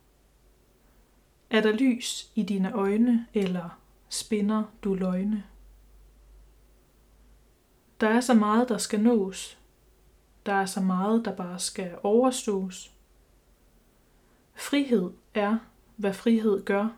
Er 1.51 1.61
der 1.61 1.73
lys 1.73 2.33
i 2.35 2.43
dine 2.43 2.73
øjne, 2.73 3.27
eller 3.35 3.81
spinder 4.09 4.65
du 4.85 4.95
løgne? 4.95 5.45
Der 8.01 8.09
er 8.09 8.21
så 8.21 8.35
meget, 8.35 8.69
der 8.69 8.79
skal 8.79 9.01
nås. 9.01 9.59
Der 10.47 10.53
er 10.53 10.67
så 10.67 10.81
meget, 10.81 11.25
der 11.25 11.37
bare 11.37 11.59
skal 11.59 11.99
overstås. 12.03 12.95
Frihed 14.55 15.11
er, 15.35 15.59
hvad 15.97 16.15
frihed 16.15 16.65
gør. 16.65 16.89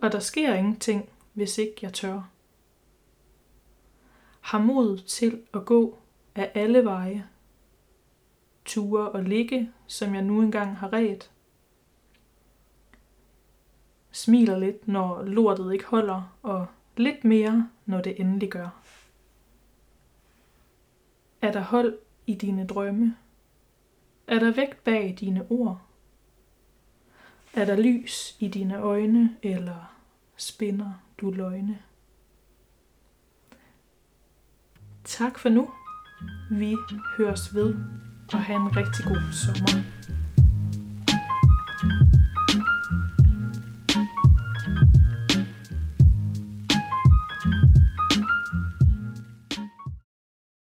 Og 0.00 0.12
der 0.12 0.20
sker 0.20 0.54
ingenting, 0.54 1.08
hvis 1.32 1.58
ikke 1.58 1.74
jeg 1.82 1.92
tør. 1.92 2.30
Har 4.40 4.58
mod 4.58 4.98
til 4.98 5.42
at 5.54 5.64
gå 5.64 5.98
af 6.34 6.52
alle 6.54 6.84
veje. 6.84 7.28
ture 8.64 9.10
og 9.10 9.22
ligge, 9.22 9.72
som 9.86 10.14
jeg 10.14 10.22
nu 10.22 10.42
engang 10.42 10.76
har 10.76 10.92
ret. 10.92 11.31
Smiler 14.12 14.58
lidt, 14.58 14.88
når 14.88 15.22
lortet 15.22 15.72
ikke 15.72 15.84
holder, 15.84 16.36
og 16.42 16.66
lidt 16.96 17.24
mere, 17.24 17.68
når 17.86 18.00
det 18.00 18.20
endelig 18.20 18.50
gør. 18.50 18.68
Er 21.42 21.52
der 21.52 21.60
hold 21.60 21.98
i 22.26 22.34
dine 22.34 22.66
drømme? 22.66 23.16
Er 24.26 24.38
der 24.38 24.50
vægt 24.50 24.84
bag 24.84 25.16
dine 25.20 25.46
ord? 25.50 25.80
Er 27.54 27.64
der 27.64 27.76
lys 27.76 28.36
i 28.40 28.48
dine 28.48 28.78
øjne, 28.78 29.36
eller 29.42 29.94
spinder 30.36 30.92
du 31.20 31.30
løgne? 31.30 31.78
Tak 35.04 35.38
for 35.38 35.48
nu. 35.48 35.70
Vi 36.50 36.76
høres 37.16 37.54
ved, 37.54 37.74
og 38.32 38.42
have 38.42 38.60
en 38.60 38.76
rigtig 38.76 39.04
god 39.04 39.32
sommer. 39.32 39.82